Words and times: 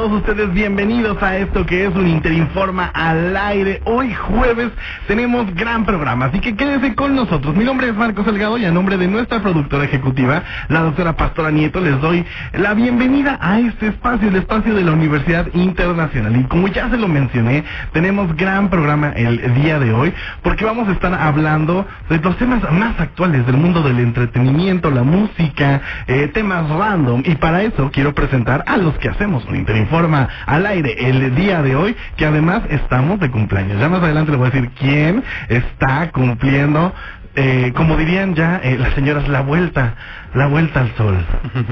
Todos 0.00 0.12
ustedes 0.12 0.50
bienvenidos 0.54 1.22
a 1.22 1.36
esto 1.36 1.66
que 1.66 1.84
es 1.84 1.94
un 1.94 2.06
Interinforma 2.06 2.90
al 2.94 3.36
aire. 3.36 3.82
Hoy 3.84 4.14
jueves 4.14 4.70
tenemos 5.06 5.54
gran 5.54 5.84
programa, 5.84 6.24
así 6.24 6.40
que 6.40 6.56
quédense 6.56 6.94
con 6.94 7.14
nosotros. 7.14 7.54
Mi 7.54 7.64
nombre 7.64 7.90
es 7.90 7.94
Marcos 7.94 8.24
Delgado 8.24 8.56
y 8.56 8.64
a 8.64 8.70
nombre 8.70 8.96
de 8.96 9.06
nuestra 9.06 9.42
productora 9.42 9.84
ejecutiva, 9.84 10.42
la 10.68 10.80
doctora 10.80 11.18
Pastora 11.18 11.50
Nieto, 11.50 11.82
les 11.82 12.00
doy 12.00 12.24
la 12.54 12.72
bienvenida 12.72 13.36
a 13.42 13.60
este 13.60 13.88
espacio, 13.88 14.28
el 14.28 14.36
espacio 14.36 14.74
de 14.74 14.84
la 14.84 14.92
Universidad 14.92 15.48
Internacional. 15.52 16.34
Y 16.34 16.44
como 16.44 16.68
ya 16.68 16.88
se 16.88 16.96
lo 16.96 17.06
mencioné, 17.06 17.62
tenemos 17.92 18.34
gran 18.36 18.70
programa 18.70 19.12
el 19.14 19.54
día 19.54 19.78
de 19.78 19.92
hoy, 19.92 20.14
porque 20.42 20.64
vamos 20.64 20.88
a 20.88 20.92
estar 20.92 21.12
hablando 21.12 21.86
de 22.08 22.16
los 22.20 22.38
temas 22.38 22.62
más 22.72 22.98
actuales 22.98 23.44
del 23.44 23.58
mundo 23.58 23.82
del 23.82 23.98
entretenimiento, 23.98 24.90
la 24.90 25.02
música, 25.02 25.82
eh, 26.06 26.30
temas 26.32 26.70
random. 26.70 27.22
Y 27.26 27.34
para 27.34 27.64
eso 27.64 27.90
quiero 27.92 28.14
presentar 28.14 28.64
a 28.66 28.78
los 28.78 28.96
que 28.96 29.10
hacemos 29.10 29.44
un 29.44 29.56
Interinforma 29.56 29.89
al 30.46 30.66
aire 30.66 30.94
el 31.08 31.34
día 31.34 31.62
de 31.62 31.74
hoy, 31.74 31.96
que 32.16 32.24
además 32.24 32.62
estamos 32.70 33.18
de 33.18 33.30
cumpleaños. 33.30 33.80
Ya 33.80 33.88
más 33.88 34.02
adelante 34.02 34.30
les 34.30 34.38
voy 34.38 34.48
a 34.48 34.50
decir 34.50 34.70
quién 34.78 35.24
está 35.48 36.10
cumpliendo, 36.12 36.94
eh, 37.34 37.72
como 37.74 37.96
dirían 37.96 38.34
ya 38.34 38.60
eh, 38.62 38.76
las 38.78 38.94
señoras, 38.94 39.28
la 39.28 39.40
vuelta, 39.40 39.94
la 40.34 40.46
vuelta 40.46 40.80
al 40.80 40.94
sol. 40.96 41.18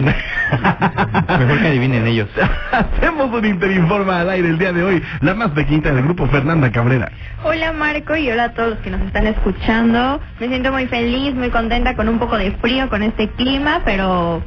Mejor 1.39 1.61
que 1.61 1.69
adivinen 1.69 2.07
ellos. 2.07 2.29
Hacemos 2.73 3.33
un 3.33 3.45
Interinforma 3.45 4.21
al 4.21 4.31
aire 4.31 4.49
el 4.49 4.59
día 4.59 4.73
de 4.73 4.83
hoy, 4.83 5.03
la 5.21 5.35
más 5.35 5.51
pequeñita 5.51 5.93
del 5.93 6.05
grupo 6.05 6.27
Fernanda 6.27 6.73
Cabrera. 6.73 7.11
Hola 7.45 7.73
Marco 7.73 8.17
y 8.17 8.31
hola 8.31 8.45
a 8.45 8.53
todos 8.53 8.71
los 8.71 8.79
que 8.81 8.91
nos 8.91 9.01
están 9.03 9.29
escuchando. 9.29 10.21
Me 10.41 10.49
siento 10.49 10.73
muy 10.73 10.87
feliz, 10.87 11.35
muy 11.35 11.51
contenta 11.51 11.95
con 11.95 12.09
un 12.09 12.19
poco 12.19 12.37
de 12.37 12.51
frío 12.53 12.89
con 12.89 13.03
este 13.03 13.29
clima, 13.29 13.83
pero 13.85 14.43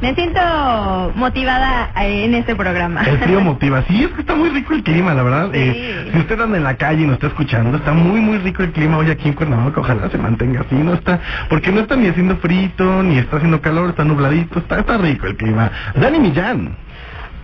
me 0.00 0.14
siento 0.14 1.12
motivada 1.16 1.90
eh, 1.96 2.24
en 2.24 2.34
este 2.34 2.54
programa. 2.54 3.02
El 3.02 3.18
frío 3.18 3.40
motiva. 3.40 3.82
Sí, 3.88 4.04
es 4.04 4.10
que 4.10 4.20
está 4.20 4.34
muy 4.34 4.50
rico 4.50 4.74
el 4.74 4.82
clima, 4.82 5.14
la 5.14 5.22
verdad. 5.22 5.50
Sí. 5.52 5.58
Eh, 5.58 6.10
si 6.12 6.18
usted 6.18 6.40
anda 6.40 6.56
en 6.56 6.64
la 6.64 6.76
calle 6.76 7.02
y 7.02 7.06
nos 7.06 7.14
está 7.14 7.28
escuchando, 7.28 7.76
está 7.76 7.92
muy, 7.92 8.20
muy 8.20 8.38
rico 8.38 8.62
el 8.62 8.72
clima 8.72 8.98
hoy 8.98 9.10
aquí 9.10 9.28
en 9.28 9.34
Cuernavaca. 9.34 9.80
Ojalá 9.80 10.08
se 10.10 10.18
mantenga 10.18 10.60
así, 10.60 10.74
no 10.74 10.94
está, 10.94 11.20
porque 11.48 11.72
no 11.72 11.80
está 11.80 11.96
ni 11.96 12.08
haciendo 12.08 12.36
frito, 12.36 13.02
ni 13.02 13.18
está 13.18 13.36
haciendo 13.36 13.60
calor, 13.60 13.90
está 13.90 14.04
nubladito, 14.04 14.60
está, 14.60 14.78
está 14.80 14.98
rico 14.98 15.26
el 15.26 15.36
clima. 15.36 15.70
Dani 15.94 16.18
Millán. 16.20 16.76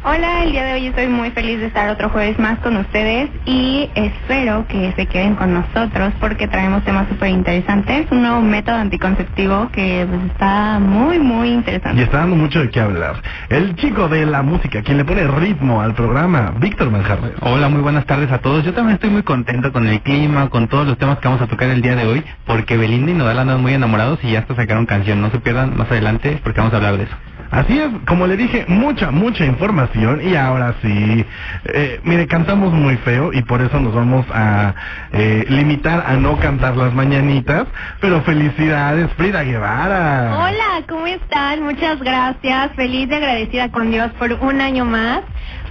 Hola, 0.06 0.42
el 0.44 0.52
día 0.52 0.64
de 0.64 0.72
hoy 0.74 0.86
estoy 0.88 1.06
muy 1.08 1.30
feliz 1.30 1.58
de 1.60 1.66
estar 1.66 1.88
otro 1.88 2.10
jueves 2.10 2.38
más 2.38 2.58
con 2.58 2.76
ustedes 2.76 3.30
y 3.46 3.88
espero 3.94 4.66
que 4.68 4.92
se 4.96 5.06
queden 5.06 5.34
con 5.34 5.54
nosotros 5.54 6.12
porque 6.20 6.46
traemos 6.46 6.84
temas 6.84 7.08
súper 7.08 7.30
interesantes, 7.30 8.06
un 8.10 8.20
nuevo 8.20 8.42
método 8.42 8.76
anticonceptivo 8.76 9.70
que 9.72 10.06
pues, 10.06 10.20
está 10.30 10.78
muy, 10.78 11.18
muy 11.18 11.48
Y 11.48 11.52
interesante. 11.54 12.02
está 12.02 12.18
dando 12.18 12.36
mucho 12.36 12.60
de 12.60 12.68
qué 12.68 12.80
hablar. 12.80 13.14
El 13.48 13.76
chico 13.76 14.08
de 14.08 14.26
la 14.26 14.42
música, 14.42 14.82
quien 14.82 14.98
le 14.98 15.06
pone 15.06 15.26
ritmo 15.26 15.80
al 15.80 15.94
programa, 15.94 16.52
Víctor 16.58 16.90
Manjarres. 16.90 17.32
Hola, 17.40 17.70
muy 17.70 17.80
buenas 17.80 18.04
tardes 18.04 18.30
a 18.30 18.38
todos. 18.40 18.62
Yo 18.62 18.74
también 18.74 18.96
estoy 18.96 19.08
muy 19.08 19.22
contento 19.22 19.72
con 19.72 19.86
el 19.88 20.02
clima, 20.02 20.50
con 20.50 20.68
todos 20.68 20.86
los 20.86 20.98
temas 20.98 21.18
que 21.18 21.28
vamos 21.28 21.40
a 21.40 21.46
tocar 21.46 21.70
el 21.70 21.80
día 21.80 21.96
de 21.96 22.06
hoy, 22.06 22.22
porque 22.46 22.76
Belinda 22.76 23.10
y 23.10 23.14
Nodal 23.14 23.38
andan 23.38 23.62
muy 23.62 23.72
enamorados 23.72 24.18
y 24.22 24.32
ya 24.32 24.40
hasta 24.40 24.54
sacaron 24.54 24.84
canción. 24.84 25.22
No 25.22 25.30
se 25.30 25.38
pierdan 25.40 25.74
más 25.78 25.90
adelante 25.90 26.40
porque 26.44 26.60
vamos 26.60 26.74
a 26.74 26.76
hablar 26.76 26.98
de 26.98 27.04
eso. 27.04 27.16
Así 27.54 27.78
es, 27.78 27.88
como 28.08 28.26
le 28.26 28.36
dije, 28.36 28.64
mucha, 28.66 29.12
mucha 29.12 29.44
información 29.44 30.20
y 30.28 30.34
ahora 30.34 30.74
sí, 30.82 31.24
eh, 31.66 32.00
mire, 32.02 32.26
cantamos 32.26 32.72
muy 32.72 32.96
feo 32.96 33.32
y 33.32 33.42
por 33.42 33.62
eso 33.62 33.78
nos 33.78 33.94
vamos 33.94 34.26
a 34.34 34.74
eh, 35.12 35.44
limitar 35.48 36.02
a 36.04 36.14
no 36.14 36.36
cantar 36.40 36.76
las 36.76 36.92
mañanitas, 36.92 37.68
pero 38.00 38.22
felicidades, 38.22 39.08
Frida 39.12 39.44
Guevara. 39.44 40.36
Hola, 40.36 40.84
¿cómo 40.88 41.06
están? 41.06 41.62
Muchas 41.62 42.00
gracias. 42.00 42.72
Feliz 42.74 43.08
y 43.08 43.14
agradecida 43.14 43.70
con 43.70 43.92
Dios 43.92 44.10
por 44.18 44.32
un 44.32 44.60
año 44.60 44.84
más. 44.84 45.20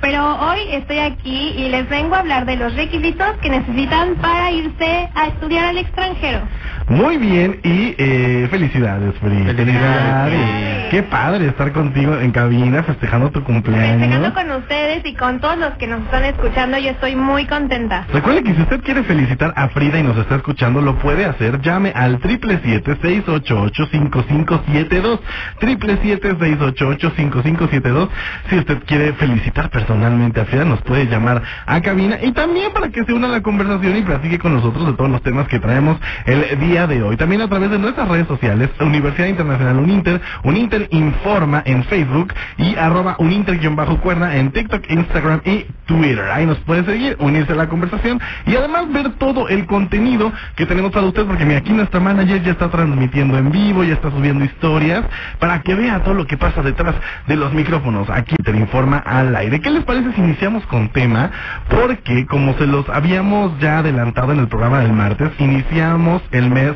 Pero 0.03 0.35
hoy 0.35 0.59
estoy 0.71 0.99
aquí 0.99 1.53
y 1.55 1.69
les 1.69 1.87
vengo 1.87 2.15
a 2.15 2.19
hablar 2.19 2.45
de 2.45 2.57
los 2.57 2.75
requisitos 2.75 3.37
que 3.41 3.49
necesitan 3.49 4.15
para 4.15 4.51
irse 4.51 5.09
a 5.15 5.27
estudiar 5.27 5.63
al 5.63 5.77
extranjero. 5.77 6.41
Muy 6.89 7.15
bien 7.15 7.61
y 7.63 7.95
eh, 7.97 8.49
felicidades, 8.51 9.15
Frida. 9.21 9.53
Felicidades. 9.53 10.89
Qué 10.91 11.03
padre 11.03 11.47
estar 11.47 11.71
contigo 11.71 12.19
en 12.19 12.31
cabina 12.31 12.83
festejando 12.83 13.31
tu 13.31 13.45
cumpleaños. 13.45 14.01
Festejando 14.01 14.33
con 14.33 14.51
ustedes 14.51 15.05
y 15.05 15.13
con 15.13 15.39
todos 15.39 15.57
los 15.57 15.71
que 15.75 15.87
nos 15.87 16.01
están 16.01 16.25
escuchando, 16.25 16.77
yo 16.79 16.89
estoy 16.89 17.15
muy 17.15 17.45
contenta. 17.45 18.05
Recuerde 18.11 18.43
que 18.43 18.55
si 18.55 18.61
usted 18.61 18.81
quiere 18.81 19.03
felicitar 19.03 19.53
a 19.55 19.69
Frida 19.69 19.99
y 19.99 20.03
nos 20.03 20.17
está 20.17 20.35
escuchando, 20.35 20.81
lo 20.81 20.99
puede 20.99 21.23
hacer. 21.23 21.61
Llame 21.61 21.93
al 21.95 22.19
777-688-5572. 22.19 25.19
777-688-5572. 25.61 28.09
Si 28.49 28.57
usted 28.57 28.83
quiere 28.85 29.13
felicitar 29.13 29.69
personalmente 29.93 30.41
a 30.41 30.65
nos 30.65 30.81
puede 30.81 31.05
llamar 31.05 31.41
a 31.65 31.81
cabina. 31.81 32.17
Y 32.21 32.31
también 32.31 32.71
para 32.73 32.89
que 32.89 33.03
se 33.03 33.13
una 33.13 33.27
a 33.27 33.31
la 33.31 33.41
conversación 33.41 33.95
y 33.95 34.01
platique 34.01 34.39
con 34.39 34.53
nosotros 34.53 34.87
de 34.87 34.93
todos 34.93 35.09
los 35.09 35.21
temas 35.21 35.47
que 35.47 35.59
traemos 35.59 35.97
el 36.25 36.59
día 36.59 36.87
de 36.87 37.03
hoy. 37.03 37.15
También 37.17 37.41
a 37.41 37.47
través 37.47 37.69
de 37.69 37.77
nuestras 37.77 38.07
redes 38.07 38.27
sociales, 38.27 38.69
Universidad 38.79 39.27
Internacional 39.27 39.77
Uninter, 39.77 40.21
Uninter 40.43 40.87
Informa 40.91 41.61
en 41.65 41.83
Facebook 41.85 42.33
y 42.57 42.75
arroba 42.75 43.15
Uninter-cuerna 43.19 44.37
en 44.37 44.51
TikTok, 44.51 44.89
Instagram 44.89 45.41
y 45.45 45.65
Twitter. 45.85 46.25
Ahí 46.31 46.45
nos 46.45 46.57
puede 46.59 46.83
seguir, 46.85 47.15
unirse 47.19 47.53
a 47.53 47.55
la 47.55 47.67
conversación 47.67 48.19
y 48.45 48.55
además 48.55 48.91
ver 48.91 49.11
todo 49.19 49.47
el 49.47 49.65
contenido 49.65 50.31
que 50.55 50.65
tenemos 50.65 50.91
para 50.91 51.05
usted, 51.05 51.25
porque 51.25 51.45
mira, 51.45 51.59
aquí 51.59 51.71
nuestra 51.71 51.99
manager 51.99 52.41
ya 52.41 52.51
está 52.51 52.69
transmitiendo 52.69 53.37
en 53.37 53.51
vivo, 53.51 53.83
ya 53.83 53.93
está 53.93 54.09
subiendo 54.09 54.43
historias, 54.43 55.03
para 55.39 55.61
que 55.61 55.75
vea 55.75 56.03
todo 56.03 56.13
lo 56.13 56.25
que 56.25 56.37
pasa 56.37 56.61
detrás 56.61 56.95
de 57.27 57.35
los 57.35 57.53
micrófonos. 57.53 58.09
Aquí 58.09 58.35
te 58.43 58.51
informa 58.51 58.97
al 58.97 59.35
aire. 59.35 59.61
¿Qué 59.61 59.69
les 59.69 59.82
parece 59.83 60.13
si 60.13 60.21
iniciamos 60.21 60.65
con 60.67 60.89
tema? 60.89 61.31
Porque 61.69 62.25
como 62.25 62.53
se 62.55 62.67
los 62.67 62.87
habíamos 62.89 63.57
ya 63.59 63.79
adelantado 63.79 64.33
en 64.33 64.39
el 64.39 64.47
programa 64.47 64.79
del 64.79 64.93
martes, 64.93 65.31
iniciamos 65.39 66.21
el 66.31 66.49
mes 66.49 66.73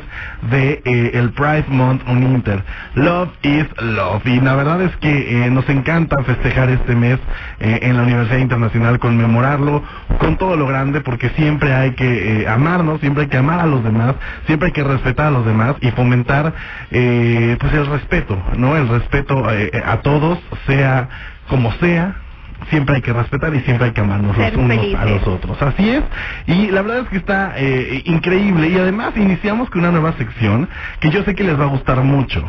de 0.50 0.82
eh, 0.84 1.10
el 1.14 1.30
Pride 1.30 1.66
Month 1.68 2.02
Uninter. 2.08 2.62
Love 2.94 3.30
is 3.42 3.66
Love. 3.80 4.26
Y 4.26 4.40
la 4.40 4.54
verdad 4.54 4.82
es 4.82 4.96
que 4.96 5.44
eh, 5.44 5.50
nos 5.50 5.68
encanta 5.68 6.22
festejar 6.22 6.70
este 6.70 6.94
mes 6.94 7.18
eh, 7.60 7.80
en 7.82 7.96
la 7.96 8.02
Universidad 8.02 8.38
Internacional, 8.38 8.98
conmemorarlo 8.98 9.82
con 10.18 10.36
todo 10.36 10.56
lo 10.56 10.66
grande, 10.66 11.00
porque 11.00 11.30
siempre 11.30 11.74
hay 11.74 11.92
que 11.92 12.46
amarnos, 12.48 13.00
siempre 13.00 13.24
hay 13.24 13.28
que 13.28 13.36
amar 13.36 13.60
a 13.60 13.66
los 13.66 13.82
demás, 13.84 14.14
siempre 14.46 14.66
hay 14.66 14.72
que 14.72 14.84
respetar 14.84 15.26
a 15.26 15.30
los 15.30 15.44
demás 15.44 15.76
y 15.80 15.90
fomentar 15.92 16.52
pues 16.90 17.72
el 17.72 17.86
respeto, 17.86 18.40
¿no? 18.56 18.76
El 18.76 18.88
respeto 18.88 19.44
a 19.84 19.96
todos, 19.98 20.38
sea 20.66 21.08
como 21.48 21.72
sea, 21.72 22.14
siempre 22.70 22.96
hay 22.96 23.02
que 23.02 23.12
respetar 23.12 23.54
y 23.54 23.60
siempre 23.60 23.86
hay 23.86 23.92
que 23.92 24.00
amarnos 24.00 24.36
Ser 24.36 24.54
los 24.54 24.64
unos 24.64 24.76
felices. 24.76 25.00
a 25.00 25.04
los 25.06 25.26
otros. 25.26 25.62
Así 25.62 25.88
es. 25.90 26.02
Y 26.46 26.70
la 26.70 26.82
verdad 26.82 27.00
es 27.00 27.08
que 27.08 27.16
está 27.16 27.54
eh, 27.56 28.02
increíble. 28.04 28.68
Y 28.68 28.76
además 28.78 29.12
iniciamos 29.16 29.70
con 29.70 29.80
una 29.80 29.90
nueva 29.92 30.12
sección 30.18 30.68
que 31.00 31.10
yo 31.10 31.22
sé 31.24 31.34
que 31.34 31.44
les 31.44 31.58
va 31.58 31.64
a 31.64 31.68
gustar 31.68 32.02
mucho. 32.02 32.48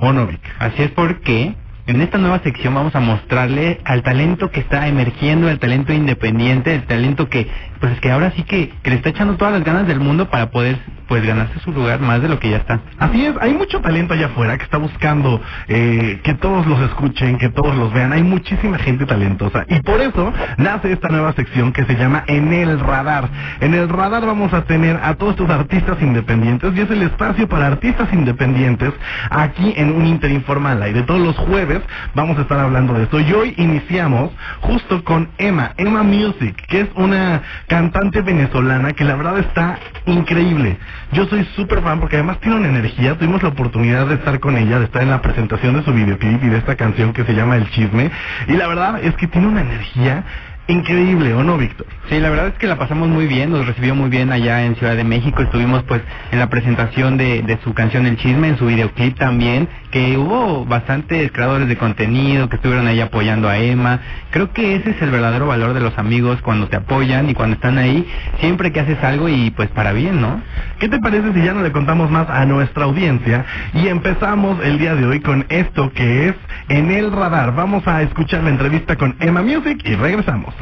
¿O 0.00 0.12
no, 0.12 0.26
Vic? 0.26 0.40
Así 0.58 0.82
es 0.82 0.90
porque 0.90 1.54
en 1.86 2.00
esta 2.00 2.18
nueva 2.18 2.40
sección 2.40 2.74
vamos 2.74 2.94
a 2.96 3.00
mostrarle 3.00 3.80
al 3.84 4.02
talento 4.02 4.50
que 4.50 4.60
está 4.60 4.88
emergiendo, 4.88 5.50
el 5.50 5.58
talento 5.58 5.92
independiente, 5.92 6.74
el 6.74 6.84
talento 6.84 7.28
que, 7.28 7.46
pues 7.84 7.96
es 7.96 8.00
que 8.00 8.10
ahora 8.10 8.32
sí 8.34 8.44
que, 8.44 8.72
le 8.82 8.94
está 8.94 9.10
echando 9.10 9.36
todas 9.36 9.52
las 9.52 9.62
ganas 9.62 9.86
del 9.86 10.00
mundo 10.00 10.30
para 10.30 10.50
poder, 10.50 10.78
pues 11.06 11.22
ganarse 11.22 11.60
su 11.60 11.70
lugar 11.70 12.00
más 12.00 12.22
de 12.22 12.30
lo 12.30 12.38
que 12.38 12.48
ya 12.48 12.56
está. 12.56 12.80
Así 12.98 13.26
es, 13.26 13.34
hay 13.42 13.52
mucho 13.52 13.82
talento 13.82 14.14
allá 14.14 14.24
afuera 14.24 14.56
que 14.56 14.64
está 14.64 14.78
buscando 14.78 15.38
eh, 15.68 16.18
que 16.24 16.32
todos 16.32 16.66
los 16.66 16.80
escuchen, 16.80 17.36
que 17.36 17.50
todos 17.50 17.76
los 17.76 17.92
vean. 17.92 18.14
Hay 18.14 18.22
muchísima 18.22 18.78
gente 18.78 19.04
talentosa 19.04 19.66
y 19.68 19.82
por 19.82 20.00
eso 20.00 20.32
nace 20.56 20.92
esta 20.92 21.08
nueva 21.08 21.34
sección 21.34 21.74
que 21.74 21.84
se 21.84 21.94
llama 21.96 22.24
En 22.26 22.54
el 22.54 22.80
Radar. 22.80 23.28
En 23.60 23.74
el 23.74 23.86
Radar 23.90 24.24
vamos 24.24 24.54
a 24.54 24.62
tener 24.64 24.98
a 25.02 25.16
todos 25.16 25.32
estos 25.32 25.50
artistas 25.50 26.00
independientes 26.00 26.74
y 26.74 26.80
es 26.80 26.90
el 26.90 27.02
espacio 27.02 27.46
para 27.50 27.66
artistas 27.66 28.08
independientes 28.14 28.94
aquí 29.28 29.74
en 29.76 29.92
un 29.92 30.06
Interinformal 30.06 30.88
y 30.88 30.94
de 30.94 31.02
todos 31.02 31.20
los 31.20 31.36
jueves 31.36 31.82
vamos 32.14 32.38
a 32.38 32.40
estar 32.40 32.58
hablando 32.58 32.94
de 32.94 33.02
esto. 33.02 33.20
Y 33.20 33.30
hoy 33.34 33.54
iniciamos 33.58 34.30
justo 34.62 35.04
con 35.04 35.28
Emma, 35.36 35.74
Emma 35.76 36.02
Music, 36.02 36.56
que 36.68 36.80
es 36.80 36.88
una 36.94 37.42
cantante 37.74 38.22
venezolana 38.22 38.92
que 38.92 39.02
la 39.02 39.16
verdad 39.16 39.36
está 39.40 39.80
increíble. 40.06 40.78
Yo 41.10 41.26
soy 41.26 41.44
súper 41.56 41.82
fan 41.82 41.98
porque 41.98 42.14
además 42.14 42.38
tiene 42.38 42.58
una 42.58 42.68
energía. 42.68 43.18
Tuvimos 43.18 43.42
la 43.42 43.48
oportunidad 43.48 44.06
de 44.06 44.14
estar 44.14 44.38
con 44.38 44.56
ella, 44.56 44.78
de 44.78 44.84
estar 44.84 45.02
en 45.02 45.10
la 45.10 45.20
presentación 45.20 45.74
de 45.74 45.82
su 45.82 45.92
videoclip 45.92 46.44
y 46.44 46.50
de 46.50 46.58
esta 46.58 46.76
canción 46.76 47.12
que 47.12 47.24
se 47.24 47.34
llama 47.34 47.56
El 47.56 47.68
Chisme. 47.70 48.12
Y 48.46 48.52
la 48.52 48.68
verdad 48.68 49.02
es 49.02 49.16
que 49.16 49.26
tiene 49.26 49.48
una 49.48 49.62
energía 49.62 50.22
increíble, 50.66 51.34
¿o 51.34 51.42
no, 51.42 51.58
Víctor? 51.58 51.86
Sí, 52.08 52.18
la 52.20 52.30
verdad 52.30 52.48
es 52.48 52.54
que 52.54 52.66
la 52.66 52.78
pasamos 52.78 53.08
muy 53.08 53.26
bien, 53.26 53.50
nos 53.50 53.66
recibió 53.66 53.94
muy 53.94 54.10
bien 54.10 54.32
allá 54.32 54.64
en 54.64 54.76
Ciudad 54.76 54.96
de 54.96 55.04
México, 55.04 55.42
estuvimos 55.42 55.82
pues 55.84 56.02
en 56.32 56.38
la 56.38 56.48
presentación 56.48 57.16
de, 57.16 57.42
de 57.42 57.58
su 57.64 57.74
canción 57.74 58.06
El 58.06 58.16
Chisme, 58.16 58.48
en 58.48 58.58
su 58.58 58.66
videoclip 58.66 59.18
también, 59.18 59.68
que 59.90 60.18
hubo 60.18 60.64
bastantes 60.64 61.30
creadores 61.32 61.68
de 61.68 61.76
contenido 61.76 62.48
que 62.48 62.56
estuvieron 62.56 62.86
ahí 62.86 63.00
apoyando 63.00 63.48
a 63.48 63.58
Emma. 63.58 64.00
Creo 64.30 64.52
que 64.52 64.76
ese 64.76 64.90
es 64.90 65.02
el 65.02 65.10
verdadero 65.10 65.46
valor 65.46 65.72
de 65.72 65.80
los 65.80 65.96
amigos 65.98 66.40
cuando 66.42 66.66
te 66.68 66.76
apoyan 66.76 67.30
y 67.30 67.34
cuando 67.34 67.54
están 67.54 67.78
ahí, 67.78 68.06
siempre 68.40 68.72
que 68.72 68.80
haces 68.80 69.02
algo 69.04 69.28
y 69.28 69.50
pues 69.50 69.68
para 69.70 69.92
bien, 69.92 70.20
¿no? 70.20 70.42
¿Qué 70.78 70.88
te 70.88 70.98
parece 70.98 71.32
si 71.32 71.42
ya 71.42 71.54
no 71.54 71.62
le 71.62 71.72
contamos 71.72 72.10
más 72.10 72.28
a 72.28 72.44
nuestra 72.44 72.84
audiencia 72.84 73.44
y 73.72 73.88
empezamos 73.88 74.58
el 74.64 74.78
día 74.78 74.94
de 74.94 75.06
hoy 75.06 75.20
con 75.20 75.46
esto 75.48 75.92
que 75.92 76.28
es 76.28 76.34
En 76.68 76.90
el 76.90 77.12
Radar? 77.12 77.54
Vamos 77.54 77.86
a 77.86 78.02
escuchar 78.02 78.42
la 78.42 78.50
entrevista 78.50 78.96
con 78.96 79.16
Emma 79.20 79.42
Music 79.42 79.80
y 79.84 79.94
regresamos. 79.94 80.53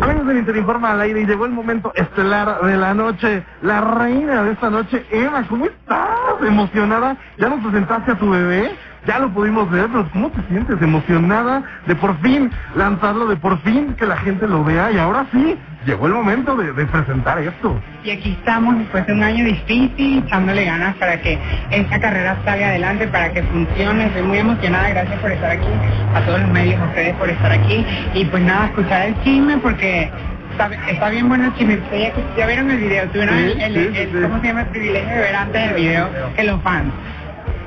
Amigos 0.00 0.26
del 0.26 0.38
Interinforma 0.38 0.92
al 0.92 1.00
aire 1.00 1.24
llegó 1.24 1.46
el 1.46 1.52
momento 1.52 1.92
estelar 1.94 2.60
de 2.62 2.76
la 2.76 2.92
noche. 2.94 3.42
La 3.62 3.80
reina 3.80 4.42
de 4.42 4.52
esta 4.52 4.68
noche, 4.68 5.06
Emma, 5.10 5.46
¿cómo 5.48 5.64
estás? 5.64 6.08
¿Emocionada? 6.46 7.16
¿Ya 7.38 7.48
nos 7.48 7.60
presentaste 7.60 8.12
a 8.12 8.18
tu 8.18 8.28
bebé? 8.28 8.74
Ya 9.06 9.18
lo 9.18 9.30
pudimos 9.30 9.70
ver, 9.70 9.86
pero 9.86 10.08
¿cómo 10.12 10.30
te 10.30 10.42
sientes? 10.48 10.80
¿Emocionada 10.82 11.62
de 11.86 11.94
por 11.94 12.18
fin 12.20 12.50
lanzarlo, 12.74 13.26
de 13.26 13.36
por 13.36 13.58
fin 13.60 13.94
que 13.94 14.06
la 14.06 14.16
gente 14.16 14.46
lo 14.46 14.64
vea? 14.64 14.90
Y 14.92 14.98
ahora 14.98 15.26
sí, 15.32 15.56
llegó 15.86 16.06
el 16.06 16.12
momento 16.14 16.56
de, 16.56 16.72
de 16.72 16.86
presentar 16.86 17.38
esto. 17.38 17.80
Y 18.04 18.10
aquí 18.10 18.36
estamos 18.38 18.78
después 18.78 19.06
de 19.06 19.12
un 19.12 19.22
año 19.22 19.44
difícil, 19.44 20.22
echándole 20.26 20.64
ganas 20.64 20.94
para 20.96 21.20
que 21.20 21.38
esta 21.70 21.98
carrera 22.00 22.36
salga 22.44 22.68
adelante, 22.68 23.06
para 23.08 23.32
que 23.32 23.42
funcione. 23.44 24.06
Estoy 24.06 24.22
muy 24.22 24.38
emocionada, 24.38 24.88
gracias 24.90 25.18
por 25.20 25.30
estar 25.32 25.50
aquí, 25.50 25.66
a 26.14 26.20
todos 26.20 26.40
los 26.40 26.50
medios, 26.50 26.80
a 26.80 26.84
ustedes 26.84 27.14
por 27.16 27.28
estar 27.30 27.52
aquí. 27.52 27.84
Y 28.14 28.24
pues 28.26 28.42
nada, 28.42 28.66
escuchar 28.66 29.06
el 29.08 29.22
chisme 29.22 29.56
porque 29.58 30.10
está, 30.52 30.70
está 30.90 31.10
bien 31.10 31.28
bueno 31.28 31.46
el 31.46 31.54
chisme. 31.54 31.78
Ya, 31.92 32.12
ya 32.36 32.46
vieron 32.46 32.70
el 32.70 32.78
video, 32.78 33.08
tuvieron 33.08 33.36
Sí, 33.38 33.42
el, 33.44 33.60
el- 33.60 33.74
sí, 33.94 33.98
el- 34.00 34.10
sí. 34.12 34.18
¿cómo 34.22 34.40
se 34.40 34.46
llama? 34.46 34.60
El 34.62 34.66
privilegio 34.68 35.08
de 35.10 35.20
ver 35.20 35.36
antes 35.36 35.62
del 35.64 35.74
video 35.74 36.08
que 36.36 36.44
los 36.44 36.62
fans. 36.62 36.92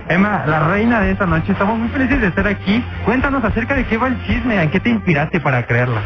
Emma, 0.10 0.44
la 0.48 0.70
reina 0.70 1.02
de 1.02 1.12
esta 1.12 1.26
noche, 1.26 1.52
estamos 1.52 1.78
muy 1.78 1.90
felices 1.90 2.22
de 2.22 2.28
estar 2.28 2.48
aquí. 2.48 2.82
Cuéntanos 3.04 3.44
acerca 3.44 3.76
de 3.76 3.84
qué 3.86 3.98
va 3.98 4.08
el 4.08 4.24
chisme, 4.26 4.62
¿en 4.62 4.70
qué 4.70 4.80
te 4.80 4.90
inspiraste 4.90 5.40
para 5.42 5.66
crearla? 5.66 6.00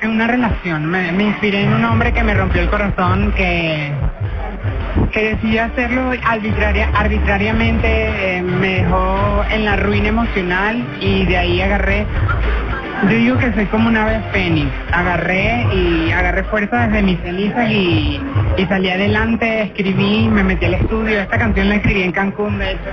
En 0.00 0.10
una 0.10 0.28
relación, 0.28 0.86
me, 0.86 1.08
inspiré 1.24 1.62
en 1.62 1.72
un 1.72 1.84
hombre 1.84 2.12
que 2.12 2.22
me 2.22 2.32
rompió 2.32 2.62
el 2.62 2.70
corazón, 2.70 3.32
que, 3.36 3.90
que 5.10 5.34
decidió 5.34 5.64
hacerlo 5.64 6.12
arbitraria, 6.24 6.88
arbitrariamente, 6.94 8.36
eh, 8.36 8.42
me 8.42 8.82
dejó 8.82 9.44
en 9.50 9.64
la 9.64 9.74
ruina 9.74 10.08
emocional 10.08 10.84
y 11.00 11.26
de 11.26 11.36
ahí 11.36 11.60
agarré, 11.60 12.06
yo 13.04 13.08
digo 13.16 13.38
que 13.38 13.52
soy 13.52 13.66
como 13.66 13.88
una 13.88 14.04
ave 14.04 14.20
fénix, 14.32 14.68
agarré 14.92 15.66
y 15.72 16.10
agarré 16.10 16.44
fuerza 16.44 16.86
desde 16.88 17.02
mis 17.02 17.20
cenizas 17.20 17.70
y, 17.70 18.20
y 18.56 18.66
salí 18.66 18.90
adelante, 18.90 19.62
escribí, 19.62 20.28
me 20.28 20.42
metí 20.42 20.64
al 20.66 20.74
estudio, 20.74 21.20
esta 21.20 21.38
canción 21.38 21.68
la 21.68 21.76
escribí 21.76 22.02
en 22.02 22.12
Cancún, 22.12 22.58
de 22.58 22.72
hecho, 22.72 22.90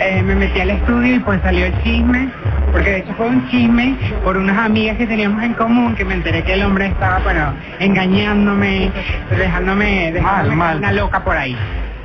Eh, 0.00 0.22
me 0.22 0.34
metí 0.34 0.60
al 0.60 0.70
estudio 0.70 1.16
y 1.16 1.18
pues 1.18 1.42
salió 1.42 1.66
el 1.66 1.82
chisme, 1.82 2.30
porque 2.72 2.90
de 2.90 2.98
hecho 2.98 3.12
fue 3.14 3.26
un 3.26 3.46
chisme 3.50 3.96
por 4.24 4.36
unas 4.36 4.56
amigas 4.56 4.96
que 4.96 5.06
teníamos 5.06 5.42
en 5.42 5.52
común 5.54 5.94
que 5.94 6.04
me 6.06 6.14
enteré 6.14 6.42
que 6.42 6.54
el 6.54 6.62
hombre 6.62 6.86
estaba, 6.86 7.18
bueno, 7.18 7.52
engañándome, 7.80 8.90
dejándome, 9.30 10.12
dejándome 10.12 10.56
mal. 10.56 10.78
una 10.78 10.92
loca 10.92 11.22
por 11.22 11.36
ahí. 11.36 11.54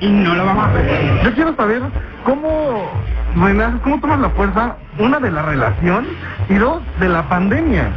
Y 0.01 0.09
no 0.09 0.35
lo 0.35 0.45
vamos 0.45 0.65
a 0.65 0.69
hacer. 0.71 1.23
Yo 1.23 1.33
quiero 1.33 1.55
saber 1.55 1.81
cómo 2.25 2.91
cómo 3.83 3.99
tomas 3.99 4.19
la 4.19 4.29
fuerza, 4.29 4.75
una 4.97 5.19
de 5.19 5.29
la 5.29 5.41
relación 5.41 6.05
y 6.49 6.55
dos 6.55 6.81
de 6.99 7.09
la 7.09 7.27
pandemia. 7.27 7.89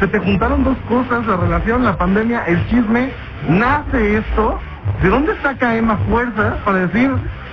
Se 0.00 0.08
te 0.08 0.18
juntaron 0.18 0.64
dos 0.64 0.76
cosas, 0.88 1.26
la 1.26 1.36
relación, 1.36 1.84
la 1.84 1.96
pandemia, 1.96 2.44
el 2.46 2.66
chisme, 2.68 3.12
nace 3.48 4.18
esto. 4.18 4.58
¿De 5.02 5.08
dónde 5.08 5.34
saca 5.42 5.76
Emma 5.76 5.98
fuerza 6.08 6.56
para 6.64 6.86
decir, 6.86 7.10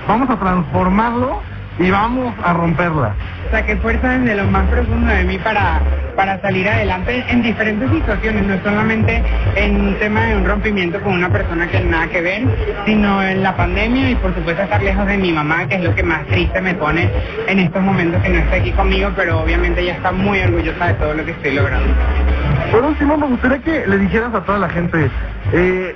vamos 0.08 0.30
a 0.30 0.38
transformarlo 0.38 1.42
y 1.80 1.90
vamos 1.90 2.34
a 2.44 2.54
romperla? 2.54 3.16
saqué 3.54 3.78
fuerza 3.78 4.18
desde 4.18 4.36
lo 4.36 4.46
más 4.46 4.68
profundo 4.68 5.14
de 5.14 5.24
mí 5.26 5.38
para, 5.38 5.80
para 6.16 6.42
salir 6.42 6.68
adelante 6.68 7.24
en 7.30 7.44
diferentes 7.44 7.88
situaciones, 7.92 8.48
no 8.48 8.58
solamente 8.64 9.22
en 9.56 9.80
un 9.80 10.00
tema 10.00 10.26
de 10.26 10.38
un 10.38 10.46
rompimiento 10.46 11.00
con 11.02 11.14
una 11.14 11.30
persona 11.30 11.68
que 11.68 11.80
nada 11.82 12.08
que 12.08 12.22
ver, 12.22 12.44
sino 12.88 13.22
en 13.22 13.44
la 13.44 13.56
pandemia 13.56 14.10
y 14.10 14.16
por 14.16 14.34
supuesto 14.34 14.64
estar 14.64 14.82
lejos 14.82 15.06
de 15.06 15.18
mi 15.18 15.32
mamá, 15.32 15.68
que 15.68 15.76
es 15.76 15.84
lo 15.84 15.94
que 15.94 16.02
más 16.02 16.26
triste 16.26 16.60
me 16.62 16.74
pone 16.74 17.08
en 17.48 17.60
estos 17.60 17.84
momentos 17.84 18.24
que 18.24 18.30
no 18.30 18.40
está 18.40 18.56
aquí 18.56 18.72
conmigo, 18.72 19.12
pero 19.16 19.42
obviamente 19.42 19.82
ella 19.82 19.94
está 19.94 20.12
muy 20.12 20.40
orgullosa 20.40 20.88
de 20.88 20.94
todo 20.96 21.14
lo 21.14 21.24
que 21.24 21.32
estoy 21.32 21.54
logrando. 21.54 21.94
Por 22.74 22.84
último, 22.86 23.16
me 23.18 23.28
gustaría 23.28 23.60
que 23.60 23.86
le 23.86 24.00
dijeras 24.00 24.34
a 24.34 24.42
toda 24.42 24.58
la 24.58 24.68
gente, 24.68 25.08
eh, 25.52 25.96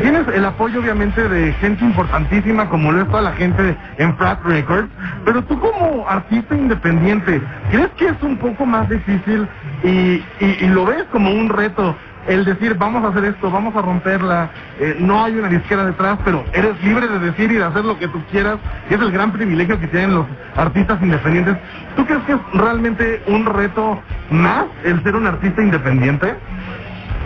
tienes 0.00 0.28
el 0.28 0.44
apoyo 0.44 0.78
obviamente 0.78 1.28
de 1.28 1.52
gente 1.54 1.84
importantísima 1.84 2.68
como 2.68 2.92
lo 2.92 3.02
es 3.02 3.08
toda 3.08 3.22
la 3.22 3.32
gente 3.32 3.76
en 3.98 4.16
Frat 4.16 4.40
Records, 4.44 4.88
pero 5.24 5.42
tú 5.42 5.58
como 5.58 6.08
artista 6.08 6.54
independiente, 6.54 7.42
¿crees 7.72 7.88
que 7.96 8.06
es 8.06 8.22
un 8.22 8.36
poco 8.36 8.64
más 8.64 8.88
difícil 8.88 9.48
y 9.82 10.22
lo 10.68 10.86
ves 10.86 11.02
como 11.10 11.32
un 11.32 11.48
reto 11.48 11.96
el 12.26 12.44
decir 12.44 12.74
vamos 12.74 13.04
a 13.04 13.08
hacer 13.08 13.24
esto, 13.24 13.50
vamos 13.50 13.74
a 13.76 13.82
romperla, 13.82 14.50
eh, 14.78 14.96
no 15.00 15.24
hay 15.24 15.34
una 15.34 15.48
disquera 15.48 15.84
detrás, 15.84 16.18
pero 16.24 16.44
eres 16.52 16.82
libre 16.82 17.08
de 17.08 17.18
decir 17.18 17.50
y 17.50 17.56
de 17.56 17.64
hacer 17.64 17.84
lo 17.84 17.98
que 17.98 18.08
tú 18.08 18.22
quieras, 18.30 18.58
y 18.88 18.94
es 18.94 19.00
el 19.00 19.10
gran 19.10 19.32
privilegio 19.32 19.78
que 19.80 19.88
tienen 19.88 20.14
los 20.14 20.26
artistas 20.56 21.00
independientes. 21.02 21.56
¿Tú 21.96 22.06
crees 22.06 22.22
que 22.24 22.32
es 22.32 22.38
realmente 22.54 23.22
un 23.26 23.44
reto 23.46 24.00
más 24.30 24.66
el 24.84 25.02
ser 25.02 25.16
un 25.16 25.26
artista 25.26 25.62
independiente? 25.62 26.34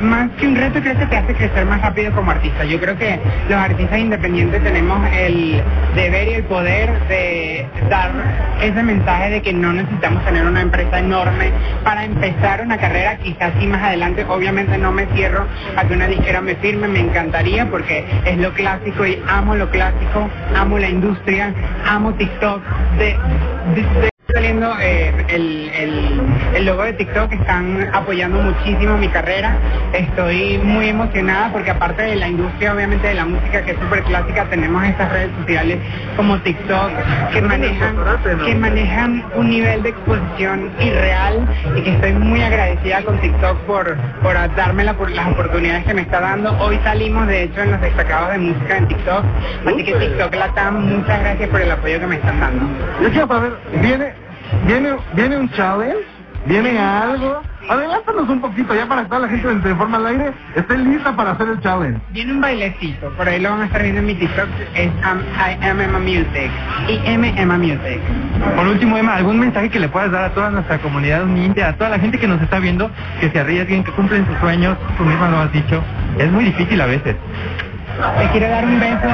Más 0.00 0.31
que 0.32 0.46
un 0.46 0.56
reto, 0.56 0.81
creo 0.81 0.98
que 0.98 1.06
te 1.06 1.16
hace 1.16 1.34
crecer 1.34 1.64
más 1.66 1.81
rápido 1.81 2.12
como 2.12 2.31
artista. 2.31 2.64
Yo 2.64 2.78
creo 2.78 2.96
que 2.98 3.19
los 3.48 3.58
artistas 3.58 3.98
independientes 3.98 4.62
tenemos 4.62 5.00
el 5.14 5.62
deber 5.94 6.28
y 6.28 6.32
el 6.34 6.44
poder 6.44 6.90
de 7.08 7.66
dar 7.88 8.10
ese 8.60 8.82
mensaje 8.82 9.31
de 9.31 9.43
que 9.43 9.52
no 9.54 9.72
necesitamos 9.72 10.25
tener 10.25 10.44
una 10.44 10.60
empresa 10.60 10.98
enorme 10.98 11.50
para 11.82 12.04
empezar 12.04 12.60
una 12.62 12.76
carrera, 12.78 13.16
quizás 13.19 13.52
sí 13.58 13.66
más 13.66 13.82
adelante. 13.82 14.25
Obviamente 14.28 14.76
no 14.76 14.93
me 14.93 15.06
cierro 15.14 15.46
a 15.76 15.84
que 15.84 15.94
una 15.94 16.06
disquera 16.08 16.43
me 16.43 16.56
firme, 16.56 16.88
me 16.88 17.00
encantaría 17.00 17.66
porque 17.70 18.04
es 18.26 18.37
lo 18.38 18.52
clásico 18.52 19.06
y 19.06 19.22
amo 19.28 19.54
lo 19.54 19.70
clásico, 19.70 20.28
amo 20.54 20.78
la 20.78 20.88
industria, 20.90 21.54
amo 21.87 22.12
TikTok. 22.14 22.62
De, 22.98 23.16
de- 23.75 24.16
saliendo 24.32 24.75
eh, 24.81 25.12
el, 25.28 25.70
el, 25.75 26.20
el 26.55 26.67
logo 26.67 26.82
de 26.82 26.93
TikTok, 26.94 27.32
están 27.32 27.88
apoyando 27.94 28.40
muchísimo 28.43 28.96
mi 28.99 29.08
carrera. 29.08 29.56
Estoy 29.93 30.58
muy 30.58 30.88
emocionada 30.88 31.52
porque 31.52 31.70
aparte 31.70 32.02
de 32.02 32.17
la 32.17 32.28
industria, 32.28 32.75
obviamente 32.75 33.06
de 33.06 33.14
la 33.14 33.25
música 33.25 33.65
que 33.65 33.70
es 33.72 33.79
súper 33.79 34.03
clásica, 34.03 34.44
tenemos 34.51 34.84
estas 34.84 35.12
redes 35.12 35.31
sociales 35.41 35.79
como 36.17 36.39
TikTok 36.41 36.91
que 37.32 37.41
manejan, 37.43 37.96
que 38.44 38.55
manejan 38.56 39.24
un 39.36 39.48
nivel 39.48 39.82
de 39.84 39.91
exposición 39.91 40.70
irreal 40.81 41.46
y 41.77 41.82
que 41.82 41.91
estoy 41.93 42.12
muy 42.15 42.43
agradecida 42.43 43.03
con 43.03 43.19
TikTok 43.20 43.58
por, 43.60 43.96
por 44.22 44.34
darme 44.56 44.84
la- 44.84 44.94
por 44.94 45.10
las 45.10 45.29
oportunidades 45.29 45.84
que 45.84 45.94
me 45.94 46.03
está 46.03 46.20
dando. 46.20 46.53
Hoy 46.58 46.79
salimos 46.82 47.27
de 47.29 47.44
hecho 47.44 47.60
en 47.62 47.70
los 47.72 47.81
destacados 47.81 48.32
de 48.32 48.39
música 48.39 48.77
en 48.79 48.89
TikTok, 48.89 49.24
así 49.67 49.84
que 49.84 49.94
TikTok 49.94 50.34
Latam, 50.34 50.84
muchas 50.84 51.20
gracias 51.20 51.48
por 51.48 51.60
el 51.60 51.70
apoyo 51.70 52.01
que 52.01 52.06
me 52.06 52.17
están 52.17 52.41
dando. 52.41 52.67
Yo 53.03 53.10
quiero 53.10 53.29
saber, 53.29 53.53
¿viene, 53.81 54.12
viene, 54.67 54.96
viene 55.15 55.36
un 55.36 55.50
challenge? 55.50 55.96
¿Viene 56.46 56.79
algo? 56.79 57.43
Adelántanos 57.69 58.29
un 58.29 58.41
poquito 58.41 58.72
ya 58.72 58.86
para 58.86 59.03
que 59.03 59.08
toda 59.08 59.22
la 59.22 59.29
gente 59.29 59.69
de 59.69 59.74
Forma 59.74 59.96
al 59.96 60.06
Aire 60.06 60.32
esté 60.55 60.79
lista 60.79 61.17
para 61.17 61.32
hacer 61.32 61.48
el 61.48 61.60
challenge. 61.60 61.98
Viene 62.10 62.32
un 62.34 62.41
bailecito, 62.41 63.10
por 63.17 63.29
ahí 63.29 63.41
lo 63.41 63.50
van 63.50 63.62
a 63.62 63.65
estar 63.65 63.82
viendo 63.82 63.98
en 63.98 64.06
mi 64.06 64.15
TikTok, 64.15 64.46
es 64.76 64.88
am- 65.03 65.22
I 65.36 65.65
am 65.67 65.81
Emma 65.81 65.98
Music, 65.98 66.48
y 66.88 67.00
M 67.05 67.34
Emma 67.36 67.58
Music. 67.58 67.98
Por 68.55 68.69
último, 68.69 68.96
Emma, 68.96 69.17
¿algún 69.17 69.41
mensaje 69.41 69.69
que 69.70 69.81
le 69.81 69.88
puedas 69.88 70.12
dar 70.12 70.22
a 70.26 70.31
toda 70.34 70.50
nuestra 70.50 70.79
comunidad 70.79 71.24
humilde, 71.24 71.65
a 71.65 71.76
toda 71.76 71.91
la 71.91 71.98
gente 71.98 72.17
que 72.20 72.29
nos 72.29 72.41
está 72.41 72.60
viendo, 72.60 72.88
que 73.20 73.29
se 73.31 73.41
arriesguen, 73.41 73.82
que 73.82 73.91
cumplen 73.91 74.24
sus 74.26 74.38
sueños? 74.38 74.79
Tú 74.96 75.03
misma 75.05 75.29
lo 75.29 75.38
has 75.38 75.53
dicho. 75.53 75.82
Es 76.19 76.31
muy 76.31 76.44
difícil 76.44 76.81
a 76.81 76.86
veces. 76.86 77.17
Les 78.19 78.31
quiero 78.31 78.48
dar 78.48 78.65
un 78.65 78.79
beso 78.79 79.08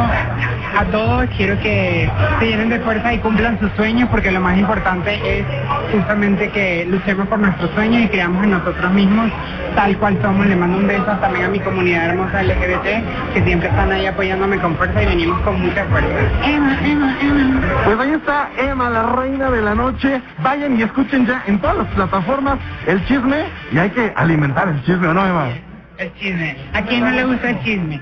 a 0.79 0.85
todos, 0.87 1.27
quiero 1.37 1.59
que 1.61 2.11
se 2.39 2.47
llenen 2.47 2.71
de 2.71 2.81
fuerza 2.81 3.13
y 3.13 3.19
cumplan 3.19 3.59
sus 3.61 3.71
sueños, 3.73 4.09
porque 4.11 4.31
lo 4.33 4.41
más 4.41 4.57
importante 4.57 5.39
es 5.39 5.45
justamente 5.93 6.51
que 6.51 6.87
luchemos 6.87 7.29
por 7.29 7.39
nuestros 7.39 7.71
sueños 7.73 8.03
y 8.03 8.09
creamos 8.09 8.43
en 8.45 8.53
nosotros 8.53 8.91
mismos 8.93 9.31
tal 9.75 9.97
cual 9.99 10.19
somos. 10.23 10.47
Le 10.47 10.57
mando 10.57 10.79
un 10.79 10.87
beso 10.87 11.05
también 11.21 11.47
a 11.47 11.49
mi 11.49 11.61
comunidad 11.61 12.11
hermosa 12.11 12.43
LGBT, 12.43 13.35
que 13.35 13.43
siempre 13.45 13.69
están 13.69 13.93
ahí 13.93 14.07
apoyándome 14.07 14.59
con 14.59 14.75
fuerza 14.77 15.03
y 15.03 15.07
venimos 15.07 15.41
con 15.43 15.61
mucha 15.61 15.85
fuerza. 15.85 16.09
Emma, 16.45 16.79
Emma, 16.85 17.17
Emma. 17.21 17.61
Pues 17.85 17.99
ahí 17.99 18.13
está 18.13 18.51
Emma, 18.57 18.91
la 18.91 19.03
reina 19.15 19.51
de 19.51 19.63
la 19.63 19.75
noche. 19.75 20.21
Vayan 20.43 20.79
y 20.79 20.83
escuchen 20.83 21.27
ya 21.27 21.43
en 21.47 21.59
todas 21.61 21.77
las 21.77 21.87
plataformas 21.89 22.59
el 22.87 23.05
chisme 23.07 23.45
y 23.73 23.79
hay 23.79 23.91
que 23.91 24.13
alimentar 24.17 24.69
el 24.69 24.83
chisme, 24.85 25.09
¿o 25.09 25.15
no, 25.15 25.27
Emma? 25.27 25.72
Chisme. 26.19 26.57
¿A 26.73 26.83
quién 26.83 27.01
no 27.01 27.11
le 27.11 27.25
gusta 27.25 27.51
el 27.51 27.63
chisme? 27.63 28.01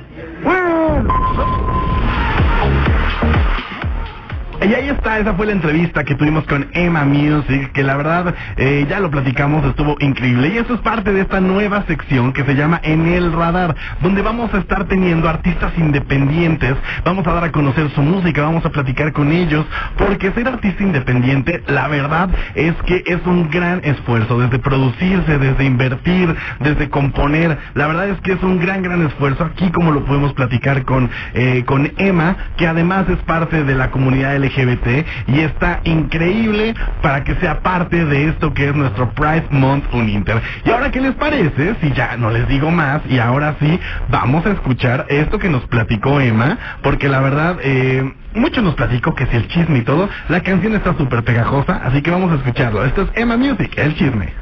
Y 4.62 4.74
ahí 4.74 4.90
está, 4.90 5.18
esa 5.18 5.32
fue 5.32 5.46
la 5.46 5.52
entrevista 5.52 6.04
que 6.04 6.14
tuvimos 6.14 6.44
con 6.44 6.68
Emma 6.74 7.06
Music, 7.06 7.72
que 7.72 7.82
la 7.82 7.96
verdad 7.96 8.34
eh, 8.58 8.86
ya 8.90 9.00
lo 9.00 9.10
platicamos, 9.10 9.64
estuvo 9.64 9.96
increíble. 10.00 10.48
Y 10.48 10.58
eso 10.58 10.74
es 10.74 10.80
parte 10.80 11.14
de 11.14 11.22
esta 11.22 11.40
nueva 11.40 11.82
sección 11.86 12.34
que 12.34 12.44
se 12.44 12.54
llama 12.54 12.78
En 12.82 13.06
el 13.06 13.32
Radar, 13.32 13.74
donde 14.02 14.20
vamos 14.20 14.52
a 14.52 14.58
estar 14.58 14.84
teniendo 14.84 15.30
artistas 15.30 15.72
independientes, 15.78 16.76
vamos 17.06 17.26
a 17.26 17.32
dar 17.32 17.44
a 17.44 17.52
conocer 17.52 17.88
su 17.94 18.02
música, 18.02 18.42
vamos 18.42 18.62
a 18.66 18.68
platicar 18.68 19.14
con 19.14 19.32
ellos, 19.32 19.64
porque 19.96 20.30
ser 20.32 20.46
artista 20.46 20.82
independiente, 20.82 21.62
la 21.66 21.88
verdad 21.88 22.28
es 22.54 22.74
que 22.84 23.02
es 23.06 23.24
un 23.24 23.48
gran 23.48 23.80
esfuerzo, 23.82 24.40
desde 24.40 24.58
producirse, 24.58 25.38
desde 25.38 25.64
invertir, 25.64 26.36
desde 26.60 26.90
componer, 26.90 27.56
la 27.72 27.86
verdad 27.86 28.10
es 28.10 28.20
que 28.20 28.32
es 28.32 28.42
un 28.42 28.60
gran, 28.60 28.82
gran 28.82 29.00
esfuerzo. 29.06 29.42
Aquí 29.42 29.70
como 29.70 29.90
lo 29.90 30.04
podemos 30.04 30.34
platicar 30.34 30.84
con, 30.84 31.08
eh, 31.32 31.64
con 31.64 31.90
Emma, 31.96 32.36
que 32.58 32.66
además 32.66 33.08
es 33.08 33.18
parte 33.20 33.64
de 33.64 33.74
la 33.74 33.90
comunidad 33.90 34.36
LGBT 34.36 34.49
Y 35.26 35.40
está 35.40 35.80
increíble 35.84 36.74
para 37.02 37.24
que 37.24 37.34
sea 37.36 37.60
parte 37.60 38.04
de 38.04 38.28
esto 38.28 38.52
que 38.52 38.68
es 38.68 38.74
nuestro 38.74 39.10
Pride 39.10 39.46
Month 39.50 39.84
Uninter. 39.92 40.40
Y 40.64 40.70
ahora, 40.70 40.90
¿qué 40.90 41.00
les 41.00 41.14
parece? 41.14 41.76
Si 41.80 41.92
ya 41.92 42.16
no 42.16 42.30
les 42.30 42.46
digo 42.48 42.70
más 42.70 43.02
y 43.08 43.18
ahora 43.18 43.56
sí, 43.60 43.78
vamos 44.08 44.44
a 44.46 44.50
escuchar 44.50 45.06
esto 45.08 45.38
que 45.38 45.48
nos 45.48 45.64
platicó 45.66 46.20
Emma, 46.20 46.58
porque 46.82 47.08
la 47.08 47.20
verdad, 47.20 47.58
eh, 47.62 48.12
mucho 48.34 48.62
nos 48.62 48.74
platicó 48.74 49.14
que 49.14 49.24
es 49.24 49.34
el 49.34 49.48
chisme 49.48 49.78
y 49.78 49.82
todo. 49.82 50.08
La 50.28 50.40
canción 50.40 50.74
está 50.74 50.96
súper 50.96 51.22
pegajosa, 51.24 51.80
así 51.84 52.02
que 52.02 52.10
vamos 52.10 52.32
a 52.32 52.36
escucharlo. 52.36 52.84
Esto 52.84 53.02
es 53.02 53.08
Emma 53.14 53.36
Music, 53.36 53.72
el 53.76 53.94
chisme. 53.94 54.32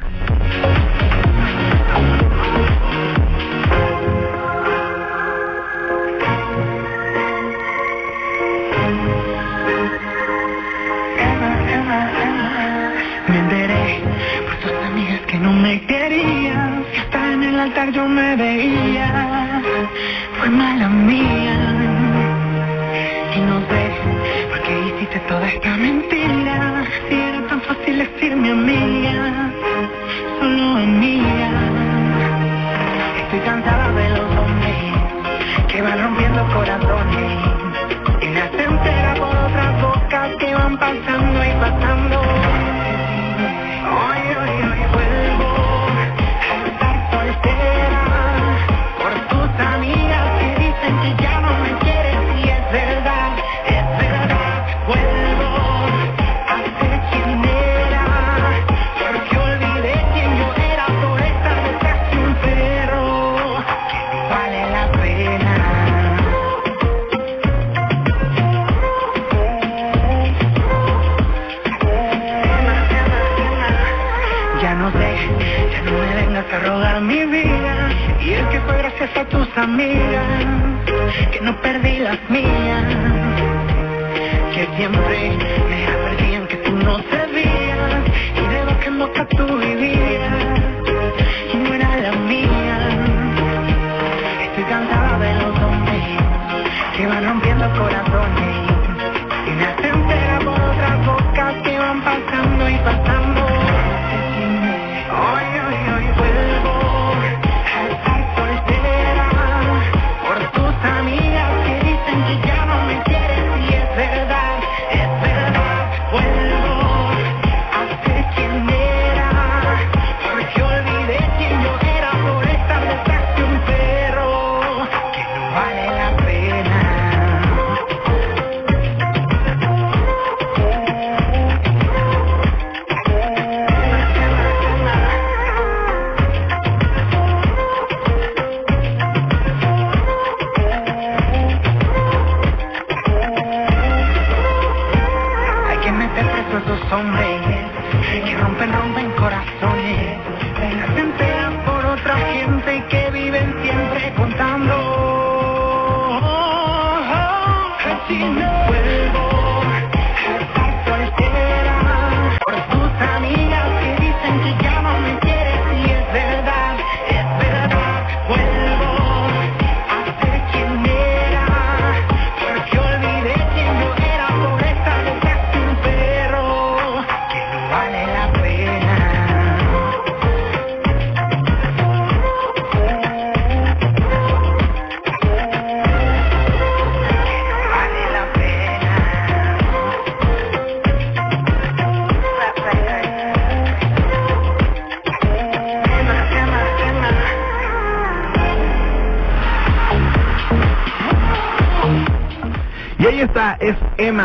Yo 17.92 18.06
me 18.06 18.36
veía, 18.36 19.62
fue 20.38 20.50
mala 20.50 20.88
mía. 20.88 21.56
Y 23.34 23.40
no 23.40 23.60
sé 23.68 23.82
por 24.50 24.62
qué 24.62 24.72
hiciste 24.88 25.18
toda 25.20 25.48
esta 25.48 25.76
mentira, 25.76 26.84
si 27.08 27.14
era 27.14 27.46
tan 27.46 27.60
fácil 27.62 27.98
decirme 27.98 28.50
amiga, 28.50 29.50
solo 30.38 30.86
mía. 30.86 31.50
Estoy 33.22 33.40
cansada 33.40 33.92
de 33.92 34.10
los 34.10 34.28
hombres 34.36 34.76
que 35.68 35.82
van 35.82 36.02
rompiendo 36.02 36.46
corazones 36.54 37.30
y 38.20 38.26
hacen 38.36 38.72
entera 38.72 39.14
por 39.14 39.36
otras 39.36 39.82
bocas 39.82 40.36
que 40.40 40.54
van 40.54 40.76
pasando 40.78 41.44
y 41.44 41.52
pasando. 41.60 42.47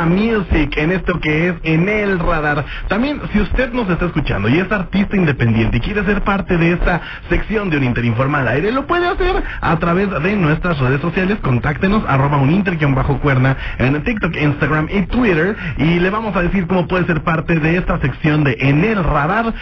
Music 0.02 0.76
en 0.78 0.92
esto 0.92 1.20
que 1.20 1.50
es 1.50 1.56
En 1.64 1.88
el 1.88 2.20
Radar. 2.20 2.66
También, 2.88 3.22
si 3.32 3.40
usted 3.40 3.72
nos 3.72 3.90
está 3.90 4.06
escuchando 4.06 4.50
y 4.50 4.60
es 4.60 4.72
artista 4.72 5.16
independiente 5.16 5.78
y 5.78 5.80
quiere 5.80 6.04
ser 6.04 6.22
parte 6.24 6.58
de 6.58 6.74
esta 6.74 7.02
sección 7.30 7.70
de 7.70 7.78
un 7.78 7.84
Interinformal 7.84 8.48
aire, 8.48 8.72
lo 8.72 8.88
puede 8.88 9.08
hacer 9.08 9.44
a 9.62 9.78
través 9.78 10.10
de 10.10 10.36
nuestras 10.36 10.80
redes 10.80 11.02
sociales. 11.02 11.38
Contáctenos, 11.42 12.04
arroba 12.08 12.42
bajo 12.96 13.20
cuerna 13.20 13.56
en 13.78 14.04
TikTok, 14.04 14.36
Instagram 14.36 14.88
y 14.92 15.04
Twitter. 15.04 15.56
Y 15.78 16.00
le 16.00 16.10
vamos 16.10 16.36
a 16.36 16.42
decir 16.42 16.68
cómo 16.68 16.88
puede 16.88 17.06
ser 17.06 17.22
parte 17.22 17.60
de 17.60 17.78
esta 17.78 18.00
sección 18.00 18.44
de 18.44 18.58
En 18.60 18.84
el 18.84 19.04
Radar 19.04 19.54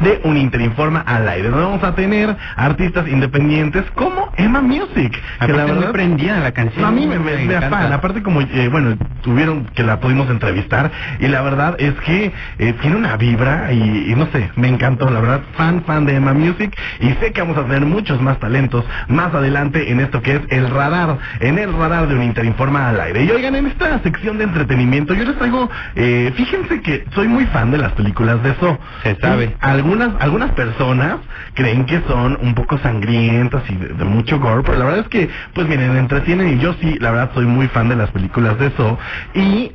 de 0.00 0.20
Un 0.24 0.36
Interinforma 0.36 1.00
al 1.00 1.28
aire. 1.28 1.48
Donde 1.48 1.64
vamos 1.64 1.84
a 1.84 1.94
tener 1.94 2.36
artistas 2.56 3.08
independientes 3.08 3.84
como 3.94 4.32
Emma 4.36 4.60
Music. 4.60 5.12
Que 5.40 5.52
la 5.52 5.64
verdad 5.64 5.92
prendía 5.92 6.38
la 6.38 6.52
canción. 6.52 6.84
A 6.84 6.90
mí 6.90 7.06
me, 7.06 7.18
me, 7.18 7.36
me. 7.36 7.56
Aparte 7.56 8.22
como, 8.22 8.40
eh, 8.40 8.68
bueno, 8.70 8.96
tuvieron 9.22 9.66
que 9.66 9.82
la 9.82 10.00
pudimos 10.00 10.28
entrevistar 10.30 10.90
y 11.20 11.28
la 11.28 11.42
verdad 11.42 11.76
es 11.78 11.94
que 12.04 12.32
eh, 12.58 12.74
tiene 12.80 12.96
una 12.96 13.16
vibra 13.16 13.72
y, 13.72 14.10
y 14.10 14.14
no 14.14 14.26
sé, 14.32 14.50
me 14.56 14.68
encantó. 14.68 15.10
La 15.10 15.20
verdad, 15.20 15.40
fan, 15.56 15.84
fan 15.84 16.04
de 16.04 16.16
Emma 16.16 16.32
Music 16.32 16.76
y 17.00 17.10
sé 17.14 17.32
que 17.32 17.40
vamos 17.40 17.56
a 17.56 17.62
tener 17.62 17.86
muchos 17.86 18.20
más 18.20 18.38
talentos 18.38 18.84
más 19.08 19.34
adelante 19.34 19.90
en 19.90 20.00
esto 20.00 20.22
que 20.22 20.36
es 20.36 20.40
el 20.50 20.68
radar, 20.70 21.18
en 21.40 21.58
el 21.58 21.72
radar 21.72 22.08
de 22.08 22.14
un 22.14 22.22
Interinforma 22.22 22.88
al 22.88 23.00
aire. 23.00 23.24
Y 23.24 23.30
oigan, 23.30 23.54
en 23.54 23.66
esta 23.66 24.02
sección 24.02 24.38
de 24.38 24.44
entretenimiento 24.44 25.14
yo 25.14 25.24
les 25.24 25.36
traigo, 25.36 25.70
eh, 25.94 26.32
fíjense 26.36 26.80
que 26.80 27.04
soy 27.14 27.28
muy 27.28 27.46
fan 27.46 27.70
de 27.70 27.78
las 27.78 27.92
películas 27.92 28.42
de 28.42 28.50
eso. 28.50 28.78
Se 29.02 29.16
sabe. 29.16 29.56
Algunas, 29.86 30.20
algunas 30.20 30.50
personas 30.50 31.18
creen 31.54 31.86
que 31.86 32.02
son 32.08 32.36
un 32.42 32.56
poco 32.56 32.76
sangrientas 32.78 33.62
y 33.70 33.76
de, 33.76 34.04
mucho 34.04 34.40
gore, 34.40 34.64
pero 34.64 34.78
la 34.78 34.84
verdad 34.84 35.00
es 35.02 35.08
que, 35.08 35.30
pues 35.54 35.68
miren, 35.68 35.96
entretienen 35.96 36.58
y 36.58 36.58
yo 36.58 36.74
sí, 36.80 36.98
la 36.98 37.12
verdad 37.12 37.30
soy 37.34 37.46
muy 37.46 37.68
fan 37.68 37.88
de 37.88 37.94
las 37.94 38.10
películas 38.10 38.58
de 38.58 38.66
eso. 38.66 38.98
Y 39.32 39.70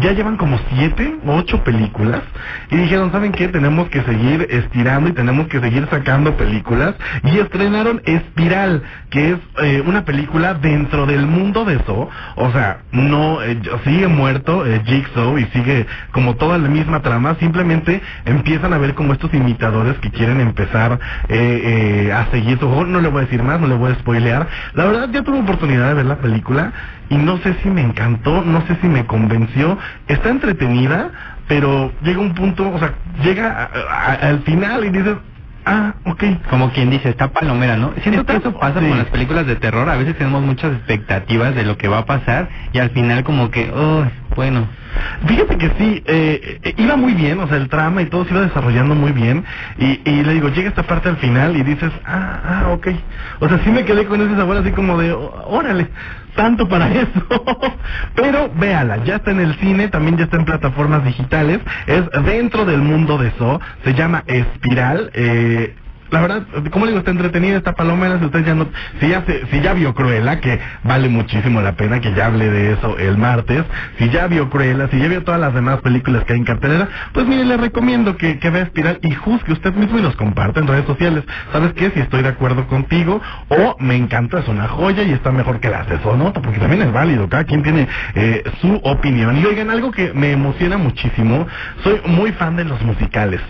ya 0.00 0.12
llevan 0.12 0.36
como 0.36 0.58
siete 0.70 1.16
ocho 1.26 1.62
películas 1.64 2.22
y 2.70 2.76
dijeron, 2.76 3.12
¿saben 3.12 3.32
qué? 3.32 3.48
Tenemos 3.48 3.88
que 3.88 4.02
seguir 4.02 4.46
estirando 4.50 5.08
y 5.08 5.12
tenemos 5.12 5.46
que 5.48 5.60
seguir 5.60 5.86
sacando 5.90 6.36
películas. 6.36 6.94
Y 7.24 7.38
estrenaron 7.38 8.02
Espiral, 8.04 8.82
que 9.10 9.32
es 9.32 9.38
eh, 9.62 9.82
una 9.86 10.04
película 10.04 10.54
dentro 10.54 11.06
del 11.06 11.26
mundo 11.26 11.64
de 11.64 11.76
eso, 11.76 12.08
o 12.36 12.52
sea, 12.52 12.78
no, 12.92 13.42
eh, 13.42 13.60
sigue 13.84 14.08
muerto 14.08 14.66
eh, 14.66 14.82
Jigsaw 14.84 15.38
y 15.38 15.44
sigue 15.46 15.86
como 16.12 16.36
toda 16.36 16.58
la 16.58 16.68
misma 16.68 17.02
trama, 17.02 17.36
simplemente 17.40 18.00
empiezan 18.24 18.72
a 18.72 18.78
ver 18.78 18.94
como 18.94 19.12
estos 19.12 19.32
imitadores 19.34 19.98
que 19.98 20.10
quieren 20.10 20.40
empezar 20.40 20.98
eh, 21.28 22.06
eh, 22.08 22.12
a 22.12 22.30
seguir 22.30 22.58
su 22.58 22.66
juego, 22.66 22.84
no 22.84 23.00
le 23.00 23.08
voy 23.08 23.22
a 23.22 23.24
decir 23.24 23.42
más, 23.42 23.60
no 23.60 23.66
le 23.66 23.74
voy 23.74 23.92
a 23.92 23.94
spoilear, 23.96 24.46
la 24.74 24.84
verdad 24.84 25.08
ya 25.12 25.22
tuve 25.22 25.40
oportunidad 25.40 25.88
de 25.88 25.94
ver 25.94 26.06
la 26.06 26.16
película 26.16 26.72
y 27.10 27.16
no 27.16 27.38
sé 27.38 27.54
si 27.62 27.70
me 27.70 27.80
encantó, 27.80 28.42
no 28.42 28.66
sé 28.66 28.76
si 28.80 28.88
me 28.88 29.06
convenció, 29.06 29.78
está 30.08 30.30
entretenida, 30.30 31.10
pero 31.48 31.92
llega 32.02 32.20
un 32.20 32.34
punto, 32.34 32.70
o 32.70 32.78
sea, 32.78 32.94
llega 33.22 33.50
a- 33.50 34.12
a- 34.12 34.28
al 34.28 34.40
final 34.42 34.84
y 34.84 34.90
dices, 34.90 35.16
ah, 35.64 35.94
ok. 36.06 36.24
Como 36.50 36.70
quien 36.72 36.90
dice, 36.90 37.08
está 37.10 37.28
palomera, 37.28 37.76
¿no? 37.76 37.92
Siento 38.02 38.24
que 38.26 38.36
Está- 38.36 38.48
eso 38.48 38.58
pasa 38.58 38.80
sí. 38.80 38.88
con 38.88 38.98
las 38.98 39.06
películas 39.08 39.46
de 39.46 39.56
terror. 39.56 39.88
A 39.88 39.96
veces 39.96 40.16
tenemos 40.16 40.42
muchas 40.42 40.72
expectativas 40.74 41.54
de 41.54 41.64
lo 41.64 41.76
que 41.78 41.88
va 41.88 41.98
a 41.98 42.06
pasar 42.06 42.48
y 42.72 42.78
al 42.78 42.90
final 42.90 43.24
como 43.24 43.50
que, 43.50 43.70
oh, 43.74 44.04
bueno. 44.36 44.68
Fíjate 45.26 45.58
que 45.58 45.68
sí, 45.78 46.02
eh, 46.06 46.60
eh, 46.62 46.74
iba 46.78 46.96
muy 46.96 47.14
bien, 47.14 47.40
o 47.40 47.48
sea, 47.48 47.56
el 47.58 47.68
trama 47.68 48.02
y 48.02 48.06
todo 48.06 48.24
se 48.26 48.32
iba 48.32 48.42
desarrollando 48.42 48.94
muy 48.94 49.12
bien. 49.12 49.44
Y, 49.78 50.00
y 50.04 50.24
le 50.24 50.34
digo, 50.34 50.48
llega 50.50 50.70
esta 50.70 50.84
parte 50.84 51.08
al 51.08 51.18
final 51.18 51.56
y 51.56 51.62
dices, 51.64 51.92
ah, 52.06 52.40
ah, 52.44 52.70
ok. 52.72 52.88
O 53.40 53.48
sea, 53.48 53.58
sí 53.64 53.70
me 53.70 53.84
quedé 53.84 54.06
con 54.06 54.20
ese 54.22 54.36
sabor 54.36 54.58
así 54.58 54.72
como 54.72 54.98
de, 54.98 55.12
"Ó- 55.12 55.44
órale, 55.48 55.88
tanto 56.36 56.68
para 56.68 56.88
eso. 56.92 57.26
Pero 58.14 58.50
véala, 58.54 58.98
ya 59.04 59.16
está 59.16 59.32
en 59.32 59.40
el 59.40 59.54
cine, 59.60 59.88
también 59.88 60.16
ya 60.18 60.24
está 60.24 60.38
en 60.38 60.46
plataformas 60.46 61.04
digitales. 61.04 61.60
Es 61.86 62.04
dentro 62.24 62.64
del 62.64 62.82
mundo 62.82 63.18
de 63.18 63.28
eso, 63.28 63.60
se 63.84 63.94
llama 63.94 64.24
Espiral. 64.26 65.10
Eh, 65.14 65.76
la 66.10 66.20
verdad, 66.20 66.42
como 66.70 66.86
digo, 66.86 66.98
está 66.98 67.10
entretenida 67.10 67.58
esta 67.58 67.74
palomera, 67.74 68.18
si 68.18 68.26
usted 68.26 68.44
ya 68.44 68.54
no, 68.54 68.68
si 69.00 69.08
ya 69.08 69.24
se- 69.26 69.46
si 69.48 69.60
ya 69.60 69.74
vio 69.74 69.94
Cruella, 69.94 70.40
que 70.40 70.58
vale 70.84 71.08
muchísimo 71.08 71.60
la 71.62 71.72
pena 71.76 72.00
que 72.00 72.12
ya 72.14 72.26
hable 72.26 72.50
de 72.50 72.72
eso 72.74 72.98
el 72.98 73.18
martes, 73.18 73.64
si 73.98 74.08
ya 74.10 74.26
vio 74.28 74.48
Cruella, 74.50 74.88
si 74.90 74.98
ya 74.98 75.08
vio 75.08 75.24
todas 75.24 75.40
las 75.40 75.54
demás 75.54 75.80
películas 75.82 76.24
que 76.24 76.34
hay 76.34 76.38
en 76.40 76.44
cartelera, 76.44 76.88
pues 77.12 77.26
mire, 77.26 77.44
le 77.44 77.56
recomiendo 77.56 78.16
que, 78.16 78.38
que 78.38 78.50
vea 78.50 78.62
Espiral 78.64 78.98
y 79.02 79.12
juzgue 79.14 79.52
usted 79.52 79.74
mismo 79.74 79.98
y 79.98 80.02
los 80.02 80.16
comparte 80.16 80.60
en 80.60 80.66
redes 80.66 80.86
sociales. 80.86 81.24
¿Sabes 81.52 81.72
qué? 81.74 81.90
Si 81.92 82.00
estoy 82.00 82.22
de 82.22 82.28
acuerdo 82.30 82.66
contigo, 82.68 83.20
o 83.48 83.76
me 83.80 83.96
encanta, 83.96 84.40
es 84.40 84.48
una 84.48 84.68
joya 84.68 85.02
y 85.02 85.12
está 85.12 85.30
mejor 85.32 85.60
que 85.60 85.68
las 85.70 85.88
de 85.88 85.98
Sonota, 86.00 86.40
porque 86.42 86.58
también 86.58 86.82
es 86.82 86.92
válido, 86.92 87.28
cada 87.28 87.44
quien 87.44 87.62
tiene 87.62 87.88
eh, 88.14 88.42
su 88.60 88.74
opinión. 88.84 89.36
Y 89.38 89.44
oigan, 89.46 89.70
algo 89.70 89.90
que 89.92 90.12
me 90.14 90.32
emociona 90.32 90.76
muchísimo, 90.78 91.46
soy 91.82 92.00
muy 92.06 92.32
fan 92.32 92.56
de 92.56 92.64
los 92.64 92.80
musicales. 92.82 93.40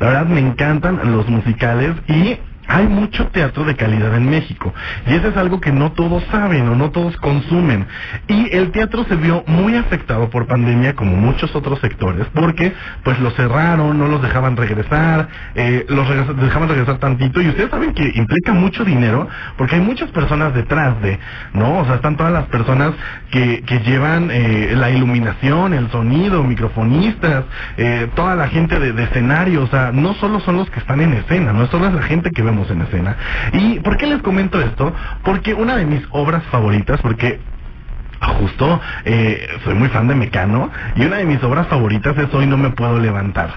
La 0.00 0.06
verdad 0.08 0.26
me 0.26 0.40
encantan 0.40 1.00
los 1.12 1.28
musicales 1.28 1.92
y 2.08 2.47
hay 2.68 2.86
mucho 2.86 3.26
teatro 3.28 3.64
de 3.64 3.74
calidad 3.74 4.14
en 4.14 4.28
México 4.28 4.72
y 5.06 5.14
eso 5.14 5.28
es 5.28 5.36
algo 5.36 5.60
que 5.60 5.72
no 5.72 5.92
todos 5.92 6.22
saben 6.30 6.68
o 6.68 6.76
no 6.76 6.90
todos 6.90 7.16
consumen 7.16 7.86
y 8.28 8.54
el 8.54 8.70
teatro 8.70 9.04
se 9.08 9.16
vio 9.16 9.42
muy 9.46 9.74
afectado 9.74 10.28
por 10.28 10.46
pandemia 10.46 10.94
como 10.94 11.16
muchos 11.16 11.54
otros 11.56 11.80
sectores 11.80 12.26
porque 12.34 12.74
pues 13.04 13.18
los 13.20 13.34
cerraron, 13.34 13.98
no 13.98 14.06
los 14.06 14.20
dejaban 14.22 14.56
regresar, 14.56 15.28
eh, 15.54 15.86
los 15.88 16.06
dejaban 16.36 16.68
regresar 16.68 16.98
tantito 16.98 17.40
y 17.40 17.48
ustedes 17.48 17.70
saben 17.70 17.94
que 17.94 18.12
implica 18.14 18.52
mucho 18.52 18.84
dinero 18.84 19.28
porque 19.56 19.76
hay 19.76 19.80
muchas 19.80 20.10
personas 20.10 20.54
detrás 20.54 21.00
de, 21.00 21.18
¿no? 21.54 21.78
O 21.78 21.84
sea, 21.86 21.96
están 21.96 22.16
todas 22.16 22.32
las 22.32 22.46
personas 22.46 22.92
que, 23.30 23.62
que 23.62 23.80
llevan 23.80 24.30
eh, 24.30 24.74
la 24.76 24.90
iluminación, 24.90 25.72
el 25.72 25.90
sonido, 25.90 26.42
microfonistas, 26.44 27.44
eh, 27.76 28.08
toda 28.14 28.34
la 28.34 28.48
gente 28.48 28.78
de, 28.78 28.92
de 28.92 29.04
escenario, 29.04 29.62
o 29.62 29.66
sea, 29.68 29.90
no 29.92 30.14
solo 30.14 30.40
son 30.40 30.56
los 30.56 30.70
que 30.70 30.80
están 30.80 31.00
en 31.00 31.14
escena, 31.14 31.52
no 31.52 31.66
solo 31.68 31.86
es 31.86 31.94
la 31.94 32.02
gente 32.02 32.30
que 32.30 32.42
vemos 32.42 32.57
en 32.70 32.82
escena. 32.82 33.16
¿Y 33.52 33.80
por 33.80 33.96
qué 33.96 34.06
les 34.06 34.22
comento 34.22 34.60
esto? 34.60 34.92
Porque 35.24 35.54
una 35.54 35.76
de 35.76 35.86
mis 35.86 36.02
obras 36.10 36.42
favoritas, 36.44 37.00
porque 37.00 37.40
justo 38.20 38.80
eh, 39.04 39.48
soy 39.64 39.74
muy 39.74 39.88
fan 39.88 40.08
de 40.08 40.14
Mecano 40.14 40.70
y 40.96 41.04
una 41.04 41.16
de 41.16 41.24
mis 41.24 41.42
obras 41.42 41.66
favoritas 41.68 42.16
es 42.18 42.32
Hoy 42.34 42.46
no 42.46 42.56
me 42.56 42.70
puedo 42.70 42.98
levantar. 42.98 43.50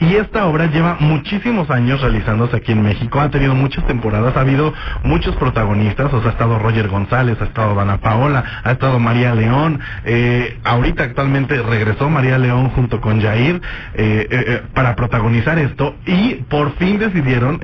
Y 0.00 0.14
esta 0.16 0.46
obra 0.46 0.66
lleva 0.66 0.96
muchísimos 1.00 1.70
años 1.70 2.00
realizándose 2.00 2.56
aquí 2.56 2.72
en 2.72 2.82
México 2.82 3.20
ha 3.20 3.30
tenido 3.30 3.54
muchas 3.54 3.86
temporadas 3.86 4.36
ha 4.36 4.40
habido 4.40 4.72
muchos 5.02 5.34
protagonistas 5.36 6.12
o 6.12 6.20
sea 6.20 6.30
ha 6.30 6.32
estado 6.32 6.58
Roger 6.58 6.88
González 6.88 7.36
ha 7.40 7.44
estado 7.44 7.74
Dana 7.74 7.98
Paola 7.98 8.44
ha 8.62 8.72
estado 8.72 8.98
María 8.98 9.34
León 9.34 9.80
eh, 10.04 10.58
ahorita 10.64 11.04
actualmente 11.04 11.60
regresó 11.62 12.10
María 12.10 12.38
León 12.38 12.70
junto 12.70 13.00
con 13.00 13.20
Jair 13.20 13.60
eh, 13.94 14.26
eh, 14.30 14.62
para 14.74 14.94
protagonizar 14.94 15.58
esto 15.58 15.96
y 16.06 16.34
por 16.48 16.76
fin 16.76 16.98
decidieron 16.98 17.60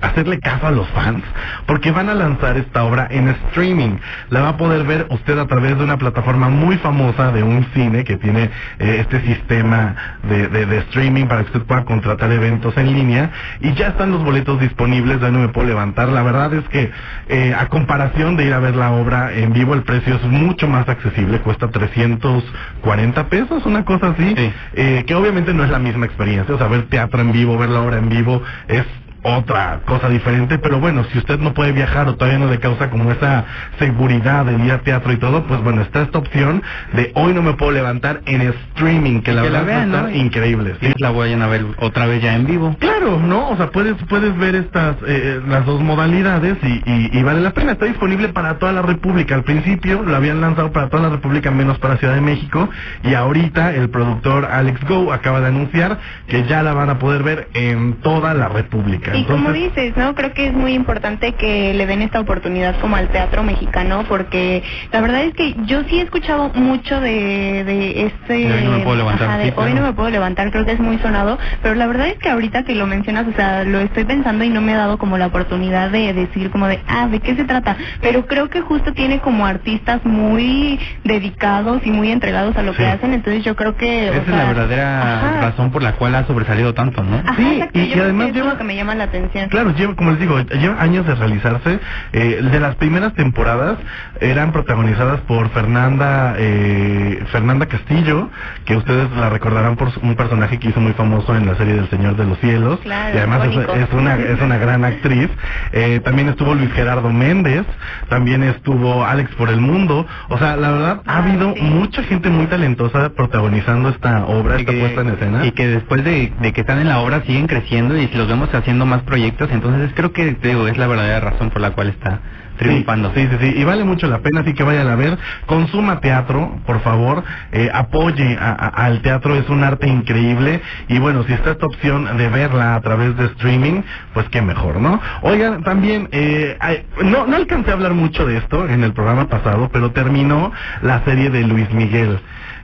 hacerle 0.00 0.38
caso 0.40 0.66
a 0.66 0.70
los 0.70 0.88
fans 0.88 1.24
porque 1.66 1.90
van 1.90 2.08
a 2.08 2.14
lanzar 2.14 2.56
esta 2.56 2.84
obra 2.84 3.08
en 3.10 3.28
streaming. 3.28 3.96
La 4.30 4.40
va 4.40 4.48
a 4.50 4.56
poder 4.56 4.84
ver 4.84 5.06
usted 5.10 5.38
a 5.38 5.46
través 5.46 5.78
de 5.78 5.85
una 5.86 5.98
plataforma 5.98 6.48
muy 6.50 6.76
famosa 6.78 7.32
de 7.32 7.42
un 7.42 7.64
cine 7.74 8.04
que 8.04 8.16
tiene 8.18 8.50
eh, 8.78 8.98
este 9.00 9.20
sistema 9.22 9.96
de, 10.22 10.48
de- 10.48 10.66
de 10.66 10.78
streaming 10.80 11.26
para 11.26 11.42
que 11.42 11.46
usted 11.48 11.66
pueda 11.66 11.84
contratar 11.84 12.30
eventos 12.32 12.76
en 12.76 12.92
línea 12.92 13.30
y 13.60 13.72
ya 13.74 13.88
están 13.88 14.10
los 14.12 14.22
boletos 14.24 14.60
disponibles, 14.60 15.20
ya 15.20 15.30
no 15.30 15.40
me 15.40 15.48
puedo 15.48 15.68
levantar. 15.68 16.08
La 16.10 16.22
verdad 16.22 16.52
es 16.54 16.68
que 16.68 16.90
eh, 17.28 17.54
a 17.58 17.66
comparación 17.68 18.36
de 18.36 18.46
ir 18.46 18.52
a 18.54 18.58
ver 18.60 18.76
la 18.76 18.92
obra 18.92 19.32
en 19.34 19.52
vivo, 19.52 19.74
el 19.74 19.84
precio 19.84 20.16
es 20.16 20.24
mucho 20.24 20.68
más 20.68 20.88
accesible, 20.88 21.40
cuesta 21.40 21.70
340 21.70 23.28
pesos, 23.28 23.64
una 23.66 23.84
cosa 23.84 24.08
así, 24.08 24.34
Sí. 24.36 24.52
eh, 24.74 25.04
que 25.06 25.14
obviamente 25.14 25.54
no 25.54 25.64
es 25.64 25.70
la 25.70 25.78
misma 25.78 26.06
experiencia, 26.06 26.54
o 26.54 26.58
sea, 26.58 26.68
ver 26.68 26.88
teatro 26.88 27.20
en 27.20 27.32
vivo, 27.32 27.56
ver 27.58 27.70
la 27.70 27.80
obra 27.82 27.98
en 27.98 28.08
vivo 28.08 28.42
es 28.68 28.84
otra 29.26 29.80
cosa 29.86 30.08
diferente, 30.08 30.58
pero 30.58 30.78
bueno, 30.78 31.04
si 31.12 31.18
usted 31.18 31.38
no 31.40 31.52
puede 31.52 31.72
viajar 31.72 32.08
o 32.08 32.14
todavía 32.14 32.38
no 32.38 32.48
le 32.48 32.60
causa 32.60 32.90
como 32.90 33.10
esa 33.10 33.44
seguridad 33.78 34.44
de 34.44 34.64
ir 34.64 34.70
a 34.70 34.78
teatro 34.78 35.12
y 35.12 35.16
todo, 35.16 35.44
pues 35.46 35.60
bueno, 35.62 35.82
está 35.82 36.02
esta 36.02 36.18
opción 36.18 36.62
de 36.92 37.10
hoy 37.14 37.34
no 37.34 37.42
me 37.42 37.54
puedo 37.54 37.72
levantar 37.72 38.20
en 38.26 38.40
streaming, 38.42 39.22
que 39.22 39.32
la 39.32 39.42
que 39.42 39.50
la 39.50 39.62
verdad 39.62 39.88
vean, 39.88 39.90
¿no? 39.90 40.10
increíble. 40.10 40.76
Sí, 40.80 40.92
la 40.98 41.10
vayan 41.10 41.42
a 41.42 41.48
ver 41.48 41.64
otra 41.78 42.06
vez 42.06 42.22
ya 42.22 42.36
en 42.36 42.46
vivo. 42.46 42.76
Claro, 42.78 43.18
¿no? 43.18 43.50
O 43.50 43.56
sea, 43.56 43.70
puedes, 43.70 43.94
puedes 44.08 44.36
ver 44.36 44.54
estas, 44.54 44.96
eh, 45.06 45.40
las 45.48 45.66
dos 45.66 45.80
modalidades 45.80 46.56
y, 46.62 46.82
y, 46.86 47.18
y 47.18 47.22
vale 47.24 47.40
la 47.40 47.50
pena. 47.50 47.72
Está 47.72 47.86
disponible 47.86 48.28
para 48.28 48.58
toda 48.58 48.72
la 48.72 48.82
República. 48.82 49.34
Al 49.34 49.42
principio 49.44 50.02
lo 50.02 50.14
habían 50.14 50.40
lanzado 50.40 50.70
para 50.70 50.88
toda 50.88 51.02
la 51.04 51.08
República 51.08 51.50
menos 51.50 51.78
para 51.78 51.96
Ciudad 51.96 52.14
de 52.14 52.20
México 52.20 52.68
y 53.02 53.14
ahorita 53.14 53.74
el 53.74 53.90
productor 53.90 54.44
Alex 54.46 54.80
Go 54.88 55.12
acaba 55.12 55.40
de 55.40 55.48
anunciar 55.48 55.98
que 56.28 56.44
ya 56.44 56.62
la 56.62 56.74
van 56.74 56.90
a 56.90 56.98
poder 56.98 57.22
ver 57.22 57.48
en 57.54 57.94
toda 58.02 58.34
la 58.34 58.48
República. 58.48 59.15
Y 59.16 59.24
como 59.24 59.52
dices, 59.52 59.96
¿no? 59.96 60.14
Creo 60.14 60.32
que 60.34 60.48
es 60.48 60.52
muy 60.52 60.74
importante 60.74 61.32
que 61.34 61.72
le 61.74 61.86
den 61.86 62.02
esta 62.02 62.20
oportunidad 62.20 62.76
como 62.80 62.96
al 62.96 63.08
teatro 63.08 63.42
mexicano, 63.42 64.04
porque 64.08 64.62
la 64.92 65.00
verdad 65.00 65.22
es 65.24 65.34
que 65.34 65.54
yo 65.66 65.82
sí 65.84 65.98
he 65.98 66.02
escuchado 66.02 66.50
mucho 66.54 67.00
de, 67.00 67.64
de 67.64 68.06
este... 68.06 68.34
De 68.34 68.52
Hoy 68.54 68.64
no 68.64 68.70
me 68.72 68.84
puedo 68.84 68.96
levantar, 68.96 69.28
ajá, 69.28 69.38
de 69.38 69.44
sí, 69.44 69.50
hoy 69.56 69.64
claro. 69.72 69.74
no 69.80 69.86
me 69.86 69.92
puedo 69.94 70.10
levantar, 70.10 70.50
creo 70.50 70.64
que 70.66 70.72
es 70.72 70.80
muy 70.80 70.98
sonado, 70.98 71.38
pero 71.62 71.74
la 71.74 71.86
verdad 71.86 72.08
es 72.08 72.18
que 72.18 72.28
ahorita 72.28 72.64
que 72.64 72.74
lo 72.74 72.86
mencionas, 72.86 73.26
o 73.26 73.32
sea, 73.32 73.64
lo 73.64 73.80
estoy 73.80 74.04
pensando 74.04 74.44
y 74.44 74.48
no 74.50 74.60
me 74.60 74.74
ha 74.74 74.78
dado 74.78 74.98
como 74.98 75.16
la 75.18 75.26
oportunidad 75.26 75.90
de 75.90 76.12
decir 76.12 76.50
como 76.50 76.66
de, 76.66 76.80
ah, 76.88 77.08
¿de 77.08 77.20
qué 77.20 77.34
se 77.36 77.44
trata? 77.44 77.76
Pero 78.00 78.26
creo 78.26 78.48
que 78.50 78.60
justo 78.60 78.92
tiene 78.92 79.20
como 79.20 79.46
artistas 79.46 80.04
muy 80.04 80.78
dedicados 81.04 81.80
y 81.84 81.90
muy 81.90 82.10
entregados 82.10 82.56
a 82.56 82.62
lo 82.62 82.72
Sí. 82.72 82.78
que 82.78 82.86
hacen, 82.86 83.12
entonces 83.14 83.44
yo 83.44 83.56
creo 83.56 83.76
que... 83.76 84.10
o 84.10 84.12
Esa 84.12 84.22
es 84.22 84.28
la 84.28 84.44
verdadera 84.44 85.16
ajá. 85.16 85.40
razón 85.40 85.70
por 85.70 85.82
la 85.82 85.92
cual 85.92 86.14
ha 86.14 86.26
sobresalido 86.26 86.74
tanto, 86.74 87.02
¿no? 87.02 87.16
Ajá, 87.24 87.36
Sí, 87.36 87.62
y- 87.74 87.88
yo 87.88 88.02
además 88.04 88.28
eso 88.30 88.40
es 88.40 88.44
lo 88.46 88.58
que 88.58 88.64
me 88.64 88.74
llama 88.76 88.94
la 88.94 89.05
atención. 89.06 89.48
Claro, 89.48 89.70
lleva, 89.74 89.94
como 89.96 90.10
les 90.12 90.20
digo, 90.20 90.38
lleva 90.40 90.80
años 90.82 91.06
de 91.06 91.14
realizarse. 91.14 91.78
Eh, 92.12 92.40
de 92.50 92.60
las 92.60 92.74
primeras 92.76 93.14
temporadas 93.14 93.78
eran 94.20 94.52
protagonizadas 94.52 95.20
por 95.22 95.48
Fernanda 95.50 96.34
eh, 96.38 97.24
Fernanda 97.32 97.66
Castillo, 97.66 98.30
que 98.64 98.76
ustedes 98.76 99.10
la 99.12 99.28
recordarán 99.30 99.76
por 99.76 99.88
un 100.02 100.14
personaje 100.16 100.58
que 100.58 100.68
hizo 100.68 100.80
muy 100.80 100.92
famoso 100.92 101.34
en 101.36 101.46
la 101.46 101.56
serie 101.56 101.74
del 101.74 101.88
Señor 101.90 102.16
de 102.16 102.24
los 102.24 102.38
Cielos. 102.38 102.80
Claro, 102.82 103.14
y 103.14 103.18
además 103.18 103.40
es, 103.46 103.92
una 103.92 104.14
es 104.16 104.40
una 104.40 104.58
gran 104.58 104.84
actriz. 104.84 105.28
Eh, 105.72 106.00
también 106.04 106.28
estuvo 106.28 106.54
Luis 106.54 106.72
Gerardo 106.72 107.10
Méndez, 107.10 107.64
también 108.08 108.42
estuvo 108.42 109.04
Alex 109.04 109.30
por 109.36 109.48
el 109.50 109.60
Mundo. 109.60 110.06
O 110.28 110.38
sea, 110.38 110.56
la 110.56 110.70
verdad 110.70 111.02
ha 111.06 111.16
Ah, 111.16 111.18
habido 111.18 111.54
sí. 111.54 111.62
mucha 111.62 112.02
gente 112.04 112.28
muy 112.30 112.46
talentosa 112.46 113.10
protagonizando 113.10 113.88
esta 113.88 114.24
obra, 114.26 114.56
Y 114.56 114.60
esta 114.60 114.72
que- 114.72 114.78
puesta 114.80 115.00
en 115.02 115.08
escena. 115.10 115.46
Y 115.46 115.52
que 115.52 115.66
después 115.68 116.04
de, 116.04 116.32
de 116.40 116.52
que 116.52 116.60
están 116.62 116.78
en 116.78 116.88
la 116.88 117.00
obra 117.00 117.22
siguen 117.26 117.46
creciendo 117.46 117.96
y 117.96 118.06
los 118.08 118.28
vemos 118.28 118.52
haciendo 118.54 118.85
más 118.86 119.02
proyectos, 119.02 119.50
entonces 119.52 119.92
creo 119.94 120.12
que 120.12 120.34
digo, 120.42 120.68
es 120.68 120.78
la 120.78 120.86
verdadera 120.86 121.20
razón 121.20 121.50
por 121.50 121.62
la 121.62 121.72
cual 121.72 121.88
está 121.90 122.20
triunfando. 122.58 123.12
Sí, 123.14 123.28
sí, 123.30 123.36
sí, 123.40 123.54
y 123.56 123.64
vale 123.64 123.84
mucho 123.84 124.06
la 124.08 124.18
pena, 124.20 124.40
así 124.40 124.54
que 124.54 124.62
vayan 124.62 124.88
a 124.88 124.96
ver. 124.96 125.18
Consuma 125.46 126.00
teatro, 126.00 126.58
por 126.66 126.80
favor, 126.80 127.22
eh, 127.52 127.70
apoye 127.72 128.36
a- 128.40 128.52
al 128.86 129.02
teatro, 129.02 129.36
es 129.36 129.48
un 129.50 129.62
arte 129.64 129.86
increíble. 129.88 130.60
Y 130.88 130.98
bueno, 130.98 131.24
si 131.24 131.32
está 131.34 131.52
esta 131.52 131.66
opción 131.66 132.16
de 132.16 132.28
verla 132.28 132.76
a 132.76 132.80
través 132.80 133.16
de 133.16 133.26
streaming, 133.26 133.82
pues 134.14 134.28
qué 134.30 134.42
mejor, 134.42 134.80
¿no? 134.80 135.00
Oigan, 135.22 135.62
también, 135.64 136.08
eh, 136.12 136.56
no, 137.04 137.26
no 137.26 137.36
alcancé 137.36 137.70
a 137.70 137.74
hablar 137.74 137.94
mucho 137.94 138.26
de 138.26 138.38
esto 138.38 138.68
en 138.68 138.82
el 138.84 138.92
programa 138.92 139.28
pasado, 139.28 139.68
pero 139.72 139.92
terminó 139.92 140.52
la 140.82 141.04
serie 141.04 141.30
de 141.30 141.42
Luis 141.44 141.70
Miguel. 141.72 142.18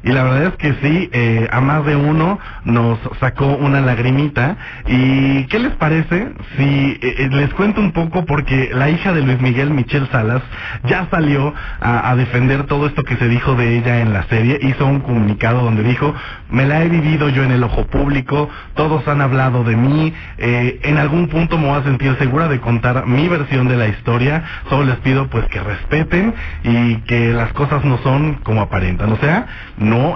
Y 0.05 0.11
la 0.13 0.25
verdad 0.25 0.45
es 0.45 0.57
que 0.57 0.75
sí, 0.83 1.11
eh, 1.13 1.49
a 1.51 1.61
más 1.61 1.85
de 1.85 1.97
uno 1.97 2.39
nos 2.65 2.99
sacó 3.21 3.47
una 3.47 3.81
lagrimita. 3.81 4.57
¿Y 4.87 5.45
qué 5.45 5.59
les 5.59 5.73
parece 5.77 6.33
si 6.57 6.99
eh, 7.01 7.15
eh, 7.19 7.29
les 7.31 7.53
cuento 7.55 7.81
un 7.81 7.93
poco? 7.93 8.25
Porque 8.25 8.71
la 8.73 8.91
hija 8.91 9.13
de 9.13 9.23
Luis 9.23 9.41
Miguel, 9.41 9.71
Michelle 9.71 10.09
Salas, 10.11 10.43
ya 10.85 11.07
salió 11.11 11.55
a, 11.81 12.15
defender 12.17 12.65
todo 12.65 12.87
esto 12.87 13.03
que 13.05 13.17
se 13.17 13.29
dijo 13.29 13.55
de 13.55 13.79
ella 13.79 14.01
en 14.01 14.13
la 14.13 14.25
serie. 14.25 14.59
Hizo 14.63 14.87
un 14.87 15.01
comunicado 15.01 15.63
donde 15.63 15.83
dijo, 15.83 16.15
me 16.51 16.67
la 16.67 16.83
he 16.83 16.89
vivido 16.89 17.29
yo 17.31 17.43
en 17.43 17.51
el 17.51 17.63
ojo 17.65 17.87
público, 17.87 18.49
todos 18.75 19.07
han 19.09 19.21
hablado 19.21 19.65
de 19.65 19.77
mí, 19.77 20.13
eh, 20.39 20.81
en 20.83 20.99
algún 20.99 21.29
punto 21.29 21.59
me 21.59 21.69
voy 21.69 21.81
a 21.81 21.85
sentir 21.85 22.15
segura 22.19 22.49
de 22.49 22.61
contar 22.61 23.07
mi 23.07 23.29
versión 23.29 23.69
de 23.69 23.77
la 23.77 23.89
historia. 23.89 24.43
Solo 24.69 24.85
les 24.85 24.97
pido 24.97 25.29
pues 25.29 25.47
que 25.47 25.61
respeten 25.61 26.35
y 26.63 26.97
que 27.03 27.33
las 27.33 27.53
cosas 27.53 27.85
no 27.85 27.99
son 27.99 28.35
como 28.43 28.61
aparentan. 28.61 29.13
O 29.13 29.17
sea, 29.17 29.47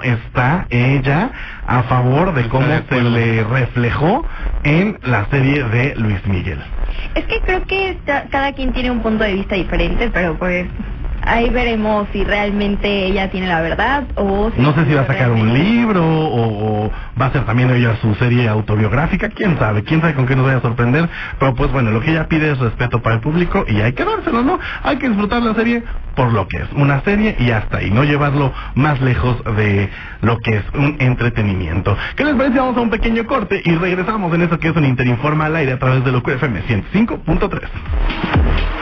está 0.03 0.67
ella 0.69 1.31
a 1.65 1.83
favor 1.83 2.33
de 2.33 2.47
cómo 2.49 2.67
de 2.67 2.83
se 2.89 3.01
le 3.01 3.43
reflejó 3.45 4.25
en 4.63 4.99
la 5.03 5.27
serie 5.29 5.63
de 5.63 5.95
Luis 5.97 6.25
Miguel. 6.27 6.63
Es 7.15 7.25
que 7.25 7.41
creo 7.45 7.65
que 7.65 8.01
ca- 8.05 8.25
cada 8.31 8.53
quien 8.53 8.73
tiene 8.73 8.91
un 8.91 9.01
punto 9.03 9.23
de 9.23 9.33
vista 9.33 9.55
diferente, 9.55 10.09
pero 10.11 10.37
pues 10.37 10.69
ahí 11.21 11.49
veremos 11.49 12.07
si 12.11 12.23
realmente 12.23 13.05
ella 13.05 13.29
tiene 13.29 13.47
la 13.47 13.61
verdad 13.61 14.03
o 14.15 14.51
si 14.55 14.61
No 14.61 14.73
sé 14.73 14.85
si 14.85 14.93
va 14.93 15.01
a 15.01 15.07
sacar 15.07 15.31
un 15.31 15.53
libro 15.53 16.05
o, 16.05 16.85
o 16.85 16.91
va 17.19 17.27
a 17.27 17.31
ser 17.31 17.45
también 17.45 17.69
ella 17.71 17.97
su 18.01 18.13
serie 18.15 18.47
autobiográfica, 18.47 19.29
quién 19.29 19.57
sabe, 19.57 19.83
quién 19.83 20.01
sabe 20.01 20.13
con 20.13 20.25
qué 20.25 20.35
nos 20.35 20.45
vaya 20.45 20.57
a 20.57 20.61
sorprender, 20.61 21.09
pero 21.39 21.55
pues 21.55 21.71
bueno, 21.71 21.91
lo 21.91 22.01
que 22.01 22.11
ella 22.11 22.27
pide 22.27 22.51
es 22.51 22.59
respeto 22.59 23.01
para 23.01 23.15
el 23.15 23.21
público 23.21 23.65
y 23.67 23.81
hay 23.81 23.93
que 23.93 24.05
dárselo, 24.05 24.43
¿no? 24.43 24.59
Hay 24.83 24.97
que 24.97 25.09
disfrutar 25.09 25.41
la 25.41 25.53
serie 25.53 25.83
por 26.15 26.33
lo 26.33 26.47
que 26.47 26.57
es, 26.57 26.67
una 26.75 27.01
serie 27.01 27.35
y 27.39 27.51
hasta 27.51 27.77
ahí, 27.77 27.91
no 27.91 28.03
llevarlo 28.03 28.51
más 28.73 28.99
lejos 29.01 29.37
de 29.55 29.89
lo 30.21 30.39
que 30.39 30.57
es 30.57 30.63
un 30.73 30.95
entretenimiento. 30.99 31.95
¿Qué 32.15 32.25
les 32.25 32.35
parece? 32.35 32.57
Vamos 32.57 32.77
a 32.77 32.81
un 32.81 32.89
pequeño 32.89 33.25
corte 33.25 33.61
y 33.63 33.75
regresamos 33.75 34.33
en 34.33 34.41
eso 34.41 34.59
que 34.59 34.69
es 34.69 34.75
un 34.75 34.85
Interinforma 34.85 35.45
al 35.45 35.55
aire 35.55 35.73
a 35.73 35.79
través 35.79 36.03
de 36.03 36.11
Locura 36.11 36.37
FM 36.37 36.63
105.3. 36.63 38.76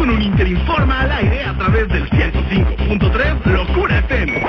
con 0.00 0.08
un 0.08 0.22
Interinforma 0.22 1.00
al 1.00 1.12
aire 1.12 1.44
a 1.44 1.52
través 1.58 1.86
del 1.88 2.08
105.3 2.08 3.44
Locura 3.44 3.98
FM. 3.98 4.46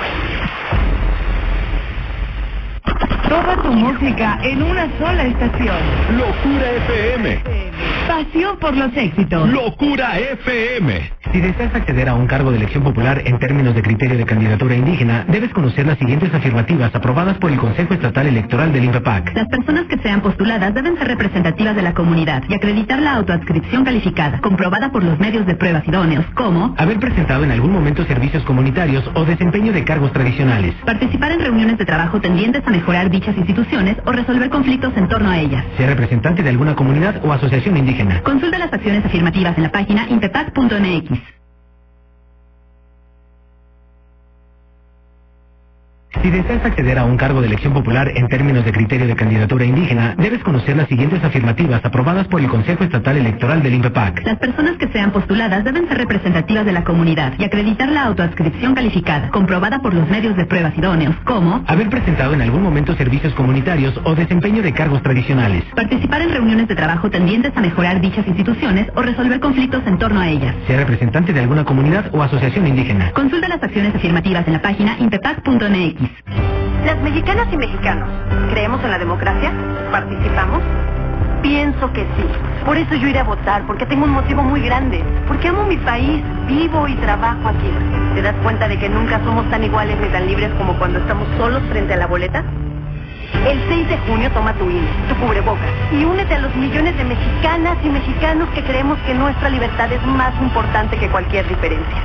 Toda 3.27 3.61
tu 3.61 3.73
música 3.73 4.39
en 4.43 4.63
una 4.63 4.87
sola 4.97 5.25
estación. 5.25 5.77
Locura 6.17 6.71
FM. 6.87 7.80
Pasión 8.11 8.57
por 8.59 8.75
los 8.75 8.91
éxitos. 8.97 9.49
Locura 9.49 10.19
FM. 10.19 11.13
Si 11.31 11.39
deseas 11.39 11.73
acceder 11.73 12.09
a 12.09 12.13
un 12.13 12.27
cargo 12.27 12.51
de 12.51 12.57
elección 12.57 12.83
popular 12.83 13.21
en 13.23 13.39
términos 13.39 13.73
de 13.73 13.81
criterio 13.81 14.17
de 14.17 14.25
candidatura 14.25 14.75
indígena, 14.75 15.23
debes 15.29 15.49
conocer 15.53 15.87
las 15.87 15.97
siguientes 15.97 16.33
afirmativas 16.33 16.93
aprobadas 16.93 17.37
por 17.37 17.51
el 17.51 17.57
Consejo 17.57 17.93
Estatal 17.93 18.27
Electoral 18.27 18.73
del 18.73 18.83
INPEPAC. 18.83 19.33
Las 19.33 19.47
personas 19.47 19.85
que 19.85 19.97
sean 19.99 20.19
postuladas 20.19 20.73
deben 20.73 20.97
ser 20.97 21.07
representativas 21.07 21.73
de 21.73 21.83
la 21.83 21.93
comunidad 21.93 22.43
y 22.49 22.53
acreditar 22.53 23.01
la 23.01 23.13
autoadscripción 23.13 23.85
calificada, 23.85 24.41
comprobada 24.41 24.91
por 24.91 25.05
los 25.05 25.17
medios 25.19 25.45
de 25.45 25.55
pruebas 25.55 25.87
idóneos, 25.87 26.25
como 26.35 26.75
Haber 26.77 26.99
presentado 26.99 27.45
en 27.45 27.51
algún 27.51 27.71
momento 27.71 28.03
servicios 28.03 28.43
comunitarios 28.43 29.09
o 29.13 29.23
desempeño 29.23 29.71
de 29.71 29.85
cargos 29.85 30.11
tradicionales. 30.11 30.75
participar 30.85 31.31
en 31.31 31.39
reuniones 31.39 31.77
de 31.77 31.85
trabajo 31.85 32.19
tendientes 32.19 32.61
a 32.67 32.71
mejorar 32.71 33.09
dichas 33.09 33.37
instituciones 33.37 33.95
o 34.05 34.11
resolver 34.11 34.49
conflictos 34.49 34.91
en 34.97 35.07
torno 35.07 35.29
a 35.29 35.39
ellas. 35.39 35.63
Ser 35.77 35.87
representante 35.87 36.43
de 36.43 36.49
alguna 36.49 36.75
comunidad 36.75 37.21
o 37.23 37.31
asociación 37.31 37.77
indígena. 37.77 38.00
Consulta 38.23 38.57
las 38.57 38.73
acciones 38.73 39.05
afirmativas 39.05 39.57
en 39.57 39.63
la 39.63 39.71
página 39.71 40.07
impepac.mx. 40.09 41.40
Si 46.19 46.29
deseas 46.29 46.63
acceder 46.63 46.99
a 46.99 47.05
un 47.05 47.17
cargo 47.17 47.41
de 47.41 47.47
elección 47.47 47.73
popular 47.73 48.11
en 48.13 48.27
términos 48.27 48.63
de 48.63 48.71
criterio 48.71 49.07
de 49.07 49.15
candidatura 49.15 49.65
indígena, 49.65 50.13
debes 50.19 50.43
conocer 50.43 50.77
las 50.77 50.87
siguientes 50.87 51.23
afirmativas 51.23 51.83
aprobadas 51.83 52.27
por 52.27 52.41
el 52.41 52.47
Consejo 52.47 52.83
Estatal 52.83 53.17
Electoral 53.17 53.63
del 53.63 53.73
INPEPAC. 53.75 54.21
Las 54.23 54.37
personas 54.37 54.77
que 54.77 54.87
sean 54.89 55.11
postuladas 55.11 55.63
deben 55.63 55.87
ser 55.87 55.97
representativas 55.97 56.63
de 56.65 56.73
la 56.73 56.83
comunidad 56.83 57.33
y 57.39 57.43
acreditar 57.45 57.89
la 57.89 58.03
autoadscripción 58.03 58.75
calificada, 58.75 59.29
comprobada 59.29 59.79
por 59.79 59.95
los 59.95 60.07
medios 60.09 60.35
de 60.37 60.45
pruebas 60.45 60.77
idóneos, 60.77 61.15
como 61.23 61.63
Haber 61.65 61.89
presentado 61.89 62.33
en 62.33 62.41
algún 62.43 62.61
momento 62.61 62.95
servicios 62.97 63.33
comunitarios 63.33 63.99
o 64.03 64.13
desempeño 64.13 64.61
de 64.61 64.73
cargos 64.73 65.01
tradicionales. 65.01 65.63
participar 65.75 66.21
en 66.21 66.29
reuniones 66.33 66.67
de 66.67 66.75
trabajo 66.75 67.09
tendientes 67.09 67.51
a 67.55 67.61
mejorar 67.61 67.99
dichas 67.99 68.27
instituciones 68.27 68.87
o 68.95 69.01
resolver 69.01 69.39
conflictos 69.39 69.81
en 69.87 69.97
torno 69.97 70.19
a 70.19 70.29
ellas. 70.29 70.53
Ser 70.67 70.77
representante 70.77 71.33
de 71.33 71.39
alguna 71.39 71.63
comunidad 71.65 72.13
o 72.13 72.21
asociación 72.21 72.67
indígena. 72.67 73.11
Consulta 73.13 73.47
las 73.47 73.63
acciones 73.63 73.95
afirmativas 73.95 74.45
en 74.45 74.53
la 74.53 74.61
página 74.61 74.97
impepac.mx. 74.99 76.00
Las 76.85 76.99
mexicanas 77.01 77.47
y 77.51 77.57
mexicanos, 77.57 78.09
¿creemos 78.49 78.83
en 78.83 78.91
la 78.91 78.97
democracia? 78.97 79.51
¿Participamos? 79.91 80.61
Pienso 81.41 81.91
que 81.93 82.01
sí. 82.01 82.25
Por 82.65 82.77
eso 82.77 82.95
yo 82.95 83.07
iré 83.07 83.19
a 83.19 83.23
votar, 83.23 83.63
porque 83.67 83.85
tengo 83.85 84.05
un 84.05 84.11
motivo 84.11 84.43
muy 84.43 84.61
grande. 84.61 85.03
Porque 85.27 85.47
amo 85.47 85.63
mi 85.63 85.77
país, 85.77 86.21
vivo 86.47 86.87
y 86.87 86.95
trabajo 86.95 87.47
aquí. 87.47 87.71
¿Te 88.15 88.21
das 88.21 88.35
cuenta 88.43 88.67
de 88.67 88.77
que 88.77 88.89
nunca 88.89 89.19
somos 89.23 89.49
tan 89.49 89.63
iguales 89.63 89.97
ni 89.99 90.07
tan 90.09 90.27
libres 90.27 90.51
como 90.57 90.77
cuando 90.77 90.99
estamos 90.99 91.27
solos 91.37 91.61
frente 91.69 91.93
a 91.93 91.97
la 91.97 92.07
boleta? 92.07 92.43
El 93.47 93.59
6 93.67 93.89
de 93.89 93.97
junio 93.99 94.29
toma 94.31 94.53
tu 94.53 94.69
INE, 94.69 94.87
tu 95.07 95.15
cubrebocas 95.15 95.69
y 95.91 96.03
únete 96.03 96.35
a 96.35 96.39
los 96.39 96.55
millones 96.55 96.95
de 96.97 97.03
mexicanas 97.05 97.77
y 97.83 97.89
mexicanos 97.89 98.49
que 98.49 98.63
creemos 98.63 98.99
que 99.07 99.13
nuestra 99.13 99.49
libertad 99.49 99.91
es 99.91 100.05
más 100.05 100.33
importante 100.41 100.97
que 100.97 101.07
cualquier 101.07 101.47
diferencia. 101.47 101.97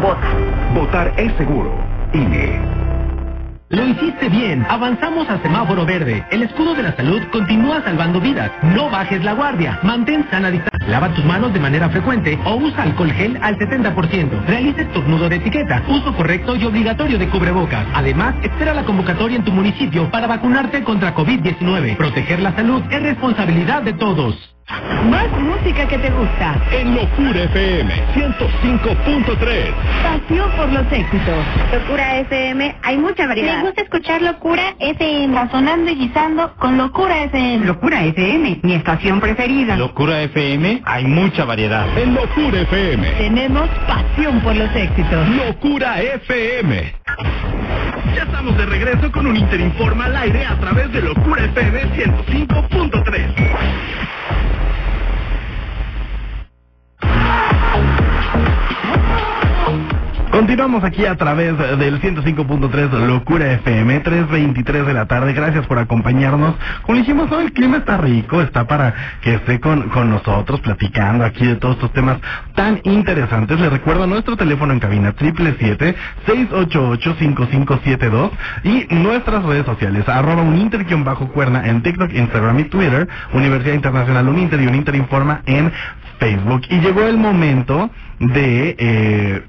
Vota. 0.00 0.26
Votar 0.74 1.12
es 1.16 1.32
seguro. 1.36 1.70
INE. 2.12 2.83
Lo 3.74 3.84
hiciste 3.88 4.28
bien. 4.28 4.64
Avanzamos 4.68 5.28
a 5.28 5.42
semáforo 5.42 5.84
verde. 5.84 6.24
El 6.30 6.44
escudo 6.44 6.74
de 6.74 6.84
la 6.84 6.94
salud 6.94 7.20
continúa 7.32 7.82
salvando 7.82 8.20
vidas. 8.20 8.52
No 8.62 8.88
bajes 8.88 9.24
la 9.24 9.32
guardia. 9.32 9.80
Mantén 9.82 10.24
sana 10.30 10.50
distancia. 10.50 10.88
Lava 10.88 11.12
tus 11.12 11.24
manos 11.24 11.52
de 11.52 11.58
manera 11.58 11.88
frecuente 11.88 12.38
o 12.44 12.54
usa 12.54 12.84
alcohol 12.84 13.10
gel 13.10 13.36
al 13.42 13.58
70%. 13.58 14.44
Realiza 14.46 14.82
estornudo 14.82 15.28
de 15.28 15.36
etiqueta. 15.36 15.82
Uso 15.88 16.14
correcto 16.14 16.54
y 16.54 16.64
obligatorio 16.64 17.18
de 17.18 17.28
cubrebocas. 17.28 17.84
Además, 17.94 18.36
espera 18.44 18.74
la 18.74 18.84
convocatoria 18.84 19.38
en 19.38 19.44
tu 19.44 19.50
municipio 19.50 20.08
para 20.08 20.28
vacunarte 20.28 20.84
contra 20.84 21.12
COVID-19. 21.12 21.96
Proteger 21.96 22.40
la 22.40 22.54
salud 22.54 22.80
es 22.90 23.02
responsabilidad 23.02 23.82
de 23.82 23.94
todos. 23.94 24.53
Más 24.66 25.30
música 25.38 25.86
que 25.86 25.98
te 25.98 26.10
gusta. 26.10 26.58
En 26.72 26.94
Locura 26.94 27.42
FM 27.44 27.92
105.3. 28.14 29.74
Pasión 30.02 30.50
por 30.56 30.72
los 30.72 30.90
éxitos. 30.90 31.44
Locura 31.72 32.16
FM, 32.20 32.76
hay 32.82 32.96
mucha 32.96 33.26
variedad. 33.26 33.58
Me 33.58 33.64
gusta 33.64 33.82
escuchar 33.82 34.22
Locura 34.22 34.74
FM. 34.78 35.34
Razonando 35.34 35.90
y 35.90 35.96
guisando 35.96 36.54
con 36.56 36.78
locura 36.78 37.24
FM. 37.24 37.66
Locura 37.66 38.04
FM, 38.04 38.60
mi 38.62 38.74
estación 38.74 39.20
preferida. 39.20 39.76
Locura 39.76 40.22
FM, 40.22 40.82
hay 40.86 41.04
mucha 41.04 41.44
variedad. 41.44 41.86
En 41.98 42.14
Locura 42.14 42.60
FM. 42.62 43.06
Tenemos 43.18 43.68
pasión 43.86 44.40
por 44.40 44.56
los 44.56 44.74
éxitos. 44.74 45.28
Locura 45.28 46.00
FM. 46.00 46.94
Ya 48.14 48.22
estamos 48.22 48.56
de 48.56 48.66
regreso 48.66 49.12
con 49.12 49.26
un 49.26 49.36
Interinforma 49.36 50.06
al 50.06 50.16
aire 50.16 50.46
a 50.46 50.58
través 50.58 50.90
de 50.92 51.02
Locura 51.02 51.44
FM 51.44 51.82
105.3. 51.96 53.43
Continuamos 60.34 60.82
aquí 60.82 61.06
a 61.06 61.16
través 61.16 61.56
del 61.78 62.00
105.3 62.00 63.06
Locura 63.06 63.52
FM, 63.52 64.02
3.23 64.02 64.84
de 64.84 64.92
la 64.92 65.06
tarde. 65.06 65.32
Gracias 65.32 65.64
por 65.68 65.78
acompañarnos. 65.78 66.56
Como 66.82 66.98
dijimos, 66.98 67.30
hoy 67.30 67.44
el 67.44 67.52
clima 67.52 67.76
está 67.76 67.98
rico, 67.98 68.42
está 68.42 68.66
para 68.66 68.92
que 69.20 69.34
esté 69.34 69.60
con, 69.60 69.90
con 69.90 70.10
nosotros 70.10 70.60
platicando 70.60 71.24
aquí 71.24 71.46
de 71.46 71.54
todos 71.54 71.76
estos 71.76 71.92
temas 71.92 72.18
tan 72.56 72.80
interesantes. 72.82 73.60
Les 73.60 73.70
recuerdo 73.70 74.08
nuestro 74.08 74.36
teléfono 74.36 74.72
en 74.72 74.80
cabina 74.80 75.14
777-688-5572 76.26 78.30
y 78.64 78.88
nuestras 78.90 79.44
redes 79.44 79.66
sociales, 79.66 80.08
arroba 80.08 80.42
bajo 81.04 81.28
cuerna 81.28 81.68
en 81.68 81.80
TikTok, 81.80 82.12
Instagram 82.12 82.58
y 82.58 82.64
Twitter, 82.64 83.06
Universidad 83.32 83.74
Internacional 83.74 84.28
Uninter 84.28 84.60
y 84.60 84.66
Uninter 84.66 84.96
Informa 84.96 85.42
en 85.46 85.70
Facebook. 86.18 86.62
Y 86.70 86.80
llegó 86.80 87.02
el 87.02 87.18
momento 87.18 87.88
de... 88.18 88.76
Eh, 88.78 89.42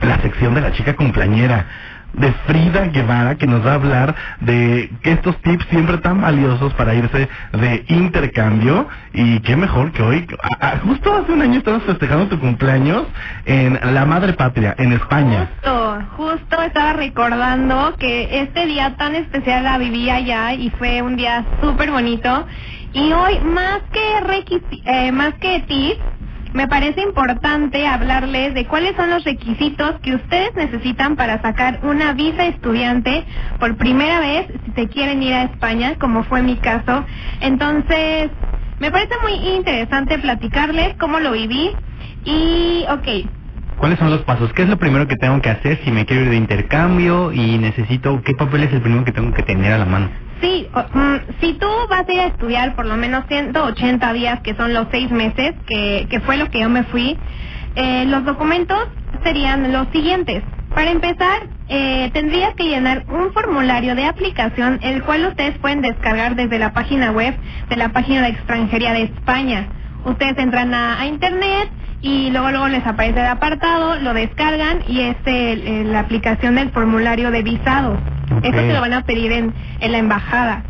la 0.00 0.20
sección 0.22 0.54
de 0.54 0.62
la 0.62 0.72
chica 0.72 0.96
cumpleañera 0.96 1.66
de 2.12 2.32
Frida 2.46 2.86
Guevara 2.86 3.36
que 3.36 3.46
nos 3.46 3.64
va 3.64 3.72
a 3.72 3.74
hablar 3.74 4.14
de 4.40 4.90
estos 5.02 5.36
tips 5.42 5.64
siempre 5.70 5.98
tan 5.98 6.20
valiosos 6.20 6.74
para 6.74 6.94
irse 6.94 7.28
de 7.52 7.84
intercambio 7.86 8.88
y 9.12 9.38
qué 9.40 9.54
mejor 9.56 9.92
que 9.92 10.02
hoy, 10.02 10.26
justo 10.82 11.14
hace 11.14 11.32
un 11.32 11.42
año 11.42 11.58
estabas 11.58 11.84
festejando 11.84 12.26
tu 12.26 12.40
cumpleaños 12.40 13.04
en 13.44 13.78
la 13.94 14.04
madre 14.06 14.32
patria, 14.32 14.74
en 14.78 14.92
España. 14.92 15.50
Justo, 15.62 16.02
justo 16.16 16.62
estaba 16.62 16.94
recordando 16.94 17.94
que 17.98 18.40
este 18.40 18.66
día 18.66 18.96
tan 18.96 19.14
especial 19.14 19.62
la 19.62 19.78
viví 19.78 20.10
allá 20.10 20.52
y 20.54 20.70
fue 20.70 21.02
un 21.02 21.16
día 21.16 21.44
súper 21.62 21.92
bonito 21.92 22.44
y 22.92 23.12
hoy 23.12 23.38
más 23.40 23.82
que, 23.92 24.60
eh, 24.84 25.12
más 25.12 25.34
que 25.34 25.60
tips 25.60 26.19
me 26.52 26.68
parece 26.68 27.02
importante 27.02 27.86
hablarles 27.86 28.54
de 28.54 28.66
cuáles 28.66 28.96
son 28.96 29.10
los 29.10 29.24
requisitos 29.24 29.96
que 30.02 30.14
ustedes 30.16 30.50
necesitan 30.56 31.16
para 31.16 31.40
sacar 31.42 31.80
una 31.82 32.12
visa 32.12 32.46
estudiante 32.46 33.24
por 33.58 33.76
primera 33.76 34.20
vez 34.20 34.46
si 34.64 34.72
se 34.72 34.88
quieren 34.88 35.22
ir 35.22 35.34
a 35.34 35.44
España, 35.44 35.96
como 36.00 36.24
fue 36.24 36.42
mi 36.42 36.56
caso. 36.56 37.04
Entonces, 37.40 38.30
me 38.80 38.90
parece 38.90 39.14
muy 39.22 39.34
interesante 39.56 40.18
platicarles 40.18 40.96
cómo 40.98 41.20
lo 41.20 41.32
viví 41.32 41.70
y, 42.24 42.84
ok. 42.90 43.30
¿Cuáles 43.76 43.98
son 43.98 44.10
los 44.10 44.22
pasos? 44.22 44.52
¿Qué 44.54 44.62
es 44.62 44.68
lo 44.68 44.78
primero 44.78 45.08
que 45.08 45.16
tengo 45.16 45.40
que 45.40 45.50
hacer 45.50 45.80
si 45.84 45.90
me 45.90 46.06
quiero 46.06 46.24
ir 46.24 46.30
de 46.30 46.36
intercambio 46.36 47.32
y 47.32 47.58
necesito, 47.58 48.22
qué 48.22 48.34
papel 48.34 48.64
es 48.64 48.72
el 48.72 48.82
primero 48.82 49.04
que 49.04 49.12
tengo 49.12 49.32
que 49.34 49.42
tener 49.42 49.72
a 49.72 49.78
la 49.78 49.86
mano? 49.86 50.10
Sí, 50.40 50.70
mm, 50.74 51.16
si 51.40 51.54
tú 51.58 51.68
vas 51.90 52.08
a 52.08 52.12
ir 52.12 52.20
a 52.20 52.26
estudiar 52.28 52.76
por 52.76 52.86
lo 52.86 52.96
menos 52.96 53.26
180 53.28 54.12
días, 54.14 54.40
que 54.42 54.54
son 54.56 54.74
los 54.74 54.88
seis 54.92 55.10
meses, 55.10 55.54
que, 55.66 56.08
que 56.10 56.20
fue 56.20 56.36
lo 56.38 56.48
que 56.50 56.60
yo 56.60 56.70
me 56.70 56.84
fui, 56.84 57.20
eh, 57.76 58.06
los 58.06 58.24
documentos 58.24 58.78
serían 59.24 59.72
los 59.72 59.88
siguientes. 59.90 60.44
Para 60.74 60.90
empezar, 60.92 61.50
eh, 61.68 62.10
tendrías 62.14 62.54
que 62.56 62.64
llenar 62.64 63.04
un 63.08 63.32
formulario 63.32 63.94
de 63.96 64.06
aplicación, 64.06 64.78
el 64.82 65.02
cual 65.04 65.26
ustedes 65.26 65.58
pueden 65.58 65.82
descargar 65.82 66.36
desde 66.36 66.58
la 66.58 66.72
página 66.72 67.12
web 67.12 67.38
de 67.68 67.76
la 67.76 67.90
página 67.90 68.22
de 68.22 68.30
extranjería 68.30 68.92
de 68.94 69.04
España. 69.04 69.72
Ustedes 70.04 70.38
entran 70.38 70.72
a, 70.74 71.06
internet 71.06 71.70
y 72.02 72.30
luego 72.30 72.50
luego 72.50 72.68
les 72.68 72.86
aparece 72.86 73.20
el 73.20 73.26
apartado, 73.26 73.96
lo 73.96 74.14
descargan 74.14 74.82
y 74.88 75.00
es 75.00 75.16
la 75.86 76.00
aplicación 76.00 76.54
del 76.54 76.70
formulario 76.70 77.30
de 77.30 77.42
visados. 77.42 77.98
Eso 78.42 78.58
se 78.58 78.72
lo 78.72 78.80
van 78.80 78.92
a 78.92 79.02
pedir 79.02 79.32
en, 79.32 79.52
en 79.80 79.92
la 79.92 79.98
embajada. 79.98 80.64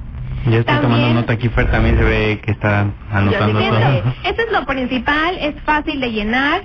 Ya 0.47 0.59
estoy 0.59 0.79
tomando 0.79 1.13
nota 1.13 1.35
aquí, 1.35 1.49
Fer, 1.51 1.71
también 1.71 1.99
se 1.99 2.05
ve 2.05 2.41
que 2.43 2.53
está 2.53 2.87
anotando 3.13 3.61
todo. 3.61 3.79
Eso 3.79 4.43
es 4.47 4.53
lo 4.53 4.65
principal, 4.65 5.37
es 5.39 5.55
fácil 5.63 6.01
de 6.01 6.11
llenar, 6.11 6.63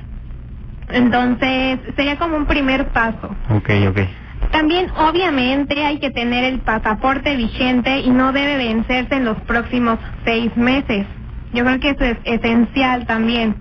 entonces 0.89 1.80
sería 1.95 2.17
como 2.17 2.38
un 2.38 2.45
primer 2.45 2.88
paso. 2.89 3.36
Ok, 3.49 3.69
ok. 3.89 3.99
También, 4.51 4.89
obviamente, 4.95 5.84
hay 5.84 5.99
que 5.99 6.12
tener 6.12 6.45
el 6.45 6.60
pasaporte 6.60 7.36
vigente 7.36 7.99
y 7.99 8.10
no 8.10 8.32
debe 8.32 8.56
vencerse 8.58 9.15
en 9.15 9.25
los 9.25 9.38
próximos 9.41 9.99
seis 10.23 10.56
meses. 10.56 11.06
Yo 11.56 11.65
creo 11.65 11.80
que 11.80 11.91
eso 11.91 12.06
es 12.06 12.18
esencial 12.26 13.08
también. 13.08 13.56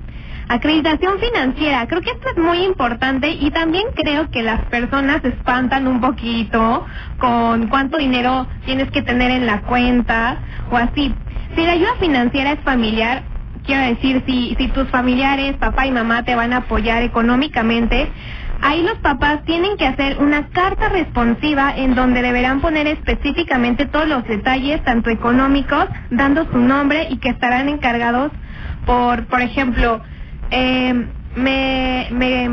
Acreditación 0.48 1.18
financiera, 1.20 1.86
creo 1.88 2.02
que 2.02 2.10
esto 2.10 2.28
es 2.36 2.44
muy 2.44 2.64
importante 2.64 3.30
y 3.30 3.50
también 3.52 3.84
creo 3.96 4.30
que 4.30 4.42
las 4.42 4.62
personas 4.66 5.22
se 5.22 5.28
espantan 5.28 5.88
un 5.88 6.00
poquito 6.00 6.86
con 7.18 7.68
cuánto 7.68 7.98
dinero 7.98 8.46
tienes 8.66 8.90
que 8.92 9.02
tener 9.02 9.30
en 9.30 9.46
la 9.46 9.62
cuenta 9.62 10.42
o 10.70 10.76
así. 10.76 11.16
Si 11.56 11.64
la 11.64 11.72
ayuda 11.72 11.94
financiera 12.00 12.52
es 12.52 12.60
familiar, 12.60 13.24
quiero 13.64 13.82
decir, 13.94 14.24
si, 14.26 14.56
si 14.58 14.68
tus 14.68 14.88
familiares, 14.90 15.56
papá 15.58 15.86
y 15.86 15.92
mamá 15.92 16.24
te 16.24 16.34
van 16.34 16.52
a 16.52 16.58
apoyar 16.58 17.02
económicamente, 17.04 18.12
ahí 18.62 18.82
los 18.82 18.98
papás 18.98 19.44
tienen 19.44 19.76
que 19.76 19.86
hacer 19.86 20.18
una 20.18 20.48
carta 20.48 20.88
responsiva 20.88 21.74
en 21.76 21.94
donde 21.94 22.22
deberán 22.22 22.60
poner 22.60 22.86
específicamente 22.86 23.86
todos 23.86 24.08
los 24.08 24.24
detalles, 24.24 24.82
tanto 24.84 25.10
económicos, 25.10 25.86
dando 26.10 26.44
su 26.50 26.58
nombre 26.58 27.08
y 27.10 27.18
que 27.18 27.30
estarán 27.30 27.68
encargados 27.68 28.32
por, 28.86 29.26
por 29.26 29.40
ejemplo, 29.40 30.00
eh, 30.50 31.06
me, 31.36 32.08
me, 32.10 32.48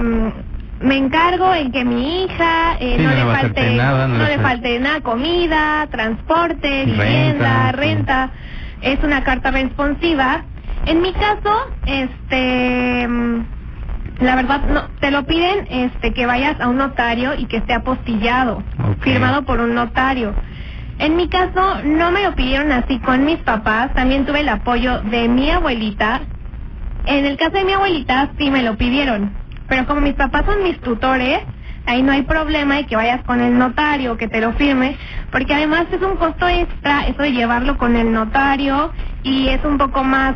me 0.81 0.97
encargo 0.97 1.53
en 1.53 1.71
que 1.71 1.85
mi 1.85 2.23
hija 2.23 2.77
eh, 2.79 2.97
no, 2.99 3.11
le 3.11 3.23
falte 3.23 3.75
nada, 3.75 4.07
no, 4.07 4.23
le 4.25 4.39
falte 4.39 4.79
nada, 4.79 5.01
comida, 5.01 5.87
transporte, 5.91 6.85
vivienda, 6.85 7.71
renta. 7.71 8.31
Es 8.81 9.03
una 9.03 9.23
carta 9.23 9.51
responsiva. 9.51 10.43
En 10.85 11.01
mi 11.01 11.13
caso, 11.13 11.67
este, 11.85 13.07
la 14.21 14.35
verdad 14.35 14.61
no, 14.65 14.89
te 14.99 15.11
lo 15.11 15.25
piden, 15.25 15.67
este, 15.69 16.13
que 16.13 16.25
vayas 16.25 16.59
a 16.61 16.69
un 16.69 16.77
notario 16.77 17.33
y 17.37 17.47
que 17.47 17.57
esté 17.57 17.73
apostillado, 17.73 18.63
firmado 19.01 19.43
por 19.43 19.59
un 19.59 19.73
notario. 19.73 20.35
En 20.99 21.15
mi 21.15 21.27
caso 21.29 21.81
no 21.83 22.11
me 22.11 22.23
lo 22.23 22.35
pidieron 22.35 22.71
así 22.71 22.99
con 22.99 23.25
mis 23.25 23.39
papás, 23.39 23.93
también 23.95 24.25
tuve 24.25 24.41
el 24.41 24.49
apoyo 24.49 25.01
de 25.01 25.27
mi 25.27 25.49
abuelita. 25.49 26.21
En 27.05 27.25
el 27.25 27.37
caso 27.37 27.53
de 27.53 27.65
mi 27.65 27.73
abuelita 27.73 28.31
sí 28.37 28.51
me 28.51 28.61
lo 28.61 28.77
pidieron, 28.77 29.35
pero 29.67 29.87
como 29.87 30.01
mis 30.01 30.13
papás 30.13 30.45
son 30.45 30.63
mis 30.63 30.79
tutores, 30.81 31.39
ahí 31.87 32.03
no 32.03 32.11
hay 32.11 32.21
problema 32.23 32.75
de 32.75 32.85
que 32.85 32.95
vayas 32.95 33.23
con 33.23 33.41
el 33.41 33.57
notario, 33.57 34.17
que 34.17 34.27
te 34.27 34.39
lo 34.41 34.53
firme, 34.53 34.97
porque 35.31 35.55
además 35.55 35.87
es 35.91 36.01
un 36.01 36.17
costo 36.17 36.47
extra 36.47 37.07
eso 37.07 37.23
de 37.23 37.33
llevarlo 37.33 37.77
con 37.77 37.95
el 37.95 38.11
notario 38.13 38.93
y 39.23 39.47
es 39.49 39.63
un 39.65 39.79
poco 39.79 40.03
más 40.03 40.35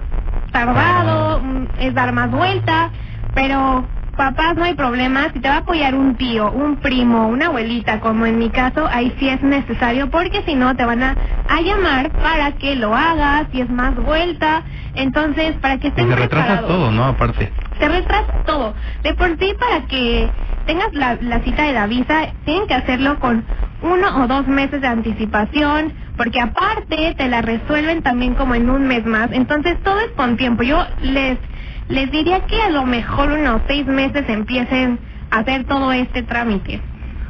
tardado, 0.52 1.42
mm, 1.42 1.68
es 1.78 1.94
dar 1.94 2.12
más 2.14 2.32
vuelta, 2.32 2.92
pero 3.36 3.90
papás 4.16 4.56
no 4.56 4.64
hay 4.64 4.76
problema, 4.76 5.30
si 5.34 5.42
te 5.42 5.50
va 5.50 5.56
a 5.56 5.60
apoyar 5.60 5.94
un 5.94 6.16
tío, 6.18 6.50
un 6.52 6.78
primo, 6.80 7.28
una 7.28 7.48
abuelita, 7.48 8.00
como 8.00 8.26
en 8.26 8.40
mi 8.40 8.50
caso, 8.50 8.88
ahí 8.92 9.14
sí 9.20 9.28
es 9.30 9.44
necesario, 9.44 10.10
porque 10.10 10.42
si 10.48 10.56
no 10.56 10.76
te 10.76 10.86
van 10.86 11.04
a, 11.04 11.18
a 11.48 11.62
llamar 11.62 12.12
para 12.14 12.54
que 12.54 12.76
lo 12.78 12.96
hagas, 12.96 13.48
y 13.52 13.62
es 13.62 13.70
más 13.70 13.96
vuelta, 13.96 14.64
entonces 14.96 15.56
para 15.58 15.78
que 15.80 15.90
estén 15.90 16.08
y 16.08 16.10
te 16.10 16.16
retrasas 16.16 16.62
todo, 16.66 16.92
¿no? 16.92 17.06
Aparte. 17.06 17.52
Te 17.78 17.90
retrasa 17.90 18.30
todo. 18.46 18.74
De 19.04 19.14
por 19.16 19.38
sí, 19.38 19.54
para 19.60 19.86
que 19.88 20.32
tengas 20.66 20.88
la, 20.94 21.18
la 21.22 21.42
cita 21.42 21.64
de 21.64 21.74
la 21.74 21.88
visa, 21.88 22.34
tienen 22.46 22.68
que 22.68 22.74
hacerlo 22.74 23.20
con 23.20 23.46
uno 23.82 24.24
o 24.24 24.28
dos 24.28 24.48
meses 24.48 24.82
de 24.82 24.88
anticipación, 24.88 25.94
porque 26.18 26.40
aparte 26.40 27.16
te 27.18 27.28
la 27.28 27.42
resuelven 27.42 28.02
también 28.02 28.34
como 28.36 28.56
en 28.56 28.70
un 28.70 28.88
mes 28.88 29.06
más, 29.06 29.30
entonces 29.34 29.78
todo 29.84 30.00
es 30.00 30.12
con 30.16 30.38
tiempo. 30.38 30.64
Yo 30.64 30.82
les 31.00 31.38
les 31.88 32.12
diría 32.12 32.42
que 32.48 32.62
a 32.62 32.70
lo 32.72 32.86
mejor 32.86 33.32
unos 33.32 33.62
seis 33.68 33.86
meses 33.88 34.26
empiecen 34.30 35.00
a 35.32 35.40
hacer 35.40 35.66
todo 35.66 35.92
este 35.94 36.24
trámite. 36.24 36.82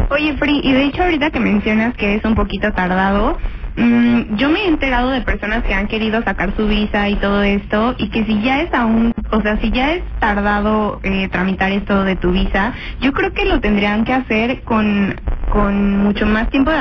Oye, 0.09 0.37
Free, 0.37 0.61
y 0.63 0.73
de 0.73 0.83
hecho 0.85 1.03
ahorita 1.03 1.31
que 1.31 1.39
mencionas 1.39 1.95
que 1.95 2.15
es 2.15 2.25
un 2.25 2.35
poquito 2.35 2.71
tardado, 2.73 3.37
Mm, 3.77 4.37
yo 4.37 4.49
me 4.49 4.61
he 4.61 4.67
enterado 4.67 5.11
de 5.11 5.21
personas 5.21 5.63
que 5.63 5.73
han 5.73 5.87
querido 5.87 6.23
sacar 6.23 6.55
su 6.57 6.67
visa 6.67 7.09
y 7.09 7.17
todo 7.17 7.43
esto 7.43 7.95
y 7.99 8.09
que 8.09 8.25
si 8.25 8.41
ya 8.41 8.61
es 8.61 8.73
aún, 8.73 9.13
o 9.31 9.41
sea, 9.41 9.59
si 9.59 9.71
ya 9.71 9.93
es 9.93 10.03
tardado 10.19 10.99
eh, 11.03 11.29
tramitar 11.29 11.71
esto 11.71 12.03
de 12.03 12.17
tu 12.17 12.31
visa, 12.31 12.73
yo 13.01 13.13
creo 13.13 13.33
que 13.33 13.45
lo 13.45 13.61
tendrían 13.61 14.05
que 14.05 14.13
hacer 14.13 14.63
con 14.63 15.21
con 15.49 15.97
mucho 15.97 16.27
más 16.27 16.49
tiempo 16.49 16.71
de 16.71 16.77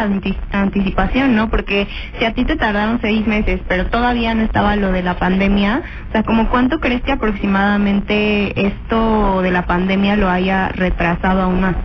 anticipación, 0.52 1.36
¿no? 1.36 1.50
Porque 1.50 1.88
si 2.18 2.24
a 2.26 2.34
ti 2.34 2.44
te 2.44 2.56
tardaron 2.56 3.00
seis 3.02 3.26
meses, 3.26 3.62
pero 3.68 3.88
todavía 3.88 4.34
no 4.34 4.42
estaba 4.44 4.76
lo 4.76 4.92
de 4.92 5.02
la 5.02 5.18
pandemia, 5.18 5.82
o 6.08 6.12
sea, 6.12 6.24
como 6.24 6.50
cuánto 6.50 6.80
crees 6.80 7.02
que 7.02 7.12
aproximadamente 7.12 8.66
esto 8.68 9.42
de 9.42 9.52
la 9.52 9.66
pandemia 9.66 10.16
lo 10.16 10.30
haya 10.30 10.70
retrasado 10.70 11.42
aún 11.42 11.60
más? 11.62 11.76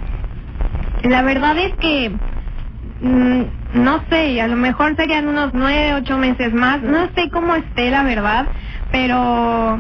La 1.04 1.24
verdad 1.24 1.58
es 1.60 1.74
que 1.80 2.20
Mm, 3.00 3.44
no 3.74 4.04
sé, 4.10 4.42
a 4.42 4.48
lo 4.48 4.56
mejor 4.56 4.96
serían 4.96 5.28
unos 5.28 5.52
nueve, 5.54 5.94
ocho 5.96 6.18
meses 6.18 6.54
más, 6.54 6.82
no 6.82 7.10
sé 7.16 7.30
cómo 7.32 7.56
esté 7.56 7.92
la 7.92 8.04
verdad, 8.04 8.50
pero 8.92 9.80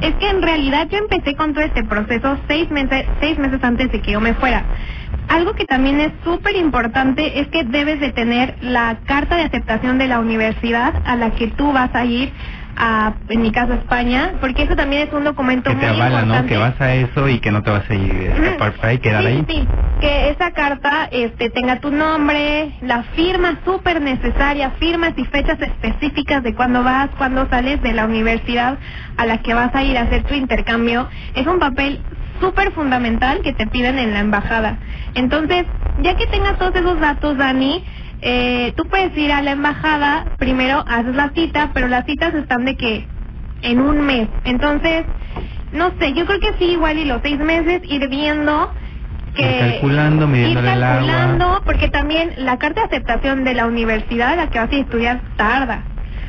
es 0.00 0.16
que 0.16 0.30
en 0.30 0.42
realidad 0.42 0.88
yo 0.90 0.98
empecé 0.98 1.36
con 1.36 1.54
todo 1.54 1.64
este 1.64 1.84
proceso 1.84 2.38
seis 2.48 2.70
meses, 2.70 3.06
seis 3.20 3.38
meses 3.38 3.60
antes 3.62 3.90
de 3.92 4.00
que 4.02 4.12
yo 4.12 4.20
me 4.20 4.34
fuera. 4.34 4.68
Algo 5.28 5.54
que 5.54 5.64
también 5.64 6.00
es 6.00 6.12
súper 6.24 6.56
importante 6.56 7.40
es 7.40 7.48
que 7.48 7.64
debes 7.64 8.00
de 8.00 8.12
tener 8.12 8.56
la 8.62 9.00
carta 9.06 9.36
de 9.36 9.44
aceptación 9.44 9.98
de 9.98 10.08
la 10.08 10.20
universidad 10.20 10.94
a 11.04 11.16
la 11.16 11.30
que 11.32 11.48
tú 11.48 11.72
vas 11.72 11.90
a 11.94 12.04
ir 12.04 12.32
a, 12.76 13.14
en 13.28 13.42
mi 13.42 13.52
caso, 13.52 13.74
España, 13.74 14.32
porque 14.40 14.62
eso 14.64 14.76
también 14.76 15.08
es 15.08 15.12
un 15.12 15.24
documento 15.24 15.70
Que 15.70 15.76
te 15.76 15.86
muy 15.86 15.96
avala, 16.00 16.22
¿no? 16.22 16.34
importante. 16.34 16.48
Que 16.54 16.58
vas 16.58 16.80
a 16.80 16.94
eso 16.94 17.28
y 17.28 17.40
que 17.40 17.50
no 17.50 17.62
te 17.62 17.70
vas 17.70 17.88
a 17.88 17.94
ir 17.94 18.30
a 18.30 18.34
escapar 18.34 18.72
por 18.74 18.86
ahí, 18.86 18.98
quedar 18.98 19.22
sí, 19.22 19.28
ahí. 19.28 19.44
Sí, 19.48 19.68
que 20.00 20.30
esa 20.30 20.50
carta 20.52 21.08
este, 21.12 21.50
tenga 21.50 21.78
tu 21.80 21.90
nombre, 21.90 22.74
la 22.80 23.02
firma 23.14 23.60
súper 23.64 24.00
necesaria, 24.00 24.70
firmas 24.72 25.12
y 25.16 25.24
fechas 25.26 25.58
específicas 25.60 26.42
de 26.42 26.54
cuándo 26.54 26.82
vas, 26.82 27.10
cuándo 27.18 27.46
sales 27.50 27.82
de 27.82 27.92
la 27.92 28.06
universidad 28.06 28.78
a 29.16 29.26
la 29.26 29.38
que 29.38 29.52
vas 29.52 29.74
a 29.74 29.82
ir 29.84 29.98
a 29.98 30.02
hacer 30.02 30.24
tu 30.24 30.34
intercambio. 30.34 31.08
Es 31.34 31.46
un 31.46 31.58
papel 31.58 32.06
súper 32.40 32.72
fundamental 32.72 33.40
que 33.44 33.52
te 33.52 33.66
piden 33.66 33.98
en 33.98 34.14
la 34.14 34.20
embajada. 34.20 34.80
Entonces, 35.14 35.66
ya 35.98 36.16
que 36.16 36.26
tengas 36.28 36.56
todos 36.56 36.74
esos 36.74 36.98
datos, 36.98 37.36
Dani, 37.36 37.84
eh, 38.22 38.72
tú 38.76 38.86
puedes 38.88 39.16
ir 39.16 39.32
a 39.32 39.42
la 39.42 39.52
embajada, 39.52 40.26
primero 40.38 40.84
haces 40.86 41.14
la 41.14 41.30
cita, 41.34 41.70
pero 41.74 41.88
las 41.88 42.04
citas 42.06 42.34
están 42.34 42.64
de 42.64 42.76
que 42.76 43.06
en 43.62 43.80
un 43.80 44.00
mes. 44.02 44.28
Entonces, 44.44 45.04
no 45.72 45.92
sé, 46.00 46.12
yo 46.14 46.26
creo 46.26 46.40
que 46.40 46.52
sí, 46.58 46.72
igual 46.72 46.98
y 46.98 47.04
los 47.04 47.20
seis 47.22 47.38
meses 47.38 47.82
ir 47.84 48.08
viendo 48.08 48.72
que 49.34 49.42
Ir 49.42 49.58
calculando, 49.58 50.36
ir 50.36 50.58
el 50.58 50.68
agua. 50.68 50.82
calculando, 50.88 51.62
porque 51.64 51.88
también 51.88 52.32
la 52.38 52.58
carta 52.58 52.80
de 52.82 52.86
aceptación 52.88 53.44
de 53.44 53.54
la 53.54 53.66
universidad 53.66 54.32
a 54.32 54.36
la 54.36 54.46
que 54.48 54.58
vas 54.58 54.72
a 54.72 54.76
estudiar 54.76 55.20
tarda, 55.36 55.84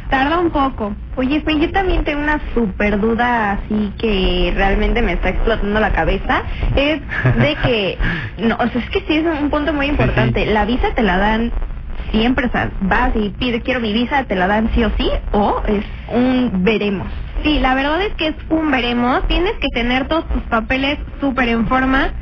tarda 0.09 0.39
un 0.39 0.51
poco. 0.51 0.95
Oye, 1.15 1.41
Fe, 1.41 1.59
yo 1.59 1.71
también 1.71 2.03
tengo 2.03 2.21
una 2.21 2.39
super 2.53 2.99
duda 2.99 3.53
así 3.53 3.91
que 3.97 4.53
realmente 4.55 5.01
me 5.01 5.13
está 5.13 5.29
explotando 5.29 5.79
la 5.79 5.91
cabeza. 5.93 6.43
Es 6.75 7.01
de 7.39 7.55
que, 7.65 7.97
no, 8.37 8.55
o 8.59 8.67
sea, 8.67 8.81
es 8.81 8.89
que 8.91 8.99
sí 9.07 9.17
es 9.17 9.25
un 9.41 9.49
punto 9.49 9.73
muy 9.73 9.87
importante. 9.87 10.45
La 10.45 10.65
visa 10.65 10.87
te 10.95 11.01
la 11.01 11.17
dan 11.17 11.51
siempre, 12.11 12.49
vas 12.81 13.13
y 13.15 13.31
pides, 13.31 13.63
quiero 13.63 13.81
mi 13.81 13.93
visa, 13.93 14.25
te 14.25 14.35
la 14.35 14.47
dan 14.47 14.71
sí 14.75 14.83
o 14.83 14.91
sí, 14.97 15.09
o 15.31 15.63
es 15.67 15.85
un 16.07 16.63
veremos. 16.63 17.13
Sí, 17.43 17.59
la 17.59 17.75
verdad 17.75 18.01
es 18.03 18.15
que 18.17 18.27
es 18.29 18.35
un 18.49 18.71
veremos. 18.71 19.27
Tienes 19.27 19.53
que 19.61 19.69
tener 19.73 20.07
todos 20.09 20.29
tus 20.31 20.45
papeles 20.47 20.99
súper 21.21 21.49
en 21.49 21.67
forma. 21.67 22.13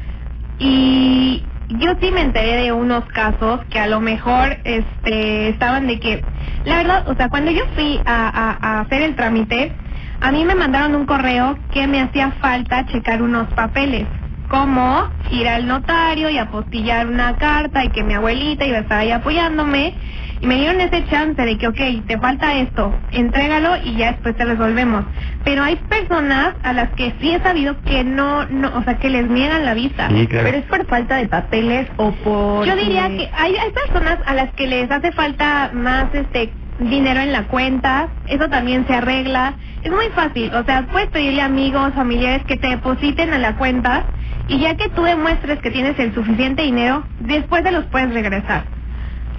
Y 0.59 1.51
yo 1.69 1.93
sí 2.01 2.11
me 2.11 2.21
enteré 2.23 2.57
de 2.63 2.73
unos 2.73 3.05
casos 3.07 3.61
que 3.69 3.79
a 3.79 3.87
lo 3.87 4.01
mejor 4.01 4.57
este 4.65 5.49
estaban 5.49 5.87
de 5.87 5.99
que, 5.99 6.27
la 6.65 6.77
verdad, 6.77 7.03
o 7.07 7.15
sea, 7.15 7.29
cuando 7.29 7.51
yo 7.51 7.63
fui 7.75 8.01
a- 8.05 8.29
a 8.61 8.81
hacer 8.81 9.03
el 9.03 9.15
trámite, 9.15 9.77
a 10.21 10.31
mí 10.31 10.45
me 10.45 10.55
mandaron 10.55 10.95
un 10.95 11.05
correo 11.07 11.65
que 11.71 11.87
me 11.87 12.01
hacía 12.01 12.33
falta 12.41 12.85
checar 12.87 13.21
unos 13.23 13.53
papeles, 13.53 14.09
como 14.49 15.07
ir 15.31 15.47
al 15.47 15.67
notario 15.67 16.29
y 16.29 16.37
apostillar 16.37 17.07
una 17.07 17.37
carta 17.37 17.85
y 17.85 17.89
que 17.89 18.03
mi 18.03 18.15
abuelita 18.15 18.65
iba 18.65 18.79
a 18.79 18.81
estar 18.81 18.99
ahí 18.99 19.11
apoyándome. 19.11 19.93
Y 20.41 20.47
me 20.47 20.55
dieron 20.55 20.79
ese 20.79 21.05
chance 21.09 21.41
de 21.41 21.57
que, 21.57 21.67
ok, 21.67 22.07
te 22.07 22.17
falta 22.17 22.55
esto, 22.55 22.95
entrégalo 23.11 23.75
y 23.83 23.97
ya 23.97 24.13
después 24.13 24.37
te 24.37 24.45
resolvemos. 24.45 25.03
Pero 25.43 25.63
hay 25.63 25.75
personas 25.75 26.55
a 26.63 26.71
las 26.71 26.89
que 26.91 27.13
sí 27.19 27.31
he 27.31 27.41
sabido 27.41 27.75
que 27.83 28.05
no, 28.05 28.45
no 28.45 28.71
o 28.75 28.83
sea, 28.83 28.97
que 28.99 29.09
les 29.09 29.29
niegan 29.29 29.65
la 29.65 29.73
visa. 29.73 30.07
Sí, 30.09 30.27
claro. 30.27 30.45
Pero 30.45 30.57
es 30.59 30.63
por 30.65 30.85
falta 30.87 31.17
de 31.17 31.27
papeles 31.27 31.87
o 31.97 32.11
por... 32.11 32.65
Yo 32.65 32.75
diría 32.75 33.09
que 33.09 33.29
hay, 33.33 33.55
hay 33.55 33.71
personas 33.71 34.19
a 34.25 34.33
las 34.33 34.53
que 34.53 34.67
les 34.67 34.89
hace 34.89 35.11
falta 35.11 35.71
más 35.73 36.05
este 36.13 36.53
dinero 36.79 37.19
en 37.19 37.33
la 37.33 37.43
cuenta, 37.47 38.07
eso 38.27 38.47
también 38.47 38.87
se 38.87 38.93
arregla. 38.93 39.55
Es 39.83 39.91
muy 39.91 40.07
fácil, 40.15 40.53
o 40.53 40.63
sea, 40.63 40.87
puedes 40.89 41.09
pedirle 41.09 41.41
a 41.41 41.45
amigos, 41.45 41.93
familiares 41.93 42.45
que 42.45 42.55
te 42.55 42.69
depositen 42.69 43.33
a 43.33 43.37
la 43.37 43.57
cuenta 43.57 44.05
y 44.49 44.59
ya 44.59 44.75
que 44.75 44.89
tú 44.89 45.03
demuestres 45.03 45.59
que 45.59 45.71
tienes 45.71 45.97
el 45.99 46.13
suficiente 46.13 46.63
dinero, 46.63 47.05
después 47.19 47.63
te 47.63 47.71
los 47.71 47.85
puedes 47.85 48.13
regresar. 48.13 48.65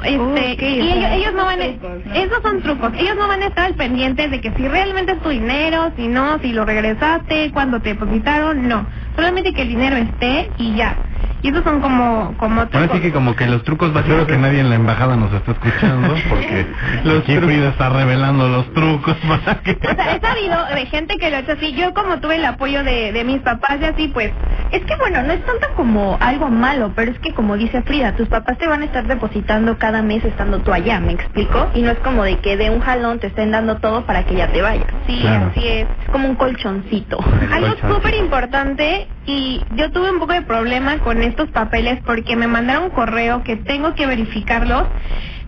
Este, 0.03 0.65
y 0.65 0.81
ellos, 0.81 1.11
ellos 1.13 1.35
no 1.35 1.45
van 1.45 1.61
esos 1.61 2.43
son 2.43 2.63
trucos, 2.63 2.93
ellos 2.97 3.17
no 3.19 3.29
van 3.29 3.43
a 3.43 3.49
estar 3.49 3.67
al 3.67 3.75
pendiente 3.75 4.29
de 4.29 4.41
que 4.41 4.51
si 4.53 4.67
realmente 4.67 5.13
es 5.13 5.21
tu 5.21 5.29
dinero, 5.29 5.93
si 5.95 6.09
no, 6.09 6.39
si 6.39 6.53
lo 6.53 6.65
regresaste, 6.65 7.51
cuando 7.53 7.81
te 7.81 7.91
depositaron, 7.91 8.67
no, 8.67 8.87
solamente 9.21 9.53
que 9.53 9.63
el 9.63 9.69
dinero 9.69 9.97
esté 9.97 10.51
y 10.57 10.75
ya. 10.77 10.97
Y 11.43 11.49
esos 11.49 11.65
son 11.65 11.81
como, 11.81 12.35
como 12.37 12.69
trucos. 12.69 12.91
sí 12.97 13.01
que 13.01 13.13
como 13.13 13.35
que 13.35 13.47
los 13.47 13.63
trucos 13.65 13.95
básicos 13.95 14.27
que 14.27 14.37
nadie 14.37 14.61
en 14.61 14.69
la 14.69 14.75
embajada 14.77 15.17
nos 15.17 15.33
esté 15.33 15.53
escuchando 15.53 16.15
porque 16.29 16.67
Los. 17.05 17.25
Frida 17.25 17.69
está 17.71 17.89
revelando 17.89 18.47
los 18.49 18.71
trucos 18.75 19.17
para 19.27 19.61
que... 19.63 19.71
O 19.73 19.95
sea, 19.95 20.17
he 20.17 20.21
sabido 20.21 20.67
de 20.75 20.85
gente 20.87 21.17
que 21.17 21.31
lo 21.31 21.37
ha 21.37 21.41
hecho 21.41 21.53
así. 21.53 21.73
Yo 21.73 21.95
como 21.95 22.21
tuve 22.21 22.37
el 22.37 22.45
apoyo 22.45 22.85
de, 22.85 23.13
de 23.13 23.25
mis 23.25 23.41
papás 23.41 23.79
y 23.81 23.85
así, 23.87 24.09
pues, 24.09 24.33
Es 24.71 24.85
que 24.85 24.95
bueno, 24.97 25.23
no 25.23 25.33
es 25.33 25.43
tanto 25.47 25.67
como 25.77 26.19
algo 26.21 26.49
malo, 26.51 26.93
pero 26.95 27.11
es 27.11 27.19
que 27.21 27.33
como 27.33 27.57
dice 27.57 27.81
Frida, 27.83 28.15
tus 28.17 28.29
papás 28.29 28.59
te 28.59 28.69
van 28.69 28.83
a 28.83 28.85
estar 28.85 29.07
depositando 29.07 29.79
cada 29.79 30.03
mes 30.03 30.23
estando 30.25 30.59
tú 30.61 30.73
allá, 30.75 31.01
¿me 31.01 31.13
explico? 31.13 31.71
Y 31.75 31.81
no 31.81 31.91
es 31.91 31.99
como 32.01 32.23
de 32.25 32.39
que 32.41 32.59
de 32.59 32.69
un 32.69 32.81
jalón 32.81 33.19
te 33.19 33.29
estén 33.29 33.51
dando 33.51 33.77
todo 33.79 34.05
para 34.05 34.25
que 34.25 34.35
ya 34.35 34.49
te 34.49 34.61
vayas. 34.61 34.87
sí, 35.07 35.19
Claro. 35.23 35.47
así 35.53 35.67
es. 35.67 35.87
Es 36.03 36.11
como 36.13 36.29
un 36.29 36.35
colchoncito. 36.37 37.19
Algo 37.51 37.69
colchón. 37.69 37.95
súper 37.95 38.15
importante 38.17 39.09
y 39.27 39.67
yo 39.71 39.91
tuve 39.93 40.11
un 40.13 40.21
poco 40.21 40.33
de 40.35 40.43
problema 40.43 41.01
con 41.01 41.23
estos 41.23 41.51
papeles 41.51 42.01
porque 42.05 42.37
me 42.37 42.49
mandaron 42.49 42.91
correo 42.91 43.43
que 43.45 43.57
tengo 43.59 43.95
que 43.95 44.07
verificarlos. 44.07 44.89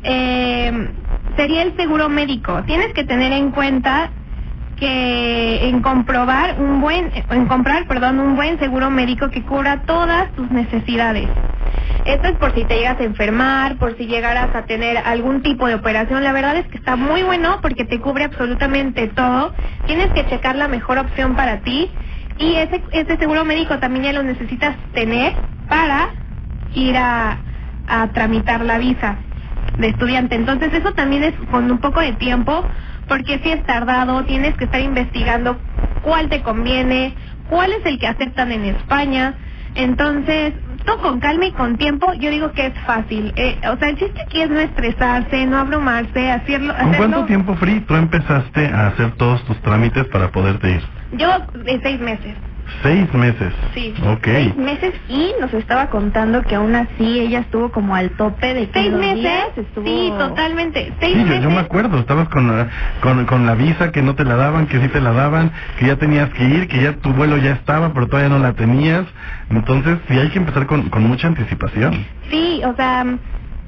Eh, 0.03 0.73
sería 1.37 1.63
el 1.63 1.77
seguro 1.77 2.09
médico. 2.09 2.65
Tienes 2.67 2.93
que 2.95 3.05
tener 3.05 3.33
en 3.33 3.53
cuenta 3.53 4.13
que 4.77 5.69
en 5.69 5.83
comprobar 5.83 6.57
un 6.61 6.81
buen, 6.81 7.13
en 7.31 7.47
comprar, 7.47 7.87
perdón, 7.89 8.21
un 8.21 8.37
buen 8.37 8.59
seguro 8.59 8.91
médico 8.91 9.31
que 9.31 9.45
cubra 9.45 9.85
todas 9.87 10.33
tus 10.35 10.51
necesidades. 10.51 11.33
Esto 12.05 12.29
es 12.29 12.37
por 12.39 12.55
si 12.55 12.67
te 12.67 12.77
llegas 12.77 13.01
a 13.01 13.05
enfermar, 13.05 13.79
por 13.79 13.97
si 13.97 14.07
llegaras 14.07 14.55
a 14.55 14.65
tener 14.67 14.99
algún 14.99 15.43
tipo 15.43 15.69
de 15.69 15.77
operación. 15.77 16.25
La 16.25 16.33
verdad 16.33 16.57
es 16.57 16.69
que 16.69 16.79
está 16.79 16.97
muy 16.97 17.23
bueno 17.23 17.61
porque 17.63 17.85
te 17.85 18.01
cubre 18.01 18.25
absolutamente 18.25 19.09
todo. 19.09 19.55
Tienes 19.87 20.13
que 20.13 20.27
checar 20.27 20.57
la 20.57 20.69
mejor 20.69 20.99
opción 20.99 21.37
para 21.37 21.63
ti 21.63 21.93
y 22.39 22.55
ese, 22.57 22.83
ese 22.93 23.17
seguro 23.19 23.45
médico 23.45 23.79
también 23.79 24.05
ya 24.07 24.13
lo 24.13 24.23
necesitas 24.23 24.77
tener 24.93 25.35
para 25.69 26.09
ir 26.75 26.97
a, 26.97 27.39
a 27.87 28.09
tramitar 28.13 28.63
la 28.63 28.79
visa 28.79 29.19
de 29.77 29.89
estudiante. 29.89 30.35
Entonces 30.35 30.73
eso 30.73 30.93
también 30.93 31.25
es 31.25 31.35
con 31.51 31.71
un 31.71 31.79
poco 31.81 32.01
de 32.01 32.13
tiempo 32.15 32.67
porque 33.09 33.41
si 33.43 33.51
es 33.53 33.65
tardado, 33.65 34.25
tienes 34.25 34.55
que 34.57 34.65
estar 34.65 34.81
investigando 34.81 35.61
cuál 36.01 36.29
te 36.29 36.43
conviene, 36.43 37.17
cuál 37.49 37.71
es 37.73 37.85
el 37.87 37.99
que 37.99 38.07
aceptan 38.09 38.53
en 38.53 38.65
España. 38.67 39.37
Entonces, 39.75 40.55
todo 40.85 40.99
con 40.99 41.21
calma 41.21 41.47
y 41.47 41.53
con 41.53 41.79
tiempo, 41.79 42.13
yo 42.19 42.31
digo 42.31 42.53
que 42.53 42.67
es 42.67 42.75
fácil. 42.87 43.33
Eh, 43.37 43.59
o 43.73 43.77
sea, 43.79 43.89
el 43.89 43.97
chiste 43.99 44.21
aquí 44.23 44.43
es 44.43 44.51
no 44.51 44.61
estresarse, 44.61 45.47
no 45.47 45.59
abrumarse, 45.59 46.31
hacerlo. 46.31 46.75
¿Con 46.75 46.89
hacerlo- 46.89 46.97
cuánto 46.99 47.27
tiempo, 47.27 47.57
Free, 47.57 47.81
tú 47.81 47.95
empezaste 47.95 48.67
a 48.67 48.89
hacer 48.89 49.13
todos 49.17 49.43
tus 49.47 49.61
trámites 49.63 50.07
para 50.09 50.31
poderte 50.31 50.73
ir? 50.73 50.83
Yo 51.13 51.29
de 51.65 51.81
seis 51.83 52.01
meses. 52.01 52.37
Seis 52.83 53.13
meses. 53.13 53.53
Sí. 53.75 53.93
Ok. 54.07 54.25
Seis 54.25 54.57
meses 54.57 54.95
y 55.09 55.33
nos 55.41 55.53
estaba 55.53 55.91
contando 55.91 56.43
que 56.43 56.55
aún 56.55 56.75
así 56.75 57.21
ella 57.21 57.41
estuvo 57.41 57.71
como 57.71 57.95
al 57.95 58.11
tope 58.13 58.55
de 58.55 58.71
que 58.71 58.81
¿Seis 58.81 58.93
meses? 58.93 59.43
estuvo... 59.57 59.85
Sí, 59.85 60.13
totalmente. 60.17 60.95
Seis 61.01 61.15
Sí, 61.15 61.21
yo, 61.21 61.27
meses. 61.27 61.43
yo 61.43 61.51
me 61.51 61.59
acuerdo, 61.59 61.99
estabas 61.99 62.29
con 62.31 62.47
la, 62.49 62.69
con, 63.03 63.27
con 63.27 63.47
la 63.47 63.55
visa 63.57 63.91
que 63.93 64.01
no 64.01 64.15
te 64.15 64.25
la 64.25 64.37
daban, 64.37 64.67
que 64.69 64.81
sí 64.81 64.89
te 64.89 65.01
la 65.01 65.13
daban, 65.13 65.51
que 65.79 65.87
ya 65.87 65.97
tenías 65.97 66.31
que 66.31 66.45
ir, 66.45 66.69
que 66.69 66.83
ya 66.83 66.93
tu 66.97 67.13
vuelo 67.13 67.37
ya 67.37 67.53
estaba, 67.53 67.93
pero 67.93 68.07
todavía 68.09 68.31
no 68.31 68.39
la 68.39 68.55
tenías. 68.55 69.05
Entonces, 69.51 69.99
sí 70.09 70.19
hay 70.19 70.31
que 70.31 70.39
empezar 70.39 70.67
con, 70.67 70.89
con 70.89 71.03
mucha 71.03 71.27
anticipación. 71.27 72.07
Sí, 72.31 72.63
o 72.65 72.75
sea, 72.77 73.05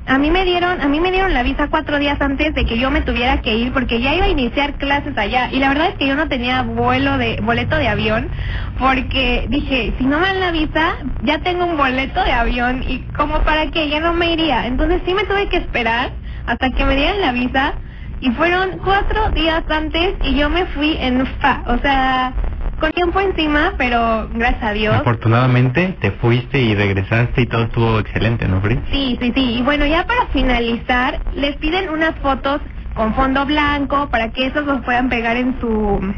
a 0.07 0.19
mí 0.19 0.31
me 0.31 0.45
dieron, 0.45 0.81
a 0.81 0.89
mí 0.89 1.01
me 1.01 1.13
dieron 1.13 1.35
la 1.35 1.43
visa 1.45 1.69
cuatro 1.71 1.99
días 1.99 2.21
antes 2.21 2.55
de 2.55 2.67
que 2.67 2.79
yo 2.79 2.91
me 2.91 3.03
tuviera 3.03 3.41
que 3.43 3.55
ir 3.57 3.73
porque 3.73 4.01
ya 4.01 4.15
iba 4.15 4.27
a 4.27 4.31
iniciar 4.31 4.77
clases 4.77 5.17
allá. 5.19 5.51
Y 5.53 5.59
la 5.61 5.71
verdad 5.71 5.89
es 5.91 5.97
que 5.97 6.07
yo 6.09 6.17
no 6.17 6.29
tenía 6.29 6.63
vuelo 6.63 7.19
de 7.19 7.39
boleto 7.43 7.77
de 7.77 7.89
avión 7.89 8.31
porque 8.79 9.47
dije 9.49 9.95
si 9.99 10.07
no 10.07 10.19
me 10.21 10.27
dan 10.29 10.41
la 10.41 10.53
visa 10.53 10.97
ya 11.21 11.41
tengo 11.41 11.67
un 11.67 11.77
boleto 11.77 12.25
de 12.25 12.33
avión 12.33 12.85
y 12.87 13.09
como 13.11 13.43
para 13.45 13.71
qué 13.71 13.89
ya 13.91 14.01
no 14.01 14.15
me 14.15 14.33
iría. 14.33 14.67
Entonces 14.67 15.03
sí 15.07 15.15
me 15.15 15.25
tuve 15.25 15.49
que 15.51 15.59
esperar 15.59 16.13
hasta 16.47 16.71
que 16.71 16.85
me 16.87 16.97
dieran 16.97 17.21
la 17.23 17.33
visa 17.33 17.79
y 18.21 18.31
fueron 18.33 18.79
cuatro 18.85 19.31
días 19.33 19.65
antes 19.69 20.17
y 20.23 20.37
yo 20.37 20.51
me 20.51 20.67
fui 20.69 20.97
en 21.01 21.27
fa, 21.39 21.65
o 21.67 21.79
sea 21.81 22.39
con 22.85 22.93
tiempo 22.93 23.19
encima 23.19 23.73
pero 23.79 24.29
gracias 24.35 24.63
a 24.63 24.73
Dios 24.73 24.95
Afortunadamente 24.95 25.97
te 26.03 26.11
fuiste 26.13 26.61
y 26.61 26.75
regresaste 26.75 27.41
y 27.43 27.47
todo 27.47 27.63
estuvo 27.65 27.99
excelente, 27.99 28.47
¿no, 28.47 28.61
Free? 28.61 28.79
Sí, 28.93 29.19
sí, 29.21 29.33
sí. 29.35 29.57
Y 29.59 29.63
bueno, 29.63 29.87
ya 29.87 30.07
para 30.07 30.27
finalizar, 30.29 31.19
les 31.35 31.57
piden 31.57 31.89
unas 31.89 32.15
fotos 32.17 32.61
con 32.95 33.15
fondo 33.15 33.47
blanco 33.47 34.11
para 34.11 34.31
que 34.31 34.49
esos 34.49 34.67
los 34.67 34.83
puedan 34.83 35.09
pegar 35.09 35.37
en 35.37 35.59
su 35.61 36.15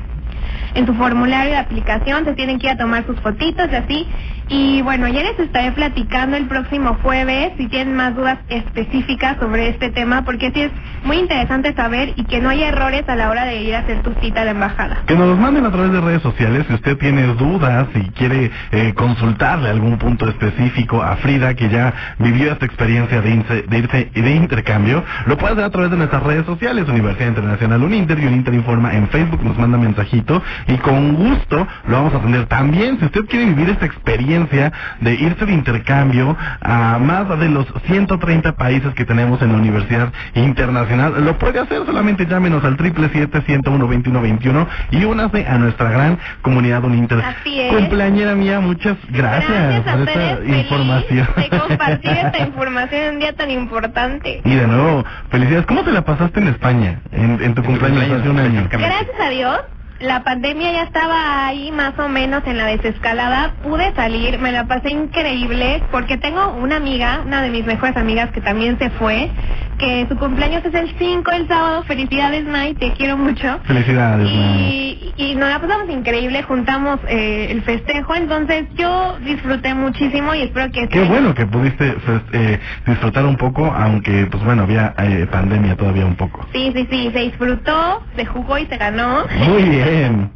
en 0.74 0.86
su 0.86 0.94
formulario 0.94 1.52
de 1.52 1.58
aplicación, 1.58 2.24
se 2.24 2.34
tienen 2.34 2.58
que 2.58 2.66
ir 2.66 2.72
a 2.72 2.76
tomar 2.76 3.06
sus 3.06 3.18
fotitos 3.20 3.68
y 3.72 3.74
así. 3.74 4.08
Y 4.48 4.80
bueno, 4.82 5.08
ya 5.08 5.22
les 5.22 5.38
estaré 5.40 5.72
platicando 5.72 6.36
el 6.36 6.46
próximo 6.46 6.96
jueves 7.02 7.52
si 7.58 7.66
tienen 7.66 7.96
más 7.96 8.14
dudas 8.14 8.38
específicas 8.48 9.38
sobre 9.40 9.70
este 9.70 9.90
tema, 9.90 10.24
porque 10.24 10.52
sí 10.54 10.62
es 10.62 10.70
muy 11.02 11.16
interesante 11.16 11.74
saber 11.74 12.12
y 12.14 12.24
que 12.24 12.40
no 12.40 12.50
haya 12.50 12.68
errores 12.68 13.08
a 13.08 13.16
la 13.16 13.28
hora 13.30 13.44
de 13.44 13.60
ir 13.62 13.74
a 13.74 13.80
hacer 13.80 14.02
tu 14.02 14.12
cita 14.20 14.42
a 14.42 14.44
la 14.44 14.52
embajada. 14.52 15.02
Que 15.06 15.16
nos 15.16 15.26
los 15.26 15.38
manden 15.38 15.66
a 15.66 15.72
través 15.72 15.90
de 15.90 16.00
redes 16.00 16.22
sociales 16.22 16.64
si 16.68 16.74
usted 16.74 16.96
tiene 16.96 17.26
dudas, 17.34 17.88
si 17.92 18.02
quiere 18.10 18.52
eh, 18.70 18.94
consultarle 18.94 19.68
algún 19.68 19.98
punto 19.98 20.28
específico 20.28 21.02
a 21.02 21.16
Frida 21.16 21.54
que 21.54 21.68
ya 21.68 21.92
vivió 22.18 22.52
esta 22.52 22.66
experiencia 22.66 23.20
de, 23.20 23.64
de 23.66 23.78
irse 23.78 24.10
y 24.14 24.20
de 24.20 24.34
intercambio, 24.34 25.02
lo 25.26 25.36
puede 25.38 25.54
hacer 25.54 25.64
a 25.64 25.70
través 25.70 25.90
de 25.90 25.96
nuestras 25.96 26.22
redes 26.22 26.46
sociales, 26.46 26.88
Universidad 26.88 27.28
Internacional 27.28 27.82
Uninter 27.82 28.18
y 28.20 28.26
Uninter 28.26 28.54
Informa 28.54 28.94
en 28.94 29.08
Facebook, 29.08 29.42
nos 29.42 29.58
manda 29.58 29.76
mensajito 29.76 30.35
y 30.68 30.76
con 30.78 31.14
gusto 31.14 31.66
lo 31.88 31.96
vamos 31.96 32.14
a 32.14 32.18
atender. 32.18 32.46
También, 32.46 32.98
si 32.98 33.06
usted 33.06 33.22
quiere 33.26 33.46
vivir 33.46 33.70
esta 33.70 33.86
experiencia 33.86 34.72
de 35.00 35.14
irse 35.14 35.46
de 35.46 35.52
intercambio 35.52 36.36
a 36.60 36.98
más 36.98 37.28
de 37.38 37.48
los 37.48 37.66
130 37.86 38.56
países 38.56 38.94
que 38.94 39.04
tenemos 39.04 39.40
en 39.42 39.52
la 39.52 39.58
Universidad 39.58 40.12
Internacional, 40.34 41.24
lo 41.24 41.38
puede 41.38 41.60
hacer, 41.60 41.84
solamente 41.86 42.26
llámenos 42.26 42.64
al 42.64 42.76
777-101-2121 42.76 44.66
y 44.90 45.04
únase 45.04 45.46
a 45.46 45.58
nuestra 45.58 45.90
gran 45.90 46.18
comunidad 46.42 46.84
Uninter. 46.84 47.20
Así 47.20 47.60
es. 47.60 47.72
Cumpleañera 47.74 48.34
mía, 48.34 48.60
muchas 48.60 48.96
gracias, 49.10 49.50
Gracias 49.50 49.86
a 49.86 49.92
por 49.92 50.08
esta 50.08 50.36
feliz 50.36 50.56
información. 50.58 51.28
de 51.36 51.48
compartir 51.58 52.10
esta 52.24 52.38
información 52.38 53.02
en 53.02 53.14
un 53.14 53.20
día 53.20 53.32
tan 53.34 53.50
importante. 53.50 54.40
Y 54.44 54.54
de 54.54 54.66
nuevo, 54.66 55.04
felicidades. 55.30 55.66
¿Cómo 55.66 55.82
te 55.82 55.92
la 55.92 56.02
pasaste 56.04 56.40
en 56.40 56.48
España 56.48 57.00
en, 57.12 57.42
en 57.42 57.54
tu 57.54 57.62
cumpleaños 57.62 58.04
cumpleaños, 58.04 58.20
hace 58.20 58.30
un 58.30 58.38
año? 58.38 58.68
Gracias 58.70 59.20
a 59.20 59.30
Dios, 59.30 59.60
la 60.00 60.22
pandemia 60.24 60.72
ya 60.72 60.82
estaba 60.82 61.46
ahí 61.46 61.72
más 61.72 61.98
o 61.98 62.08
menos 62.08 62.42
en 62.46 62.58
la 62.58 62.66
desescalada. 62.66 63.54
Pude 63.62 63.94
salir, 63.94 64.38
me 64.38 64.52
la 64.52 64.66
pasé 64.66 64.90
increíble 64.90 65.82
porque 65.90 66.18
tengo 66.18 66.48
una 66.50 66.76
amiga, 66.76 67.22
una 67.24 67.42
de 67.42 67.50
mis 67.50 67.64
mejores 67.64 67.96
amigas 67.96 68.30
que 68.32 68.40
también 68.40 68.78
se 68.78 68.90
fue, 68.90 69.30
que 69.76 70.06
su 70.08 70.16
cumpleaños 70.16 70.64
es 70.64 70.74
el 70.74 70.94
5 70.98 71.30
el 71.32 71.48
sábado. 71.48 71.82
Felicidades, 71.84 72.44
May, 72.44 72.74
te 72.74 72.92
quiero 72.92 73.16
mucho. 73.16 73.58
Felicidades, 73.64 74.28
May. 74.28 75.12
Y, 75.16 75.30
y 75.30 75.34
nos 75.34 75.48
la 75.48 75.60
pasamos 75.60 75.88
increíble, 75.90 76.42
juntamos 76.42 77.00
eh, 77.08 77.48
el 77.50 77.62
festejo, 77.62 78.14
entonces 78.14 78.66
yo 78.76 79.18
disfruté 79.24 79.74
muchísimo 79.74 80.34
y 80.34 80.42
espero 80.42 80.70
que... 80.72 80.88
Qué 80.88 81.04
bueno 81.04 81.34
que 81.34 81.46
pudiste 81.46 81.92
pues, 82.04 82.22
eh, 82.32 82.58
disfrutar 82.86 83.24
un 83.24 83.36
poco, 83.36 83.66
aunque, 83.66 84.26
pues 84.26 84.44
bueno, 84.44 84.62
había 84.64 84.94
eh, 84.98 85.26
pandemia 85.30 85.76
todavía 85.76 86.06
un 86.06 86.16
poco. 86.16 86.46
Sí, 86.52 86.72
sí, 86.74 86.86
sí, 86.90 87.10
se 87.12 87.20
disfrutó, 87.20 88.02
se 88.16 88.26
jugó 88.26 88.58
y 88.58 88.66
se 88.66 88.76
ganó. 88.76 89.24
Muy 89.46 89.62
bien. 89.64 90.35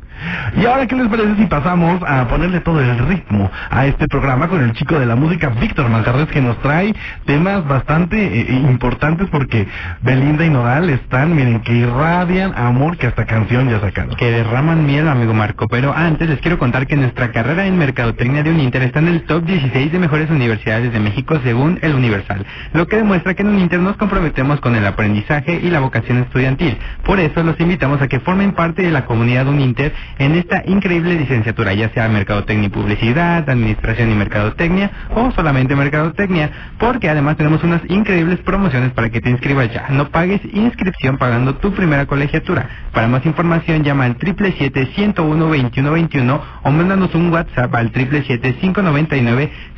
Y 0.57 0.66
ahora, 0.66 0.87
¿qué 0.87 0.97
les 0.97 1.09
parece 1.09 1.37
si 1.37 1.47
pasamos 1.47 2.01
a 2.07 2.27
ponerle 2.29 2.61
todo 2.61 2.81
el 2.81 2.99
ritmo 2.99 3.51
a 3.71 3.87
este 3.87 4.09
programa 4.09 4.49
con 4.49 4.62
el 4.62 4.73
chico 4.73 4.99
de 4.99 5.07
la 5.07 5.16
música, 5.16 5.49
Víctor 5.61 5.89
Manjarres, 5.89 6.29
que 6.29 6.41
nos 6.41 6.59
trae 6.61 6.95
temas 7.25 7.66
bastante 7.66 8.16
eh, 8.18 8.53
importantes 8.53 9.29
porque 9.31 9.66
Belinda 10.03 10.45
y 10.45 10.51
Nodal 10.51 10.91
están, 10.91 11.35
miren, 11.35 11.61
que 11.61 11.73
irradian 11.73 12.55
amor, 12.57 12.97
que 12.97 13.07
hasta 13.07 13.27
canción 13.27 13.68
ya 13.68 13.81
sacaron. 13.81 14.14
que 14.16 14.31
derraman 14.31 14.87
miel, 14.87 15.09
amigo 15.09 15.35
Marco. 15.35 15.68
Pero 15.68 15.95
antes 15.95 16.29
les 16.29 16.41
quiero 16.41 16.59
contar 16.59 16.87
que 16.87 16.97
nuestra 16.97 17.33
carrera 17.33 17.66
en 17.66 17.79
Mercadotecnia 17.79 18.43
de 18.43 18.51
Uninter 18.51 18.83
está 18.83 18.99
en 18.99 19.09
el 19.09 19.23
top 19.23 19.45
16 19.45 19.93
de 19.93 19.99
mejores 19.99 20.31
universidades 20.31 20.93
de 20.93 21.01
México 21.01 21.39
según 21.43 21.79
el 21.83 21.95
Universal, 21.95 22.45
lo 22.73 22.87
que 22.87 22.97
demuestra 22.97 23.35
que 23.35 23.43
en 23.43 23.49
Uninter 23.49 23.81
nos 23.81 23.97
comprometemos 23.97 24.61
con 24.61 24.75
el 24.75 24.87
aprendizaje 24.87 25.61
y 25.62 25.71
la 25.71 25.81
vocación 25.81 26.18
estudiantil. 26.18 26.77
Por 27.05 27.21
eso 27.21 27.43
los 27.43 27.59
invitamos 27.61 28.01
a 28.03 28.09
que 28.09 28.21
formen 28.21 28.53
parte 28.53 28.83
de 28.83 28.91
la 28.91 29.05
comunidad 29.05 29.49
Uninter 29.49 29.93
en 30.19 30.35
esta 30.35 30.63
increíble 30.67 31.15
licenciatura, 31.15 31.73
ya 31.75 31.91
sea 31.91 32.09
Mercadotecnia 32.09 32.67
y 32.67 32.71
Publicidad, 32.71 33.49
Administración 33.49 34.11
y 34.11 34.15
Mercadotecnia 34.15 34.91
o 35.15 35.31
solamente 35.33 35.77
Mercadotecnia, 35.77 36.51
porque 36.79 37.09
además 37.09 37.37
tenemos 37.37 37.63
unas 37.65 37.83
increíbles 37.89 38.39
promociones 38.41 38.93
para 38.93 39.11
que 39.11 39.21
te 39.21 39.31
inscribas 39.31 39.73
ya. 39.73 39.87
No 39.91 40.11
pagues 40.11 40.41
inscripción 40.53 41.19
pagando 41.19 41.55
tu 41.57 41.73
primera 41.73 42.07
colegiatura. 42.07 42.69
Para 42.93 43.09
más 43.09 43.25
información 43.25 43.85
llama 43.85 44.05
al 44.05 44.19
777-101-2121 44.19 46.41
o 46.63 46.71
mándanos 46.71 47.15
un 47.15 47.33
WhatsApp 47.33 47.75
al 47.75 47.91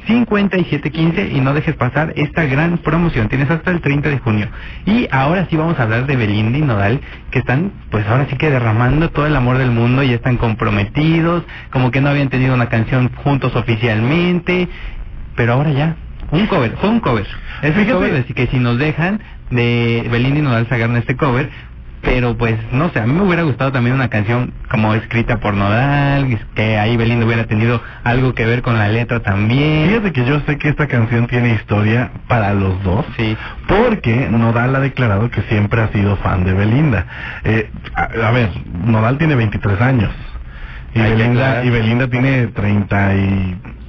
777-599-5715 0.09 1.33
y 1.33 1.41
no 1.41 1.55
dejes 1.55 1.75
pasar 1.77 2.13
esta 2.17 2.45
gran 2.45 2.79
promoción. 2.79 3.29
Tienes 3.29 3.51
hasta 3.51 3.71
el 3.71 3.81
30 3.81 4.09
de 4.09 4.19
junio. 4.19 4.49
Y 4.87 5.09
ahora 5.11 5.47
sí 5.49 5.57
vamos 5.57 5.79
a 5.79 5.85
hablar 5.85 6.07
de 6.07 6.17
Belinda 6.17 6.59
y 6.59 6.63
Nodal, 6.63 7.01
que 7.31 7.41
están 7.41 7.73
pues 7.91 8.07
ahora 8.07 8.27
sí 8.31 8.37
que 8.37 8.51
derramando 8.51 9.11
todo 9.11 9.27
el 9.27 9.37
amor 9.37 9.59
del 9.59 9.71
mundo, 9.71 10.03
ya 10.03 10.15
están 10.15 10.37
comprometidos, 10.37 11.45
como 11.71 11.91
que 11.91 12.01
no 12.01 12.09
habían 12.09 12.29
tenido 12.29 12.55
una 12.55 12.69
canción 12.69 13.11
juntos 13.17 13.55
oficialmente, 13.57 14.69
pero 15.37 15.55
ahora 15.55 15.71
ya. 15.73 15.97
Un 16.31 16.47
cover, 16.47 16.77
fue 16.81 16.89
un 16.89 17.01
cover. 17.01 17.27
Es 17.61 17.77
un 17.77 17.85
cover, 17.85 18.15
así 18.17 18.33
que 18.33 18.47
si 18.47 18.59
nos 18.59 18.79
dejan 18.79 19.21
de 19.51 20.09
Belinda 20.11 20.39
y 20.39 20.43
Nodal 20.43 20.67
sacaron 20.69 20.97
este 20.97 21.15
cover, 21.15 21.51
pero 22.03 22.37
pues 22.37 22.57
no 22.73 22.91
sé, 22.91 23.01
a 23.01 23.07
mí 23.07 23.13
me 23.15 23.23
hubiera 23.23 23.43
gustado 23.45 23.71
también 23.73 23.95
una 23.95 24.09
canción 24.09 24.53
como 24.71 24.93
escrita 24.95 25.39
por 25.39 25.55
Nodal, 25.55 26.39
que 26.55 26.77
ahí 26.79 26.97
Belinda 26.97 27.25
hubiera 27.25 27.45
tenido 27.47 27.81
algo 28.05 28.35
que 28.35 28.45
ver 28.45 28.61
con 28.63 28.77
la 28.77 28.89
letra 28.89 29.21
también. 29.21 29.89
Fíjate 29.89 30.13
que 30.13 30.25
yo 30.25 30.41
sé 30.41 30.59
que 30.59 30.69
esta 30.69 30.89
canción 30.89 31.27
tiene 31.29 31.55
historia 31.55 32.11
para 32.29 32.53
los 32.55 32.83
dos, 32.83 33.05
Sí. 33.17 33.37
porque 33.69 34.29
Nodal 34.31 34.75
ha 34.77 34.81
declarado 34.81 35.31
que 35.31 35.43
siempre 35.43 35.81
ha 35.81 35.89
sido 35.89 36.17
fan 36.17 36.45
de 36.45 36.53
Belinda. 36.53 37.07
Eh, 37.45 37.71
a, 37.95 38.29
a 38.29 38.31
ver, 38.33 38.51
Nodal 38.85 39.17
tiene 39.19 39.35
23 39.37 39.81
años 39.81 40.11
y 40.95 41.01
Belinda, 41.01 41.65
y 41.65 41.71
Belinda 41.71 42.09
tiene 42.09 42.49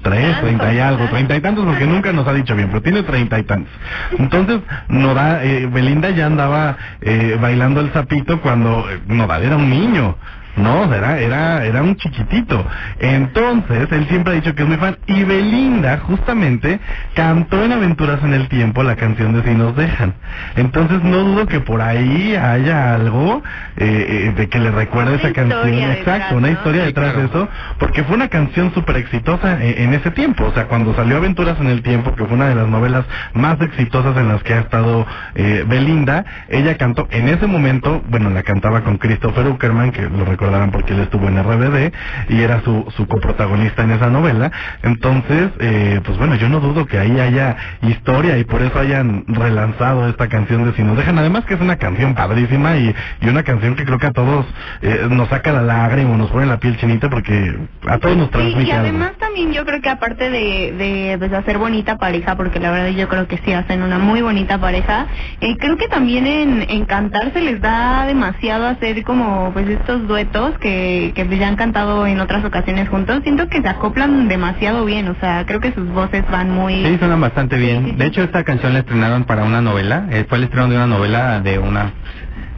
33, 0.03 0.41
30 0.41 0.73
y 0.73 0.79
algo, 0.79 1.05
30 1.07 1.35
y 1.35 1.41
tantos 1.41 1.65
porque 1.65 1.85
nunca 1.85 2.11
nos 2.11 2.27
ha 2.27 2.33
dicho 2.33 2.55
bien, 2.55 2.67
pero 2.67 2.81
tiene 2.81 3.03
30 3.03 3.39
y 3.39 3.43
tantos. 3.43 3.73
Entonces, 4.19 4.59
Nodal, 4.89 5.39
eh, 5.43 5.69
Belinda 5.71 6.09
ya 6.11 6.25
andaba 6.27 6.77
eh, 7.01 7.37
bailando 7.41 7.79
el 7.79 7.91
sapito 7.93 8.41
cuando 8.41 8.85
eh, 8.89 8.99
Nodal 9.07 9.43
era 9.43 9.55
un 9.55 9.69
niño. 9.69 10.17
No, 10.55 10.93
era, 10.93 11.19
era, 11.19 11.65
era 11.65 11.81
un 11.81 11.95
chiquitito. 11.95 12.65
Entonces, 12.99 13.91
él 13.91 14.07
siempre 14.07 14.33
ha 14.33 14.35
dicho 14.35 14.53
que 14.53 14.63
es 14.63 14.69
muy 14.69 14.77
fan. 14.77 14.97
Y 15.07 15.23
Belinda, 15.23 15.97
justamente, 15.99 16.79
cantó 17.15 17.63
en 17.63 17.71
Aventuras 17.71 18.23
en 18.23 18.33
el 18.33 18.47
Tiempo 18.49 18.83
la 18.83 18.95
canción 18.95 19.33
de 19.33 19.43
Si 19.43 19.55
nos 19.55 19.75
dejan. 19.75 20.13
Entonces, 20.55 21.03
no 21.03 21.17
dudo 21.19 21.47
que 21.47 21.59
por 21.59 21.81
ahí 21.81 22.35
haya 22.35 22.93
algo 22.93 23.41
eh, 23.77 24.05
eh, 24.27 24.33
de 24.35 24.49
que 24.49 24.59
le 24.59 24.71
recuerde 24.71 25.13
Una 25.13 25.21
esa 25.21 25.33
canción. 25.33 25.73
Exacto, 25.73 26.35
una 26.35 26.47
¿no? 26.47 26.53
historia 26.53 26.81
Sí, 26.81 26.87
detrás 26.87 27.15
de 27.15 27.25
eso. 27.25 27.49
Porque 27.79 28.03
fue 28.03 28.15
una 28.15 28.27
canción 28.27 28.73
súper 28.73 28.97
exitosa 28.97 29.63
en, 29.63 29.83
en 29.83 29.93
ese 29.93 30.11
tiempo. 30.11 30.45
O 30.45 30.53
sea, 30.53 30.67
cuando 30.67 30.95
salió 30.95 31.17
Aventuras 31.17 31.59
en 31.59 31.67
el 31.67 31.81
Tiempo, 31.81 32.13
que 32.15 32.25
fue 32.25 32.35
una 32.35 32.49
de 32.49 32.55
las 32.55 32.67
novelas 32.67 33.05
más 33.33 33.59
exitosas 33.61 34.15
en 34.17 34.27
las 34.27 34.43
que 34.43 34.53
ha 34.53 34.59
estado 34.59 35.05
eh, 35.35 35.65
Belinda, 35.67 36.25
ella 36.49 36.77
cantó 36.77 37.07
en 37.11 37.27
ese 37.27 37.47
momento, 37.47 38.01
bueno, 38.09 38.29
la 38.29 38.43
cantaba 38.43 38.81
con 38.81 38.97
Christopher 38.97 39.47
Uckerman, 39.47 39.91
que 39.91 40.03
lo 40.03 40.25
recordarán 40.43 40.71
porque 40.71 40.93
él 40.93 40.99
estuvo 41.01 41.27
en 41.27 41.41
RBD 41.41 41.91
y 42.29 42.41
era 42.41 42.61
su, 42.63 42.85
su 42.97 43.07
coprotagonista 43.07 43.83
en 43.83 43.91
esa 43.91 44.09
novela. 44.09 44.51
Entonces, 44.83 45.49
eh, 45.59 46.01
pues 46.03 46.17
bueno, 46.17 46.35
yo 46.35 46.49
no 46.49 46.59
dudo 46.59 46.85
que 46.85 46.99
ahí 46.99 47.19
haya 47.19 47.55
historia 47.81 48.37
y 48.37 48.43
por 48.43 48.61
eso 48.61 48.77
hayan 48.79 49.23
relanzado 49.27 50.07
esta 50.09 50.27
canción 50.27 50.65
de 50.65 50.73
Si 50.73 50.83
nos 50.83 50.97
dejan. 50.97 51.17
Además 51.17 51.45
que 51.45 51.53
es 51.53 51.61
una 51.61 51.77
canción 51.77 52.13
padrísima 52.15 52.75
y, 52.77 52.93
y 53.21 53.27
una 53.29 53.43
canción 53.43 53.75
que 53.75 53.85
creo 53.85 53.99
que 53.99 54.07
a 54.07 54.11
todos 54.11 54.45
eh, 54.81 55.07
nos 55.09 55.29
saca 55.29 55.51
la 55.53 55.61
lágrima, 55.61 56.15
nos 56.17 56.29
pone 56.29 56.45
la 56.45 56.57
piel 56.57 56.77
chinita 56.77 57.09
porque 57.09 57.55
a 57.87 57.97
todos 57.99 58.17
nos 58.17 58.27
Sí, 58.27 58.31
transmite 58.33 58.63
y 58.67 58.71
algo. 58.71 58.83
además 58.87 59.11
también 59.19 59.53
yo 59.53 59.65
creo 59.65 59.81
que 59.81 59.89
aparte 59.89 60.29
de, 60.29 60.73
de 60.77 61.15
pues, 61.19 61.31
hacer 61.33 61.57
bonita 61.57 61.97
pareja, 61.97 62.35
porque 62.35 62.59
la 62.59 62.71
verdad 62.71 62.89
yo 62.89 63.07
creo 63.07 63.27
que 63.27 63.37
sí 63.45 63.53
hacen 63.53 63.81
una 63.83 63.99
muy 63.99 64.21
bonita 64.21 64.57
pareja, 64.59 65.05
eh, 65.41 65.55
creo 65.57 65.77
que 65.77 65.87
también 65.87 66.25
en, 66.27 66.65
en 66.69 66.85
cantar 66.85 67.31
se 67.33 67.41
les 67.41 67.61
da 67.61 68.05
demasiado 68.07 68.67
hacer 68.67 69.03
como 69.03 69.51
pues 69.53 69.67
estos 69.69 70.07
duetos 70.07 70.32
que, 70.59 71.11
que 71.15 71.25
pues, 71.25 71.39
ya 71.39 71.47
han 71.47 71.55
cantado 71.55 72.07
en 72.07 72.19
otras 72.19 72.43
ocasiones 72.43 72.89
juntos. 72.89 73.19
Siento 73.23 73.47
que 73.47 73.61
se 73.61 73.67
acoplan 73.69 74.27
demasiado 74.27 74.83
bien, 74.83 75.07
o 75.07 75.15
sea, 75.19 75.45
creo 75.45 75.59
que 75.59 75.71
sus 75.73 75.87
voces 75.89 76.23
van 76.31 76.49
muy... 76.51 76.83
Sí, 76.85 76.97
suenan 76.97 77.21
bastante 77.21 77.55
sí, 77.57 77.61
bien. 77.61 77.85
sí. 77.85 77.91
De 77.93 78.05
hecho, 78.07 78.23
esta 78.23 78.43
canción 78.43 78.73
la 78.73 78.79
estrenaron 78.79 79.25
para 79.25 79.43
una 79.43 79.61
novela. 79.61 80.07
eh, 80.11 80.25
fue 80.27 80.39
el 80.39 80.45
estreno 80.45 80.67
de 80.69 80.75
una 80.75 80.87
novela 80.87 81.39
de 81.41 81.59
una 81.59 81.91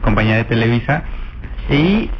compañía 0.00 0.36
de 0.36 0.44
Televisa. 0.44 1.02
Y 1.70 2.10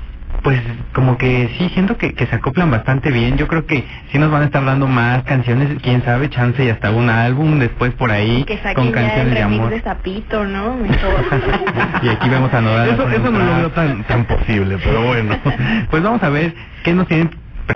pues 0.47 0.63
como 0.93 1.19
que 1.19 1.51
sí, 1.59 1.69
siento 1.71 1.97
que, 1.97 2.15
que 2.15 2.25
se 2.25 2.37
acoplan 2.37 2.71
bastante 2.71 3.11
bien. 3.11 3.37
Yo 3.37 3.49
creo 3.49 3.67
que 3.67 3.85
sí 4.13 4.19
nos 4.21 4.31
van 4.31 4.43
a 4.43 4.45
estar 4.45 4.65
dando 4.65 4.87
más 4.87 5.25
canciones, 5.25 5.77
quién 5.83 6.05
sabe, 6.05 6.31
chance 6.31 6.65
y 6.65 6.69
hasta 6.69 6.93
un 6.93 7.11
álbum 7.11 7.59
después 7.59 7.93
por 7.95 8.13
ahí 8.13 8.45
que 8.45 8.57
con 8.77 8.85
ya 8.85 8.91
el 8.91 8.93
canciones 8.93 9.35
de 9.35 9.43
amor. 9.43 9.71
de 9.71 9.81
Zapito, 9.81 10.45
¿no? 10.45 10.79
Y 12.03 12.09
aquí 12.09 12.29
vemos 12.29 12.55
a 12.55 12.61
Nodal. 12.61 12.91
Eso, 12.91 13.09
eso 13.09 13.29
no 13.29 13.41
un 13.41 13.47
lo 13.47 13.57
veo 13.57 13.71
tan, 13.73 14.05
tan 14.05 14.25
posible, 14.25 14.79
pero 14.85 15.03
bueno. 15.03 15.37
Pues 15.91 16.05
vamos 16.05 16.23
a 16.23 16.29
ver 16.29 16.55
qué 16.85 16.95
nos 16.95 17.09
tienen 17.09 17.29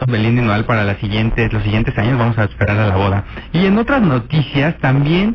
Belinda 0.06 0.40
y 0.40 0.44
Nodal 0.44 0.64
para 0.64 0.84
las 0.84 0.98
siguientes, 0.98 1.52
los 1.52 1.64
siguientes 1.64 1.98
años. 1.98 2.18
Vamos 2.18 2.38
a 2.38 2.44
esperar 2.44 2.78
a 2.78 2.86
la 2.86 2.94
boda. 2.94 3.24
Y 3.52 3.66
en 3.66 3.78
otras 3.78 4.00
noticias 4.00 4.76
también, 4.78 5.34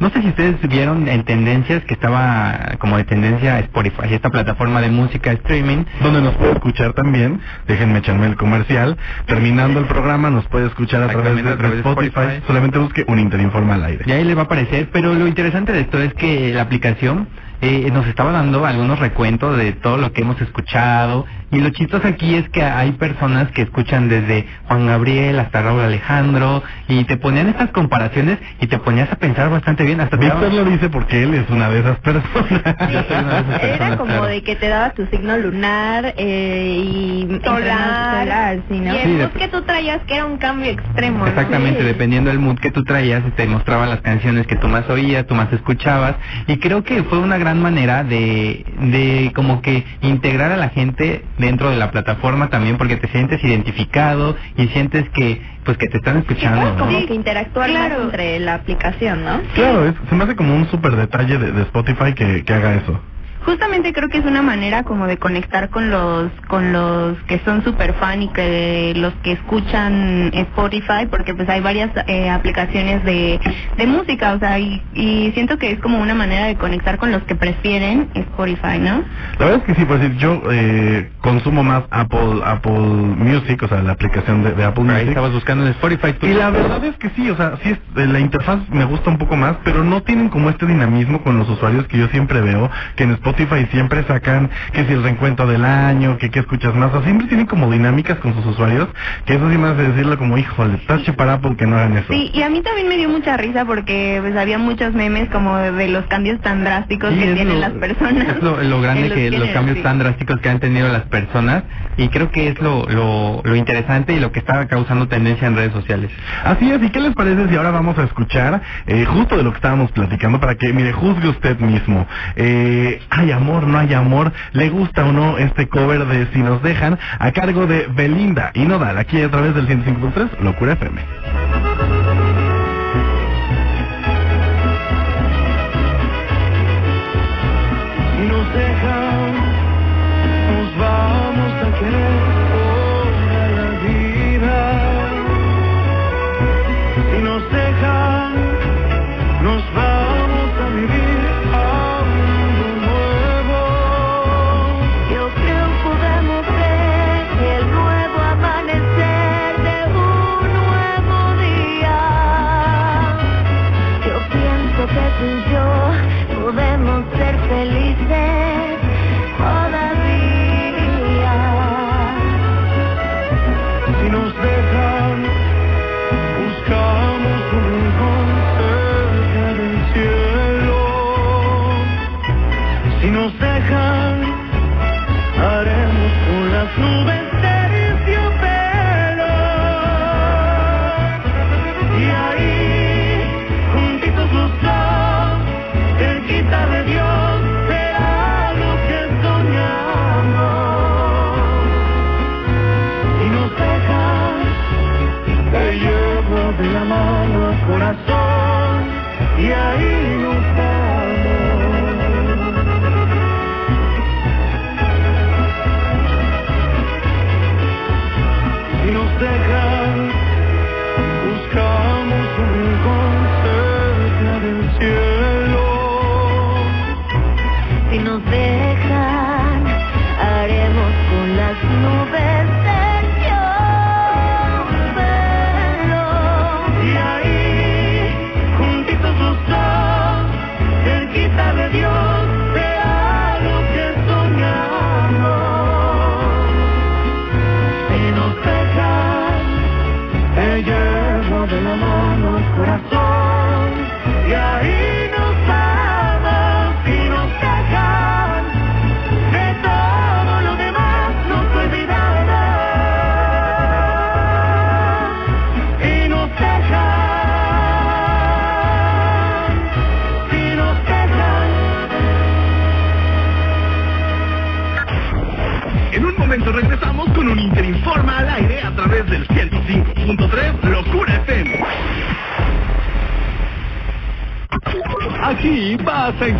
No 0.00 0.10
sé 0.10 0.22
si 0.22 0.28
ustedes 0.28 0.60
vieron 0.68 1.06
en 1.08 1.24
tendencias 1.24 1.84
que 1.84 1.94
estaba 1.94 2.72
como 2.78 2.96
de 2.96 3.04
tendencia 3.04 3.58
Spotify, 3.60 4.02
esta 4.10 4.30
plataforma 4.30 4.80
de 4.80 4.90
música 4.90 5.32
streaming. 5.32 5.84
donde 6.02 6.20
nos 6.20 6.34
puede 6.34 6.52
escuchar 6.52 6.92
también. 6.94 7.40
Déjenme 7.68 7.98
echarme 8.00 8.26
el 8.26 8.36
comercial. 8.36 8.96
Terminando 9.26 9.78
el 9.78 9.86
programa 9.86 10.30
nos 10.30 10.44
puede 10.46 10.66
escuchar 10.66 11.02
a 11.04 11.08
través 11.08 11.34
de, 11.34 11.40
Exactamente, 11.40 11.54
a 11.54 11.58
través 11.58 11.84
de 11.84 11.90
Spotify. 11.90 12.20
Spotify. 12.20 12.46
Solamente 12.46 12.78
busque 12.78 13.04
un 13.06 13.18
Interinforma 13.18 13.74
al 13.74 13.84
aire. 13.84 14.04
Y 14.06 14.12
ahí 14.12 14.24
le 14.24 14.34
va 14.34 14.42
a 14.42 14.44
aparecer, 14.44 14.90
pero 14.92 15.14
lo 15.14 15.26
interesante 15.26 15.72
de 15.72 15.80
esto 15.82 16.00
es 16.00 16.12
que 16.14 16.52
la 16.52 16.62
aplicación 16.62 17.28
eh, 17.60 17.90
nos 17.92 18.06
estaba 18.06 18.32
dando 18.32 18.64
algunos 18.66 18.98
recuentos 18.98 19.56
de 19.56 19.72
todo 19.72 19.96
lo 19.96 20.12
que 20.12 20.22
hemos 20.22 20.40
escuchado 20.40 21.26
y 21.50 21.60
lo 21.60 21.70
chistoso 21.70 22.08
aquí 22.08 22.34
es 22.34 22.48
que 22.48 22.62
hay 22.64 22.92
personas 22.92 23.50
que 23.52 23.62
escuchan 23.62 24.08
desde 24.08 24.46
Juan 24.66 24.86
Gabriel 24.86 25.38
hasta 25.38 25.62
Raúl 25.62 25.80
Alejandro 25.82 26.62
y 26.88 27.04
te 27.04 27.16
ponían 27.16 27.48
estas 27.48 27.70
comparaciones 27.70 28.38
y 28.60 28.66
te 28.66 28.78
ponías 28.78 29.10
a 29.12 29.16
pensar 29.16 29.50
bastante 29.50 29.84
bien 29.84 30.00
hasta 30.00 30.16
Víctor 30.16 30.52
lo 30.52 30.64
dice 30.64 30.88
porque 30.90 31.22
él 31.22 31.34
es 31.34 31.48
una 31.50 31.70
de 31.70 31.80
esas 31.80 31.98
personas. 32.00 32.62
Era 33.62 33.96
como 33.96 34.06
claro. 34.10 34.26
de 34.26 34.42
que 34.42 34.56
te 34.56 34.68
daba 34.68 34.90
tu 34.90 35.06
signo 35.06 35.36
lunar 35.36 36.14
eh, 36.16 36.76
y 36.84 37.40
Solar. 37.44 38.22
solar, 38.24 38.58
sí, 38.68 38.80
¿no? 38.80 38.94
Y 38.94 38.98
el 38.98 39.08
mood 39.18 39.30
que 39.30 39.48
tú 39.48 39.62
traías 39.62 40.00
que 40.06 40.14
era 40.16 40.26
un 40.26 40.38
cambio 40.38 40.70
extremo. 40.70 41.18
¿no? 41.20 41.26
Exactamente, 41.26 41.80
Sí. 41.80 41.86
dependiendo 41.86 42.30
del 42.30 42.38
mood 42.38 42.58
que 42.58 42.70
tú 42.70 42.82
traías, 42.84 43.22
te 43.36 43.46
mostraba 43.46 43.86
las 43.86 44.00
canciones 44.00 44.46
que 44.46 44.56
tú 44.56 44.68
más 44.68 44.88
oías, 44.90 45.26
tú 45.26 45.34
más 45.34 45.52
escuchabas, 45.52 46.16
y 46.46 46.58
creo 46.58 46.82
que 46.82 47.02
fue 47.04 47.18
una 47.18 47.38
gran 47.38 47.53
manera 47.60 48.04
de, 48.04 48.64
de 48.78 49.32
como 49.34 49.62
que 49.62 49.84
integrar 50.02 50.52
a 50.52 50.56
la 50.56 50.68
gente 50.70 51.24
dentro 51.38 51.70
de 51.70 51.76
la 51.76 51.90
plataforma 51.90 52.48
también, 52.48 52.76
porque 52.78 52.96
te 52.96 53.08
sientes 53.08 53.42
identificado 53.44 54.36
y 54.56 54.68
sientes 54.68 55.08
que, 55.10 55.42
pues 55.64 55.78
que 55.78 55.86
te 55.88 55.98
están 55.98 56.18
escuchando, 56.18 56.72
¿no? 56.72 56.78
como 56.78 57.06
que 57.06 57.14
interactuar 57.14 57.70
más 57.70 57.86
claro. 57.88 58.02
entre 58.04 58.38
la 58.40 58.54
aplicación, 58.54 59.24
¿no? 59.24 59.40
Claro, 59.54 59.86
es- 59.86 59.94
se 60.08 60.14
me 60.14 60.24
hace 60.24 60.36
como 60.36 60.54
un 60.54 60.68
súper 60.70 60.96
detalle 60.96 61.38
de, 61.38 61.52
de 61.52 61.62
Spotify 61.62 62.14
que, 62.14 62.44
que 62.44 62.52
haga 62.54 62.74
eso. 62.76 63.00
Justamente 63.44 63.92
creo 63.92 64.08
que 64.08 64.18
es 64.18 64.24
una 64.24 64.42
manera 64.42 64.84
como 64.84 65.06
de 65.06 65.18
conectar 65.18 65.68
con 65.70 65.90
los 65.90 66.30
con 66.48 66.72
los 66.72 67.18
que 67.24 67.38
son 67.40 67.62
super 67.62 67.92
fan 67.94 68.22
y 68.22 68.28
que 68.28 68.92
los 68.96 69.12
que 69.22 69.32
escuchan 69.32 70.30
Spotify 70.32 71.06
porque 71.10 71.34
pues 71.34 71.48
hay 71.48 71.60
varias 71.60 71.90
eh, 72.06 72.30
aplicaciones 72.30 73.04
de, 73.04 73.38
de 73.76 73.86
música, 73.86 74.32
o 74.34 74.38
sea, 74.38 74.58
y, 74.58 74.82
y 74.94 75.30
siento 75.34 75.58
que 75.58 75.72
es 75.72 75.80
como 75.80 75.98
una 75.98 76.14
manera 76.14 76.46
de 76.46 76.56
conectar 76.56 76.96
con 76.98 77.12
los 77.12 77.22
que 77.24 77.34
prefieren 77.34 78.08
Spotify, 78.14 78.78
¿no? 78.78 79.02
La 79.38 79.46
verdad 79.46 79.56
es 79.60 79.64
que 79.64 79.74
sí, 79.74 79.84
pues 79.84 80.00
decir, 80.00 80.16
yo 80.16 80.40
eh, 80.50 81.10
consumo 81.20 81.62
más 81.62 81.84
Apple 81.90 82.40
Apple 82.44 82.72
Music, 82.72 83.62
o 83.62 83.68
sea, 83.68 83.82
la 83.82 83.92
aplicación 83.92 84.42
de, 84.42 84.52
de 84.52 84.64
Apple 84.64 84.84
Ahí 84.84 84.92
Music. 84.94 85.08
estabas 85.08 85.32
buscando 85.32 85.64
en 85.66 85.72
Spotify. 85.72 86.12
tú- 86.14 86.26
Y 86.26 86.34
la 86.34 86.50
verdad 86.50 86.82
es 86.84 86.96
que 86.96 87.10
sí, 87.10 87.28
o 87.30 87.36
sea, 87.36 87.58
sí 87.62 87.70
es, 87.70 87.78
eh, 87.96 88.06
la 88.06 88.20
interfaz 88.20 88.60
me 88.70 88.84
gusta 88.84 89.10
un 89.10 89.18
poco 89.18 89.36
más, 89.36 89.56
pero 89.64 89.84
no 89.84 90.02
tienen 90.02 90.28
como 90.30 90.48
este 90.50 90.64
dinamismo 90.66 91.22
con 91.22 91.38
los 91.38 91.48
usuarios 91.50 91.86
que 91.88 91.98
yo 91.98 92.08
siempre 92.08 92.40
veo, 92.40 92.70
que 92.96 93.04
en 93.04 93.10
Spotify 93.12 93.33
siempre 93.70 94.04
sacan 94.04 94.50
que 94.72 94.84
si 94.84 94.92
el 94.92 95.02
reencuentro 95.02 95.46
del 95.46 95.64
año, 95.64 96.16
que 96.18 96.30
qué 96.30 96.40
escuchas 96.40 96.74
más, 96.74 96.92
o 96.94 97.02
siempre 97.02 97.26
tienen 97.26 97.46
como 97.46 97.70
dinámicas 97.70 98.18
con 98.18 98.34
sus 98.34 98.44
usuarios, 98.46 98.88
que 99.26 99.34
eso 99.34 99.50
sí 99.50 99.58
me 99.58 99.68
hace 99.68 99.82
decirlo 99.82 100.16
como, 100.18 100.38
híjole, 100.38 100.78
tache 100.86 101.12
para 101.12 101.34
Apple 101.34 101.56
que 101.56 101.66
no 101.66 101.76
hagan 101.76 101.96
eso. 101.96 102.12
Sí, 102.12 102.30
y 102.34 102.42
a 102.42 102.50
mí 102.50 102.62
también 102.62 102.88
me 102.88 102.96
dio 102.96 103.08
mucha 103.08 103.36
risa 103.36 103.64
porque 103.64 104.18
pues 104.22 104.36
había 104.36 104.58
muchos 104.58 104.92
memes 104.94 105.28
como 105.30 105.56
de, 105.56 105.88
los 105.88 106.06
cambios 106.06 106.40
tan 106.40 106.64
drásticos 106.64 107.12
Sí, 107.12 107.18
que 107.20 107.34
tienen 107.34 107.54
lo- 107.54 107.60
las 107.60 107.72
personas. 107.72 108.28
Es 108.28 108.42
lo, 108.42 108.62
lo 108.62 108.80
grande 108.80 109.02
los 109.08 109.12
que 109.12 109.30
los 109.30 109.40
géneros, 109.40 109.54
cambios 109.54 109.76
sí. 109.78 109.82
tan 109.82 109.98
drásticos 109.98 110.40
que 110.40 110.48
han 110.48 110.60
tenido 110.60 110.88
las 110.88 111.04
personas 111.04 111.64
y 111.96 112.08
creo 112.08 112.30
que 112.30 112.48
es 112.48 112.60
lo, 112.60 112.86
lo, 112.88 113.40
lo 113.44 113.56
interesante 113.56 114.14
y 114.14 114.20
lo 114.20 114.32
que 114.32 114.40
está 114.40 114.66
causando 114.66 115.06
tendencia 115.08 115.46
en 115.46 115.54
redes 115.56 115.72
sociales. 115.72 116.10
Así 116.44 116.70
es, 116.70 116.82
¿y 116.82 116.90
qué 116.90 117.00
les 117.00 117.14
parece 117.14 117.48
si 117.48 117.56
ahora 117.56 117.70
vamos 117.70 117.96
a 117.98 118.04
escuchar 118.04 118.60
eh, 118.86 119.04
justo 119.04 119.36
de 119.36 119.42
lo 119.44 119.50
que 119.52 119.56
estábamos 119.56 119.92
platicando 119.92 120.40
para 120.40 120.56
que, 120.56 120.72
mire, 120.72 120.92
juzgue 120.92 121.28
usted 121.28 121.58
mismo? 121.60 122.06
Eh, 122.36 123.00
¿Hay 123.10 123.23
amor, 123.32 123.66
no 123.66 123.78
hay 123.78 123.92
amor? 123.94 124.32
¿Le 124.52 124.68
gusta 124.70 125.04
o 125.04 125.12
no 125.12 125.38
este 125.38 125.68
cover 125.68 126.06
de 126.06 126.26
Si 126.32 126.42
nos 126.42 126.62
dejan? 126.62 126.98
A 127.18 127.32
cargo 127.32 127.66
de 127.66 127.86
Belinda 127.88 128.50
y 128.54 128.64
Nodal, 128.66 128.98
aquí 128.98 129.20
a 129.20 129.30
través 129.30 129.54
del 129.54 129.68
105.3, 129.68 130.40
Locura 130.40 130.72
FM. 130.74 131.00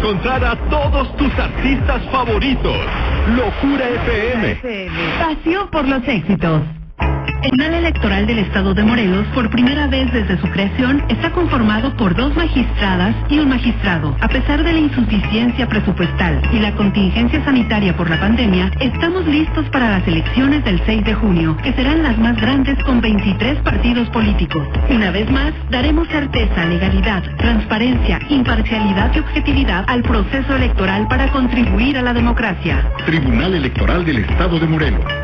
Encontrar 0.05 0.45
a 0.45 0.55
todos 0.69 1.17
tus 1.17 1.33
artistas 1.39 2.03
favoritos. 2.11 2.77
Locura 3.35 3.89
FM. 3.89 4.61
Pasión 5.19 5.69
por 5.71 5.89
los 5.89 6.07
éxitos. 6.07 6.61
El 7.45 7.51
Tribunal 7.51 7.75
Electoral 7.75 8.27
del 8.27 8.39
Estado 8.39 8.73
de 8.73 8.83
Morelos, 8.83 9.27
por 9.35 9.51
primera 9.51 9.87
vez 9.87 10.11
desde 10.15 10.41
su 10.41 10.49
creación, 10.49 11.05
está 11.11 11.31
conformado 11.31 11.95
por 11.95 12.15
dos 12.15 12.35
magistradas 12.35 13.15
y 13.29 13.39
un 13.39 13.51
magistrado. 13.51 14.17
A 14.23 14.29
pesar 14.29 14.65
de 14.65 14.73
la 14.73 14.79
insuficiencia 14.79 15.69
presupuestal 15.69 16.41
y 16.55 16.61
la 16.61 16.75
contingencia 16.75 17.45
sanitaria 17.45 17.95
por 17.95 18.09
la 18.09 18.19
pandemia, 18.19 18.71
estamos 18.81 19.27
listos 19.27 19.69
para 19.69 19.91
las 19.91 20.09
elecciones 20.09 20.65
del 20.65 20.81
6 20.87 21.05
de 21.05 21.13
junio, 21.13 21.55
que 21.63 21.75
serán 21.75 22.03
las 22.03 22.17
más 22.17 22.35
grandes 22.41 22.83
con 22.83 23.03
23 23.03 23.61
partidos 23.61 24.09
políticos. 24.09 24.67
Una 24.89 25.11
vez 25.11 25.31
más, 25.31 25.53
daremos 25.71 26.09
certeza, 26.09 26.65
legalidad, 26.65 27.23
transparencia, 27.37 28.21
imparcialidad 28.31 29.15
y 29.15 29.19
objetividad 29.19 29.85
al 29.87 30.03
proceso 30.03 30.57
electoral 30.57 31.07
para 31.09 31.31
contribuir 31.31 31.99
a 31.99 32.03
la 32.03 32.15
democracia. 32.15 32.91
Tribunal 33.05 33.55
Electoral 33.55 34.03
del 34.07 34.25
Estado 34.25 34.59
de 34.59 34.67
Morelos. 34.67 35.24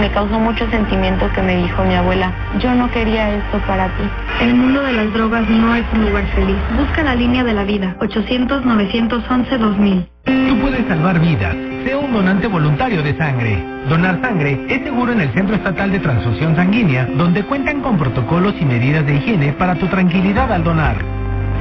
Me 0.00 0.10
causó 0.10 0.40
mucho 0.40 0.68
sentimiento 0.70 1.30
que 1.32 1.42
me 1.42 1.56
dijo 1.56 1.84
mi 1.84 1.94
abuela, 1.94 2.32
yo 2.58 2.74
no 2.74 2.90
quería 2.90 3.30
esto 3.30 3.58
para 3.66 3.86
ti. 3.88 4.02
El 4.40 4.54
mundo 4.54 4.82
de 4.82 4.92
las 4.92 5.12
drogas 5.12 5.48
no 5.48 5.74
es 5.74 5.84
un 5.92 6.06
lugar 6.06 6.24
feliz. 6.34 6.56
Busca 6.76 7.02
la 7.04 7.14
línea 7.14 7.44
de 7.44 7.54
la 7.54 7.64
vida, 7.64 7.94
800-911-2000. 8.00 10.06
Tú 10.24 10.60
puedes 10.60 10.86
salvar 10.88 11.20
vidas. 11.20 11.54
Sea 11.84 11.98
un 11.98 12.12
donante 12.12 12.48
voluntario 12.48 13.02
de 13.02 13.16
sangre. 13.16 13.62
Donar 13.88 14.20
sangre 14.20 14.66
es 14.68 14.82
seguro 14.82 15.12
en 15.12 15.20
el 15.20 15.30
Centro 15.32 15.54
Estatal 15.54 15.92
de 15.92 16.00
Transfusión 16.00 16.56
Sanguínea, 16.56 17.06
donde 17.16 17.44
cuentan 17.44 17.80
con 17.82 17.96
protocolos 17.98 18.54
y 18.60 18.64
medidas 18.64 19.06
de 19.06 19.14
higiene 19.16 19.52
para 19.52 19.76
tu 19.76 19.86
tranquilidad 19.86 20.50
al 20.50 20.64
donar. 20.64 20.96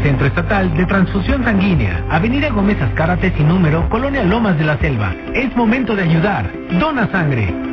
Centro 0.02 0.28
Estatal 0.28 0.76
de 0.76 0.86
Transfusión 0.86 1.44
Sanguínea, 1.44 2.04
Avenida 2.10 2.50
Gómez 2.50 2.82
Azcárate 2.82 3.32
sin 3.38 3.48
número, 3.48 3.88
Colonia 3.90 4.24
Lomas 4.24 4.58
de 4.58 4.66
la 4.66 4.78
Selva. 4.78 5.14
Es 5.34 5.56
momento 5.56 5.96
de 5.96 6.04
ayudar. 6.04 6.50
Dona 6.80 7.08
sangre. 7.12 7.73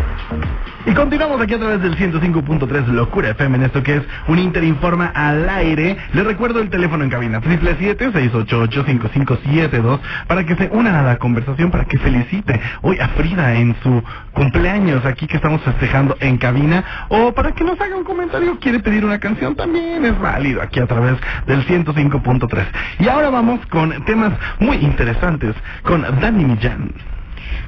Y 0.83 0.93
continuamos 0.93 1.39
aquí 1.39 1.53
a 1.53 1.59
través 1.59 1.79
del 1.83 1.95
105.3 1.95 2.87
Locura 2.87 3.29
FM 3.29 3.57
en 3.57 3.65
esto 3.65 3.83
que 3.83 3.97
es 3.97 4.03
un 4.27 4.39
Interinforma 4.39 5.11
al 5.13 5.47
aire. 5.47 5.95
Les 6.13 6.25
recuerdo 6.25 6.59
el 6.59 6.71
teléfono 6.71 7.03
en 7.03 7.11
cabina 7.11 7.39
777-688-5572 7.41 9.99
para 10.27 10.43
que 10.43 10.55
se 10.55 10.69
unan 10.71 10.95
a 10.95 11.03
la 11.03 11.17
conversación, 11.17 11.69
para 11.69 11.85
que 11.85 11.99
felicite 11.99 12.59
hoy 12.81 12.97
a 12.99 13.09
Frida 13.09 13.53
en 13.53 13.75
su 13.83 14.01
cumpleaños 14.33 15.05
aquí 15.05 15.27
que 15.27 15.35
estamos 15.35 15.61
festejando 15.61 16.17
en 16.19 16.37
cabina 16.37 16.83
o 17.09 17.31
para 17.33 17.51
que 17.51 17.63
nos 17.63 17.79
haga 17.79 17.95
un 17.95 18.03
comentario, 18.03 18.57
quiere 18.59 18.79
pedir 18.79 19.05
una 19.05 19.19
canción 19.19 19.55
también 19.55 20.03
es 20.03 20.19
válido 20.19 20.63
aquí 20.63 20.79
a 20.79 20.87
través 20.87 21.15
del 21.45 21.63
105.3. 21.67 22.65
Y 22.99 23.07
ahora 23.07 23.29
vamos 23.29 23.63
con 23.67 24.03
temas 24.05 24.33
muy 24.59 24.77
interesantes 24.77 25.53
con 25.83 26.01
Dani 26.19 26.43
Millán. 26.43 26.91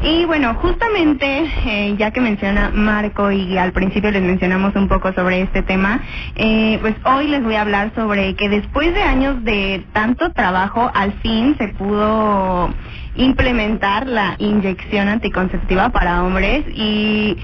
Y 0.03 0.25
bueno, 0.25 0.53
justamente, 0.55 1.45
eh, 1.65 1.95
ya 1.97 2.11
que 2.11 2.21
menciona 2.21 2.71
Marco 2.73 3.31
y 3.31 3.57
al 3.57 3.71
principio 3.71 4.11
les 4.11 4.21
mencionamos 4.21 4.75
un 4.75 4.87
poco 4.87 5.11
sobre 5.13 5.41
este 5.41 5.63
tema, 5.63 5.99
eh, 6.35 6.77
pues 6.81 6.95
hoy 7.05 7.27
les 7.27 7.43
voy 7.43 7.55
a 7.55 7.61
hablar 7.61 7.91
sobre 7.95 8.35
que 8.35 8.49
después 8.49 8.93
de 8.93 9.01
años 9.01 9.43
de 9.43 9.85
tanto 9.93 10.31
trabajo, 10.31 10.91
al 10.93 11.13
fin 11.21 11.55
se 11.57 11.69
pudo 11.69 12.69
implementar 13.15 14.07
la 14.07 14.35
inyección 14.37 15.07
anticonceptiva 15.07 15.89
para 15.89 16.23
hombres 16.23 16.65
y 16.75 17.37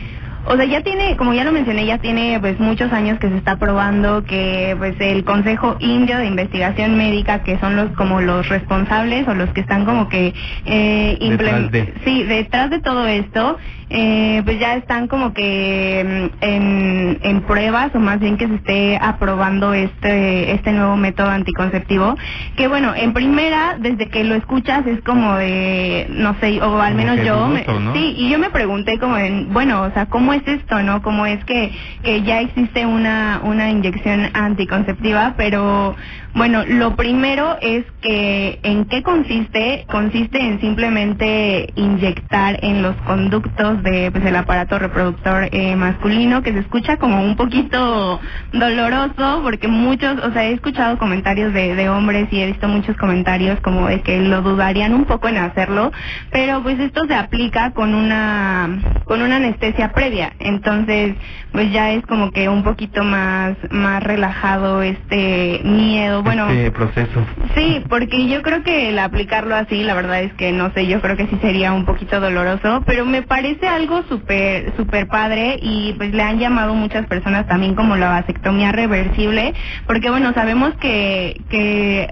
o 0.46 0.56
sea, 0.56 0.66
ya 0.66 0.82
tiene, 0.82 1.16
como 1.18 1.34
ya 1.34 1.44
lo 1.44 1.52
mencioné, 1.52 1.86
ya 1.86 2.00
tiene 2.00 2.40
pues 2.40 2.60
muchos 2.60 2.92
años 2.92 3.20
que 3.20 3.30
se 3.30 3.38
está 3.38 3.58
probando 3.58 4.24
que 4.24 4.76
pues 4.78 4.96
el 5.00 5.24
Consejo 5.24 5.76
Indio 5.80 6.18
de 6.18 6.26
Investigación 6.26 6.98
Médica, 6.98 7.44
que 7.44 7.60
son 7.60 7.76
los 7.76 7.92
como 7.92 8.22
los 8.22 8.48
responsables 8.50 9.28
o 9.28 9.34
los 9.34 9.50
que 9.52 9.62
están 9.62 9.86
como 9.86 10.10
que 10.10 10.34
eh, 10.66 11.18
Detrás 11.20 11.72
de. 11.72 11.94
sí, 12.04 12.24
detrás 12.24 12.70
de 12.70 12.80
todo 12.80 13.08
esto, 13.08 13.58
eh, 13.94 14.42
pues 14.46 14.60
ya 14.60 14.76
están 14.76 15.08
como 15.08 15.34
que 15.34 16.30
mm, 16.32 16.46
en, 16.46 17.20
en 17.24 17.42
pruebas 17.42 17.92
o 17.94 18.00
más 18.00 18.20
bien 18.20 18.38
que 18.38 18.48
se 18.48 18.56
esté 18.56 18.98
aprobando 19.02 19.74
este 19.74 20.54
este 20.54 20.72
nuevo 20.72 20.96
método 20.96 21.30
anticonceptivo, 21.30 22.16
que 22.56 22.68
bueno, 22.68 22.94
en 22.96 23.14
primera 23.14 23.76
desde 23.80 24.10
que 24.10 24.24
lo 24.24 24.36
escuchas 24.36 24.86
es 24.88 25.02
como 25.04 25.36
de 25.36 26.08
no 26.10 26.36
sé, 26.40 26.62
o 26.62 26.80
al 26.82 26.96
menos 26.96 27.18
yo 27.26 27.48
me- 27.54 27.64
sí, 27.94 28.14
y 28.18 28.30
yo 28.30 28.40
me 28.40 28.50
pregunté 28.50 28.98
como 29.00 29.18
en, 29.18 29.54
bueno, 29.54 29.82
o 29.84 29.92
sea, 29.92 30.06
¿cómo 30.08 30.34
es 30.34 30.44
esto, 30.48 30.82
no? 30.84 31.02
¿Cómo 31.02 31.26
es 31.26 31.44
que, 31.46 31.72
que 32.04 32.22
ya 32.24 32.42
existe 32.42 32.86
una, 32.86 33.42
una 33.44 33.70
inyección 33.70 34.30
anticonceptiva? 34.34 35.34
Pero, 35.38 35.96
bueno, 36.34 36.64
lo 36.66 36.96
primero 36.96 37.58
es 37.62 37.86
que, 38.02 38.60
¿en 38.64 38.86
qué 38.86 39.04
consiste? 39.04 39.86
Consiste 39.92 40.40
en 40.40 40.62
simplemente 40.62 41.68
inyectar 41.76 42.58
en 42.64 42.82
los 42.82 42.96
conductos 43.08 43.84
de, 43.84 44.12
pues, 44.12 44.26
el 44.26 44.36
aparato 44.36 44.80
reproductor 44.80 45.50
eh, 45.52 45.76
masculino, 45.76 46.42
que 46.42 46.54
se 46.54 46.60
escucha 46.60 46.98
como 46.98 47.22
un 47.22 47.36
poquito 47.36 48.20
doloroso, 48.54 49.42
porque 49.44 49.68
muchos, 49.68 50.18
o 50.24 50.32
sea, 50.32 50.46
he 50.46 50.54
escuchado 50.54 50.98
comentarios 50.98 51.54
de, 51.54 51.76
de 51.76 51.90
hombres 51.90 52.28
y 52.32 52.42
he 52.42 52.48
visto 52.48 52.68
muchos 52.68 52.96
comentarios 52.98 53.60
como 53.62 53.88
de 53.88 54.02
que 54.02 54.20
lo 54.22 54.42
dudarían 54.42 54.94
un 54.94 55.06
poco 55.06 55.28
en 55.28 55.38
hacerlo, 55.38 55.92
pero 56.32 56.62
pues 56.64 56.80
esto 56.80 57.06
se 57.08 57.16
aplica 57.16 57.72
con 57.72 57.94
una 57.94 59.02
con 59.06 59.22
una 59.22 59.38
anestesia 59.38 59.92
previa, 59.92 60.34
entonces 60.40 61.16
pues 61.52 61.72
ya 61.72 61.92
es 61.92 62.06
como 62.06 62.32
que 62.32 62.50
un 62.50 62.64
poquito 62.64 63.04
más 63.04 63.56
más 63.70 64.04
relajado 64.04 64.82
este 64.82 65.62
miedo, 65.64 66.21
bueno, 66.24 66.50
Este 66.50 66.72
proceso. 66.72 67.26
Sí, 67.56 67.86
porque 67.90 68.28
yo 68.28 68.42
creo 68.42 68.64
que 68.64 68.90
el 68.90 69.00
aplicarlo 69.00 69.56
así, 69.56 69.84
la 69.84 69.94
verdad 69.94 70.22
es 70.22 70.34
que 70.34 70.52
no 70.52 70.72
sé, 70.74 70.88
yo 70.88 71.02
creo 71.02 71.18
que 71.18 71.28
sí 71.28 71.38
sería 71.42 71.74
un 71.74 71.86
poquito 71.86 72.20
doloroso, 72.20 72.84
pero 72.86 73.06
me 73.06 73.24
parece 73.24 73.68
algo 73.68 74.04
súper, 74.10 74.74
súper 74.76 75.08
padre 75.08 75.60
y 75.62 75.94
pues 75.94 76.14
le 76.14 76.24
han 76.24 76.40
llamado 76.40 76.74
muchas 76.74 77.08
personas 77.08 77.48
también 77.48 77.76
como 77.76 77.96
la 77.96 78.10
vasectomía 78.10 78.72
reversible, 78.72 79.54
porque 79.88 80.10
bueno, 80.10 80.34
sabemos 80.34 80.74
que, 80.80 81.42
que 81.50 82.10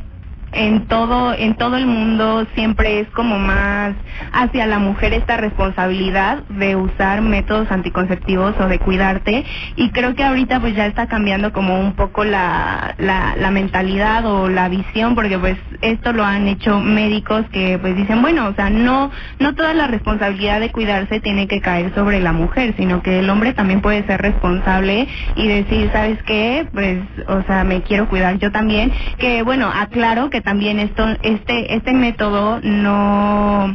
en 0.52 0.88
todo 0.88 1.34
en 1.34 1.56
todo 1.56 1.78
el 1.78 1.86
mundo 1.86 2.46
siempre 2.56 3.00
es 3.02 3.08
como 3.10 3.38
más 3.40 3.94
hacia 4.34 4.66
la 4.66 4.80
mujer 4.80 5.14
esta 5.14 5.38
responsabilidad 5.38 6.44
de 6.50 6.76
usar 6.76 7.22
métodos 7.22 7.72
anticonceptivos 7.72 8.56
o 8.60 8.68
de 8.68 8.80
cuidarte. 8.80 9.46
Y 9.76 9.90
creo 9.92 10.16
que 10.16 10.24
ahorita 10.24 10.60
pues 10.60 10.76
ya 10.76 10.86
está 10.86 11.08
cambiando 11.08 11.54
como 11.54 11.80
un 11.80 11.94
poco 11.94 12.24
la, 12.24 12.96
la, 12.98 13.36
la 13.38 13.52
mentalidad 13.52 14.26
o 14.26 14.50
la 14.50 14.70
visión 14.70 15.16
porque 15.16 15.38
pues 15.38 15.58
esto 15.82 16.14
lo 16.14 16.24
han 16.24 16.48
hecho 16.48 16.80
médicos 16.80 17.46
que 17.52 17.78
pues 17.80 17.96
dicen 17.96 18.22
bueno 18.22 18.48
o 18.48 18.54
sea 18.54 18.70
no 18.70 19.12
no 19.40 19.56
toda 19.56 19.74
la 19.74 19.88
responsabilidad 19.88 20.60
de 20.60 20.72
cuidarse 20.72 21.20
tiene 21.20 21.48
que 21.48 21.62
caer 21.62 21.94
sobre 21.96 22.20
la 22.20 22.34
mujer 22.34 22.74
sino 22.78 23.02
que 23.02 23.20
el 23.20 23.30
hombre 23.30 23.54
también 23.54 23.82
puede 23.82 24.06
ser 24.06 24.22
responsable 24.22 25.08
y 25.36 25.48
decir 25.48 25.90
sabes 25.94 26.22
qué 26.24 26.68
pues 26.74 27.00
o 27.28 27.42
sea 27.44 27.64
me 27.64 27.82
quiero 27.82 28.08
cuidar 28.10 28.38
yo 28.40 28.52
también 28.52 28.92
que 29.18 29.44
bueno 29.44 29.72
aclaro 29.74 30.30
que 30.30 30.39
que 30.40 30.44
también 30.44 30.80
esto, 30.80 31.06
este, 31.22 31.74
este 31.76 31.94
método 31.94 32.60
no, 32.64 33.68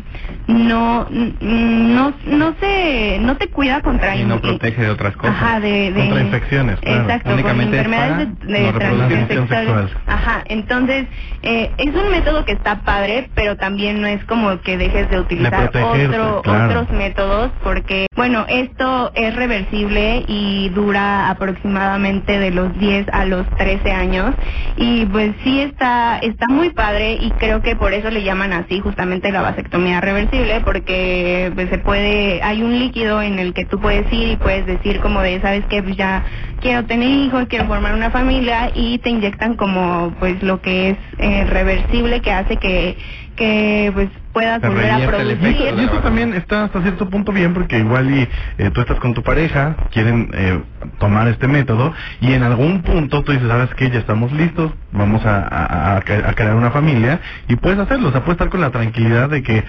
no, 0.47 1.07
no, 1.11 2.15
no 2.27 2.55
se, 2.59 3.19
no 3.21 3.37
te 3.37 3.49
cuida 3.49 3.83
contra 3.83 4.17
Y 4.17 4.25
no 4.25 4.41
protege 4.41 4.83
de 4.83 4.91
otras 4.91 5.15
cosas. 5.17 5.37
Ajá, 5.37 5.61
de, 5.61 5.93
de 5.93 6.01
Contra 6.01 6.21
infecciones, 6.23 6.81
claro. 6.81 7.03
Exacto, 7.03 7.35
Únicamente 7.35 7.77
es 7.79 7.85
enfermedades 7.85 8.29
de, 8.41 8.73
para 8.73 8.89
de 8.91 8.97
no 8.97 9.09
transmisión 9.09 9.49
sexual. 9.49 9.67
sexual. 9.67 9.91
Ajá, 10.07 10.45
entonces 10.47 11.07
eh, 11.43 11.71
es 11.77 11.95
un 11.95 12.11
método 12.11 12.45
que 12.45 12.53
está 12.53 12.81
padre, 12.81 13.29
pero 13.35 13.57
también 13.57 14.01
no 14.01 14.07
es 14.07 14.25
como 14.25 14.59
que 14.61 14.79
dejes 14.79 15.11
de 15.11 15.21
utilizar 15.21 15.71
protegerse, 15.71 16.19
otro, 16.19 16.43
claro. 16.43 16.81
otros 16.81 16.97
métodos, 16.97 17.51
porque 17.63 18.07
bueno, 18.17 18.47
esto 18.49 19.13
es 19.15 19.37
reversible 19.37 20.25
y 20.29 20.71
dura 20.71 21.29
aproximadamente 21.29 22.39
de 22.39 22.51
los 22.51 22.77
10 22.79 23.09
a 23.13 23.27
los 23.27 23.47
13 23.57 23.93
años 23.93 24.35
y 24.77 25.05
pues 25.07 25.33
sí 25.45 25.61
está 25.61 26.19
está 26.19 26.47
muy 26.55 26.71
padre 26.71 27.15
y 27.21 27.35
creo 27.35 27.63
que 27.63 27.77
por 27.77 27.95
eso 27.95 28.11
le 28.11 28.25
llaman 28.25 28.53
así 28.55 28.81
justamente 28.81 29.33
la 29.33 29.43
vasectomía 29.43 30.01
reversible 30.01 30.63
porque 30.63 31.53
pues 31.55 31.71
se 31.71 31.79
puede 31.79 32.43
hay 32.43 32.63
un 32.63 32.79
líquido 32.79 33.23
en 33.23 33.39
el 33.41 33.55
que 33.55 33.67
tú 33.67 33.81
puedes 33.81 34.13
ir 34.13 34.29
y 34.31 34.39
puedes 34.39 34.67
decir 34.67 35.01
como 35.01 35.23
de 35.23 35.41
sabes 35.43 35.67
que 35.69 35.83
pues 35.83 35.97
ya 35.97 36.25
quiero 36.61 36.87
tener 36.87 37.11
hijos 37.11 37.47
quiero 37.49 37.67
formar 37.67 37.95
una 37.95 38.13
familia 38.13 38.71
y 38.75 38.99
te 39.01 39.11
inyectan 39.11 39.57
como 39.57 40.17
pues 40.19 40.43
lo 40.43 40.63
que 40.63 40.91
es 40.91 40.99
eh, 41.19 41.45
reversible 41.47 42.23
que 42.23 42.33
hace 42.33 42.59
que 42.59 42.99
que 43.37 43.91
pues 43.95 44.09
puedas 44.33 44.61
Se 44.61 44.69
volver 44.69 44.91
a 44.91 44.97
producir. 45.07 45.57
Y 45.79 45.85
eso 45.85 45.99
también 46.01 46.35
está 46.35 46.65
hasta 46.65 46.83
cierto 46.83 47.09
punto 47.11 47.33
bien 47.33 47.53
porque 47.55 47.79
igual 47.79 48.11
y 48.11 48.29
eh, 48.59 48.71
tú 48.73 48.81
estás 48.81 48.99
con 49.01 49.15
tu 49.15 49.23
pareja, 49.23 49.77
quieren 49.93 50.31
eh, 50.33 50.63
tomar 50.99 51.29
este 51.29 51.47
método 51.49 51.93
y 52.21 52.33
en 52.33 52.43
algún 52.43 52.83
punto 52.83 53.23
tú 53.23 53.33
dices, 53.33 53.49
sabes 53.49 53.75
que 53.75 53.91
ya 53.91 53.99
estamos 53.99 54.33
listos, 54.33 54.73
vamos 54.93 55.25
a, 55.27 55.39
a- 55.39 55.93
a- 55.95 55.97
a 55.99 56.35
crear 56.35 56.55
una 56.55 56.71
familia 56.71 57.21
y 57.49 57.57
puedes 57.57 57.79
hacerlo, 57.79 58.09
o 58.09 58.13
sea, 58.13 58.21
puedes 58.23 58.35
estar 58.37 58.49
con 58.51 58.61
la 58.61 58.71
tranquilidad 58.71 59.29
de 59.31 59.43
que 59.43 59.65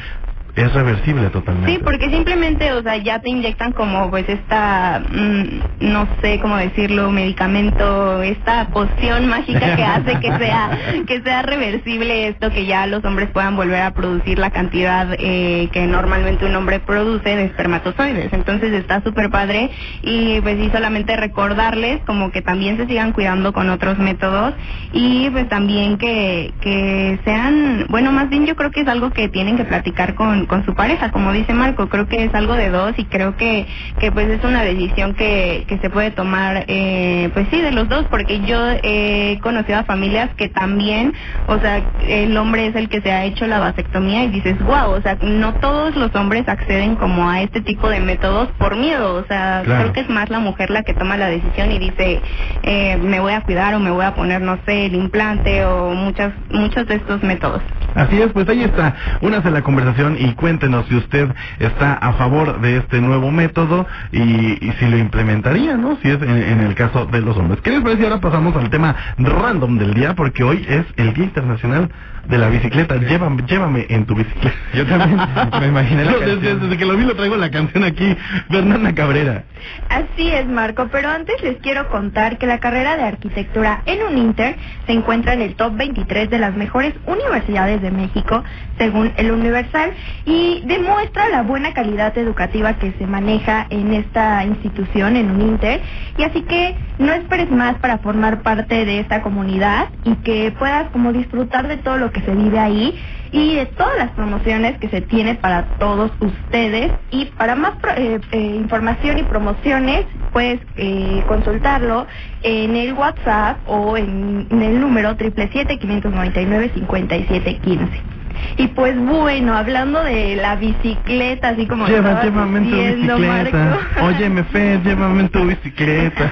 es 0.55 0.73
reversible 0.73 1.29
totalmente. 1.31 1.71
Sí, 1.73 1.81
porque 1.83 2.09
simplemente, 2.09 2.71
o 2.73 2.81
sea, 2.81 2.97
ya 2.97 3.19
te 3.19 3.29
inyectan 3.29 3.73
como 3.73 4.09
pues 4.09 4.27
esta, 4.29 5.03
mm, 5.09 5.45
no 5.81 6.07
sé 6.21 6.39
cómo 6.39 6.57
decirlo, 6.57 7.11
medicamento, 7.11 8.21
esta 8.23 8.71
poción 8.71 9.27
mágica 9.27 9.75
que 9.75 9.83
hace 9.83 10.19
que 10.19 10.37
sea 10.39 10.69
que 11.07 11.21
sea 11.21 11.41
reversible 11.41 12.29
esto, 12.29 12.51
que 12.51 12.65
ya 12.65 12.87
los 12.87 13.03
hombres 13.03 13.29
puedan 13.31 13.55
volver 13.55 13.81
a 13.81 13.91
producir 13.91 14.39
la 14.39 14.51
cantidad 14.51 15.09
eh, 15.19 15.69
que 15.73 15.87
normalmente 15.87 16.45
un 16.45 16.55
hombre 16.55 16.79
produce 16.79 17.35
de 17.35 17.45
espermatozoides. 17.45 18.31
Entonces 18.33 18.73
está 18.73 19.01
súper 19.03 19.29
padre 19.29 19.71
y 20.01 20.39
pues 20.41 20.57
sí, 20.57 20.69
solamente 20.71 21.17
recordarles 21.17 22.01
como 22.05 22.31
que 22.31 22.41
también 22.41 22.77
se 22.77 22.87
sigan 22.87 23.11
cuidando 23.11 23.53
con 23.53 23.69
otros 23.69 23.97
métodos 23.99 24.53
y 24.91 25.29
pues 25.31 25.49
también 25.49 25.97
que, 25.97 26.55
que 26.61 27.19
sean, 27.25 27.85
bueno, 27.89 28.11
más 28.11 28.29
bien 28.29 28.45
yo 28.45 28.55
creo 28.55 28.71
que 28.71 28.81
es 28.81 28.87
algo 28.87 29.11
que 29.11 29.29
tienen 29.29 29.57
que 29.57 29.65
platicar 29.65 30.15
con, 30.15 30.44
con 30.47 30.65
su 30.65 30.73
pareja, 30.75 31.11
como 31.11 31.31
dice 31.33 31.53
Marco, 31.53 31.87
creo 31.89 32.07
que 32.07 32.23
es 32.25 32.33
algo 32.35 32.53
de 32.55 32.69
dos 32.69 32.93
y 32.97 33.05
creo 33.05 33.35
que, 33.35 33.67
que 33.99 34.11
pues 34.11 34.27
es 34.29 34.43
una 34.43 34.63
decisión 34.63 35.13
que, 35.15 35.65
que 35.67 35.77
se 35.79 35.89
puede 35.89 36.11
tomar, 36.11 36.65
eh, 36.67 37.29
pues 37.33 37.47
sí, 37.51 37.61
de 37.61 37.71
los 37.71 37.87
dos, 37.89 38.05
porque 38.09 38.41
yo 38.41 38.57
he 38.83 39.39
conocido 39.41 39.79
a 39.79 39.83
familias 39.83 40.29
que 40.37 40.49
también, 40.49 41.13
o 41.47 41.57
sea, 41.59 41.81
el 42.07 42.35
hombre 42.37 42.67
es 42.67 42.75
el 42.75 42.89
que 42.89 43.01
se 43.01 43.11
ha 43.11 43.25
hecho 43.25 43.47
la 43.47 43.59
vasectomía 43.59 44.23
y 44.23 44.29
dices, 44.29 44.57
wow, 44.59 44.91
o 44.91 45.01
sea, 45.01 45.17
no 45.21 45.55
todos 45.55 45.95
los 45.95 46.13
hombres 46.15 46.47
acceden 46.47 46.95
como 46.95 47.29
a 47.29 47.41
este 47.41 47.61
tipo 47.61 47.89
de 47.89 47.99
métodos 47.99 48.49
por 48.57 48.75
miedo, 48.75 49.15
o 49.15 49.25
sea, 49.27 49.61
Claro. 49.63 49.81
creo 49.81 49.93
que 49.93 49.99
es 50.01 50.09
más 50.09 50.29
la 50.29 50.39
mujer 50.39 50.69
la 50.69 50.83
que 50.83 50.93
toma 50.93 51.17
la 51.17 51.27
decisión 51.27 51.71
y 51.71 51.79
dice, 51.79 52.21
eh, 52.63 52.97
me 52.97 53.19
voy 53.19 53.33
a 53.33 53.41
cuidar 53.41 53.73
o 53.75 53.79
me 53.79 53.91
voy 53.91 54.05
a 54.05 54.13
poner, 54.15 54.41
no 54.41 54.59
sé, 54.65 54.85
el 54.87 54.95
implante 54.95 55.65
o 55.65 55.93
muchas, 55.93 56.33
muchos 56.51 56.87
de 56.87 56.95
estos 56.95 57.21
métodos. 57.23 57.61
Así 57.95 58.21
es, 58.21 58.27
pues 58.33 58.47
ahí 58.49 58.61
está, 58.63 58.93
únase 59.21 59.47
a 59.47 59.51
la 59.51 59.61
conversación 59.61 60.17
y 60.19 60.33
cuéntenos 60.35 60.85
si 60.87 60.95
usted 60.95 61.29
está 61.59 61.93
a 61.93 62.13
favor 62.13 62.61
de 62.61 62.77
este 62.77 63.01
nuevo 63.01 63.31
método 63.31 63.85
y, 64.11 64.71
si 64.79 64.85
lo 64.87 64.97
implementaría, 64.97 65.77
¿no? 65.77 65.97
Si 66.01 66.09
es 66.09 66.21
en, 66.21 66.29
en 66.29 66.59
el 66.61 66.75
caso 66.75 67.05
de 67.05 67.21
los 67.21 67.37
hombres. 67.37 67.61
¿Qué 67.61 67.71
les 67.71 67.81
parece? 67.81 68.03
Ahora 68.03 68.21
pasamos 68.21 68.55
al 68.55 68.69
tema 68.69 68.95
random 69.17 69.77
del 69.77 69.93
día 69.93 70.15
porque 70.15 70.43
hoy 70.43 70.65
es 70.67 70.85
el 70.97 71.13
Día 71.13 71.25
Internacional 71.25 71.89
de 72.27 72.37
la 72.37 72.49
Bicicleta. 72.49 72.95
Llévame, 72.95 73.43
llévame 73.47 73.85
en 73.89 74.05
tu 74.05 74.15
bicicleta. 74.15 74.55
Yo 74.73 74.85
también 74.85 75.19
me 75.59 75.67
imaginé 75.67 76.05
la 76.05 76.11
Yo 76.13 76.19
desde, 76.19 76.55
desde 76.55 76.77
que 76.77 76.85
lo 76.85 76.95
vi 76.95 77.05
lo 77.05 77.15
traigo 77.15 77.35
la 77.37 77.51
canción 77.51 77.83
aquí, 77.83 78.15
Fernanda 78.49 78.93
Cabrera. 78.93 79.43
Así 79.89 80.29
es, 80.29 80.45
Marco, 80.47 80.87
pero 80.91 81.09
antes 81.09 81.41
les 81.41 81.57
quiero 81.57 81.89
contar 81.89 82.37
que 82.37 82.47
la 82.47 82.59
carrera 82.59 82.97
de 82.97 83.03
arquitectura 83.03 83.81
en 83.85 84.03
UNINTER 84.03 84.55
se 84.85 84.93
encuentra 84.93 85.33
en 85.33 85.41
el 85.41 85.55
top 85.55 85.75
23 85.75 86.29
de 86.29 86.39
las 86.39 86.55
mejores 86.55 86.93
universidades 87.05 87.81
de 87.81 87.91
México, 87.91 88.43
según 88.77 89.11
el 89.17 89.31
Universal, 89.31 89.91
y 90.25 90.63
demuestra 90.65 91.29
la 91.29 91.43
buena 91.43 91.73
calidad 91.73 92.17
educativa 92.17 92.73
que 92.73 92.93
se 92.93 93.07
maneja 93.07 93.67
en 93.69 93.93
esta 93.93 94.43
institución, 94.45 95.15
en 95.15 95.31
UNINTER, 95.31 95.81
y 96.17 96.23
así 96.23 96.41
que 96.43 96.75
no 96.99 97.13
esperes 97.13 97.51
más 97.51 97.75
para 97.75 97.97
formar 97.99 98.41
parte 98.41 98.85
de 98.85 98.99
esta 98.99 99.21
comunidad 99.21 99.89
y 100.03 100.15
que 100.17 100.53
puedas 100.57 100.89
como 100.91 101.13
disfrutar 101.13 101.67
de 101.67 101.77
todo 101.77 101.97
lo 101.97 102.11
que 102.11 102.14
se 102.21 102.35
vive 102.35 102.59
ahí 102.59 102.99
y 103.31 103.55
de 103.55 103.65
todas 103.67 103.97
las 103.97 104.11
promociones 104.13 104.77
que 104.79 104.89
se 104.89 105.01
tiene 105.03 105.35
para 105.35 105.71
todos 105.77 106.11
ustedes 106.19 106.93
y 107.11 107.25
para 107.37 107.55
más 107.55 107.73
eh, 107.97 108.19
eh, 108.31 108.37
información 108.37 109.17
y 109.19 109.23
promociones 109.23 110.05
puedes 110.31 110.59
eh, 110.75 111.23
consultarlo 111.27 112.07
en 112.41 112.75
el 112.75 112.93
WhatsApp 112.93 113.61
o 113.65 113.95
en, 113.97 114.47
en 114.51 114.61
el 114.63 114.79
número 114.81 115.15
777-599-5715. 115.17 118.14
Y 118.57 118.67
pues 118.69 118.97
bueno, 118.97 119.55
hablando 119.55 120.03
de 120.03 120.35
la 120.35 120.55
bicicleta, 120.55 121.49
así 121.49 121.67
como 121.67 121.87
Lleva, 121.87 122.23
llévame 122.23 122.59
en 122.59 122.69
tu 123.07 123.15
bicicleta. 123.15 123.57
Marco. 123.57 124.05
Óyeme, 124.05 124.43
Fer, 124.45 124.81
llévame 124.83 125.21
en 125.21 125.29
tu 125.29 125.45
bicicleta. 125.45 126.31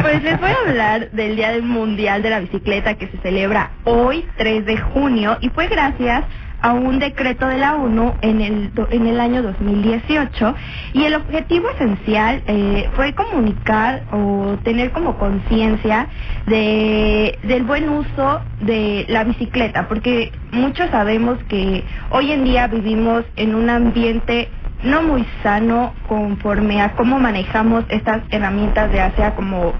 Pues 0.00 0.22
les 0.22 0.40
voy 0.40 0.50
a 0.50 0.68
hablar 0.68 1.10
del 1.10 1.36
Día 1.36 1.50
del 1.50 1.62
Mundial 1.62 2.22
de 2.22 2.30
la 2.30 2.40
Bicicleta 2.40 2.94
que 2.94 3.08
se 3.08 3.18
celebra 3.18 3.70
hoy, 3.84 4.24
3 4.36 4.66
de 4.66 4.78
junio, 4.78 5.38
y 5.40 5.48
fue 5.50 5.68
gracias 5.68 6.24
a 6.64 6.72
un 6.72 6.98
decreto 6.98 7.46
de 7.46 7.58
la 7.58 7.74
ONU 7.74 8.14
en 8.22 8.40
el, 8.40 8.72
en 8.90 9.06
el 9.06 9.20
año 9.20 9.42
2018 9.42 10.54
y 10.94 11.04
el 11.04 11.14
objetivo 11.14 11.68
esencial 11.68 12.42
eh, 12.46 12.88
fue 12.96 13.12
comunicar 13.12 14.04
o 14.12 14.56
tener 14.64 14.90
como 14.92 15.18
conciencia 15.18 16.08
de, 16.46 17.38
del 17.42 17.64
buen 17.64 17.90
uso 17.90 18.40
de 18.62 19.04
la 19.10 19.24
bicicleta, 19.24 19.88
porque 19.88 20.32
muchos 20.52 20.88
sabemos 20.88 21.38
que 21.50 21.84
hoy 22.08 22.32
en 22.32 22.44
día 22.44 22.66
vivimos 22.66 23.24
en 23.36 23.54
un 23.54 23.68
ambiente 23.68 24.48
no 24.84 25.02
muy 25.02 25.26
sano 25.42 25.92
conforme 26.08 26.80
a 26.80 26.92
cómo 26.92 27.18
manejamos 27.18 27.84
estas 27.90 28.22
herramientas 28.30 28.90
de 28.90 29.12
sea 29.16 29.34
como 29.34 29.74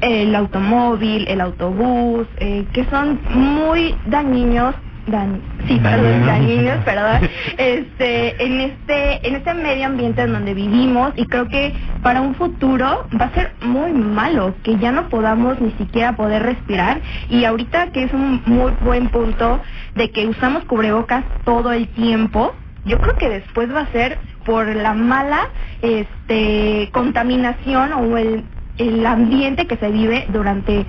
el 0.00 0.34
automóvil, 0.34 1.26
el 1.28 1.42
autobús, 1.42 2.26
eh, 2.38 2.64
que 2.72 2.86
son 2.86 3.20
muy 3.34 3.94
dañinos, 4.06 4.74
dan, 5.06 5.40
sí, 5.66 5.78
perdón, 5.82 6.26
Dañinos. 6.26 6.78
perdón, 6.84 7.28
este, 7.56 8.44
en 8.44 8.60
este, 8.60 9.26
en 9.26 9.36
este 9.36 9.54
medio 9.54 9.86
ambiente 9.86 10.22
en 10.22 10.32
donde 10.32 10.54
vivimos 10.54 11.12
y 11.16 11.26
creo 11.26 11.48
que 11.48 11.72
para 12.02 12.20
un 12.20 12.34
futuro 12.34 13.06
va 13.18 13.26
a 13.26 13.34
ser 13.34 13.52
muy 13.62 13.92
malo 13.92 14.54
que 14.62 14.76
ya 14.78 14.92
no 14.92 15.08
podamos 15.08 15.60
ni 15.60 15.70
siquiera 15.72 16.16
poder 16.16 16.42
respirar 16.42 17.00
y 17.30 17.44
ahorita 17.44 17.92
que 17.92 18.04
es 18.04 18.12
un 18.12 18.42
muy 18.46 18.72
buen 18.82 19.08
punto 19.08 19.60
de 19.94 20.10
que 20.10 20.26
usamos 20.26 20.64
cubrebocas 20.64 21.24
todo 21.44 21.72
el 21.72 21.88
tiempo, 21.88 22.54
yo 22.84 22.98
creo 22.98 23.16
que 23.16 23.28
después 23.28 23.72
va 23.74 23.80
a 23.80 23.92
ser 23.92 24.18
por 24.44 24.66
la 24.66 24.94
mala 24.94 25.48
este 25.82 26.88
contaminación 26.92 27.92
o 27.92 28.16
el, 28.16 28.44
el 28.78 29.04
ambiente 29.06 29.66
que 29.66 29.76
se 29.76 29.90
vive 29.90 30.26
durante 30.32 30.86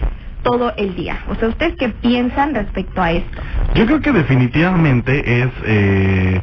todo 0.47 0.73
el 0.77 0.95
día. 0.95 1.19
O 1.29 1.35
sea, 1.35 1.49
¿ustedes 1.49 1.75
qué 1.77 1.89
piensan 1.89 2.55
respecto 2.55 3.01
a 3.01 3.11
esto? 3.11 3.41
Yo 3.75 3.85
creo 3.85 4.01
que 4.01 4.11
definitivamente 4.11 5.41
es 5.41 5.49
eh, 5.65 6.41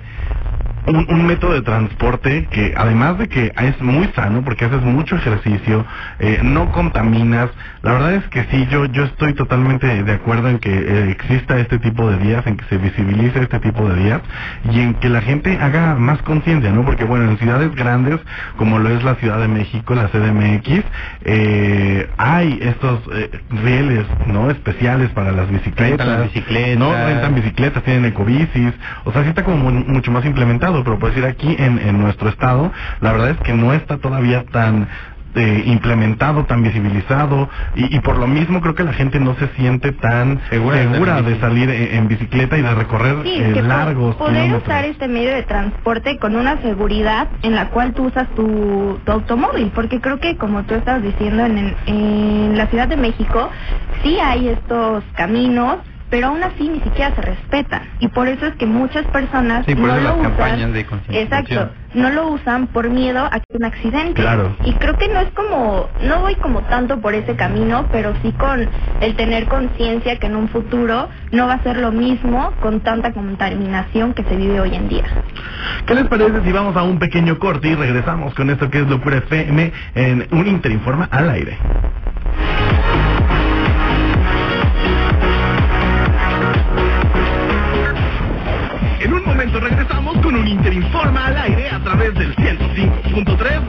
un, 0.86 1.06
un 1.08 1.26
método 1.26 1.54
de 1.54 1.62
transporte 1.62 2.48
que 2.50 2.74
además 2.76 3.18
de 3.18 3.28
que 3.28 3.52
es 3.56 3.80
muy 3.80 4.08
sano 4.14 4.42
porque 4.44 4.64
haces 4.66 4.82
mucho 4.82 5.16
ejercicio, 5.16 5.86
eh, 6.18 6.40
no 6.42 6.70
contaminas, 6.70 7.50
la 7.82 7.92
verdad 7.92 8.14
es 8.14 8.24
que 8.28 8.44
sí, 8.50 8.66
yo, 8.70 8.86
yo 8.86 9.04
estoy 9.04 9.34
totalmente 9.34 10.02
de 10.04 10.12
acuerdo 10.12 10.48
en 10.48 10.58
que 10.58 10.70
eh, 10.72 11.10
exista 11.10 11.58
este 11.58 11.78
tipo 11.78 12.10
de 12.10 12.18
días, 12.18 12.46
en 12.46 12.56
que 12.56 12.64
se 12.66 12.78
visibilice 12.78 13.40
este 13.42 13.60
tipo 13.60 13.88
de 13.88 14.02
días 14.02 14.22
y 14.64 14.80
en 14.80 14.94
que 14.96 15.08
la 15.08 15.22
gente 15.22 15.58
haga 15.60 15.94
más 15.94 16.20
conciencia, 16.22 16.70
¿no? 16.72 16.84
Porque 16.84 17.04
bueno, 17.04 17.30
en 17.30 17.38
ciudades 17.38 17.74
grandes 17.74 18.20
como 18.56 18.78
lo 18.78 18.90
es 18.90 19.02
la 19.04 19.14
Ciudad 19.16 19.40
de 19.40 19.48
México, 19.48 19.94
la 19.94 20.08
CDMX, 20.08 20.84
eh, 21.26 22.10
hay 22.16 22.58
estos 22.62 23.00
eh, 23.12 23.30
rieles, 23.50 24.06
¿no? 24.26 24.50
Especiales 24.50 25.10
para 25.12 25.32
las 25.32 25.48
bicicletas. 25.50 25.90
Rentan 25.98 26.08
las 26.08 26.22
bicicletas. 26.32 26.78
No, 26.78 26.92
rentan 26.92 27.34
bicicletas, 27.34 27.82
tienen 27.84 28.04
ecobicis, 28.06 28.72
o 29.04 29.12
sea, 29.12 29.22
sí 29.22 29.28
está 29.30 29.44
como 29.44 29.56
mu- 29.58 29.84
mucho 29.86 30.10
más 30.10 30.24
implementado, 30.24 30.73
pero 30.82 30.98
por 30.98 31.10
decir 31.10 31.24
aquí 31.26 31.54
en, 31.58 31.78
en 31.78 32.00
nuestro 32.00 32.28
estado, 32.30 32.72
la 33.00 33.12
verdad 33.12 33.30
es 33.30 33.40
que 33.40 33.52
no 33.52 33.72
está 33.72 33.98
todavía 33.98 34.44
tan 34.50 34.88
eh, 35.36 35.64
implementado, 35.66 36.44
tan 36.44 36.62
visibilizado 36.62 37.48
y, 37.74 37.96
y 37.96 38.00
por 38.00 38.18
lo 38.18 38.28
mismo 38.28 38.60
creo 38.60 38.74
que 38.76 38.84
la 38.84 38.92
gente 38.92 39.18
no 39.18 39.34
se 39.34 39.48
siente 39.56 39.90
tan 39.92 40.40
Segura 40.48 40.76
de 40.76 40.92
segura 40.92 41.40
salir 41.40 41.68
en, 41.70 41.96
en 41.96 42.08
bicicleta 42.08 42.56
y 42.56 42.62
de 42.62 42.72
recorrer 42.74 43.16
Sí, 43.24 43.34
eh, 43.38 43.50
po- 43.54 43.62
largos 43.62 44.14
poder 44.16 44.32
kilómetros. 44.34 44.62
usar 44.62 44.84
este 44.84 45.08
medio 45.08 45.30
de 45.34 45.42
transporte 45.42 46.18
con 46.20 46.36
una 46.36 46.60
seguridad 46.62 47.28
en 47.42 47.56
la 47.56 47.70
cual 47.70 47.94
tú 47.94 48.04
usas 48.06 48.28
tu, 48.36 49.00
tu 49.04 49.10
automóvil, 49.12 49.72
porque 49.74 50.00
creo 50.00 50.20
que 50.20 50.36
como 50.36 50.62
tú 50.66 50.74
estabas 50.76 51.02
diciendo 51.02 51.44
en, 51.44 51.58
el- 51.58 51.76
en 51.86 52.56
la 52.56 52.66
Ciudad 52.68 52.86
de 52.86 52.96
México 52.96 53.50
sí 54.04 54.18
hay 54.22 54.48
estos 54.50 55.02
caminos, 55.16 55.78
pero 56.14 56.28
aún 56.28 56.44
así 56.44 56.68
ni 56.68 56.78
siquiera 56.78 57.12
se 57.16 57.22
respetan 57.22 57.82
y 57.98 58.06
por 58.06 58.28
eso 58.28 58.46
es 58.46 58.54
que 58.54 58.66
muchas 58.66 59.04
personas 59.06 59.66
Sí, 59.66 59.74
por 59.74 59.88
no 59.88 59.94
eso 59.96 60.02
lo 60.02 60.08
las 60.10 60.18
usan. 60.20 60.30
campañas 60.30 60.72
de 60.72 60.86
concientización. 60.86 61.58
Exacto, 61.58 61.74
no 61.94 62.10
lo 62.10 62.28
usan 62.28 62.68
por 62.68 62.88
miedo 62.88 63.24
a 63.24 63.40
que 63.40 63.56
un 63.56 63.64
accidente. 63.64 64.22
Claro. 64.22 64.56
Y 64.62 64.74
creo 64.74 64.96
que 64.96 65.08
no 65.08 65.18
es 65.18 65.32
como, 65.32 65.88
no 66.04 66.20
voy 66.20 66.36
como 66.36 66.60
tanto 66.66 67.00
por 67.00 67.14
ese 67.14 67.34
camino, 67.34 67.88
pero 67.90 68.14
sí 68.22 68.30
con 68.30 68.68
el 69.00 69.16
tener 69.16 69.48
conciencia 69.48 70.16
que 70.20 70.26
en 70.28 70.36
un 70.36 70.48
futuro 70.50 71.08
no 71.32 71.48
va 71.48 71.54
a 71.54 71.62
ser 71.64 71.78
lo 71.78 71.90
mismo 71.90 72.52
con 72.62 72.78
tanta 72.78 73.12
contaminación 73.12 74.14
que 74.14 74.22
se 74.22 74.36
vive 74.36 74.60
hoy 74.60 74.72
en 74.76 74.88
día. 74.88 75.02
¿Qué 75.84 75.96
les 75.96 76.06
parece 76.06 76.42
si 76.44 76.52
vamos 76.52 76.76
a 76.76 76.84
un 76.84 77.00
pequeño 77.00 77.40
corte 77.40 77.66
y 77.70 77.74
regresamos 77.74 78.34
con 78.34 78.50
esto 78.50 78.70
que 78.70 78.82
es 78.82 78.86
Locura 78.88 79.16
FM 79.18 79.72
en 79.96 80.28
un 80.30 80.46
Interinforma 80.46 81.08
al 81.10 81.28
aire? 81.30 81.58
Interinforma 90.74 91.26
al 91.26 91.36
aire 91.36 91.70
a 91.70 91.78
través 91.84 92.12
del 92.16 92.34
105.3 92.34 93.68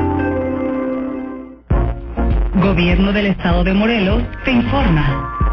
Gobierno 2.55 3.13
del 3.13 3.27
Estado 3.27 3.63
de 3.63 3.73
Morelos 3.73 4.23
te 4.43 4.51
informa. 4.51 5.50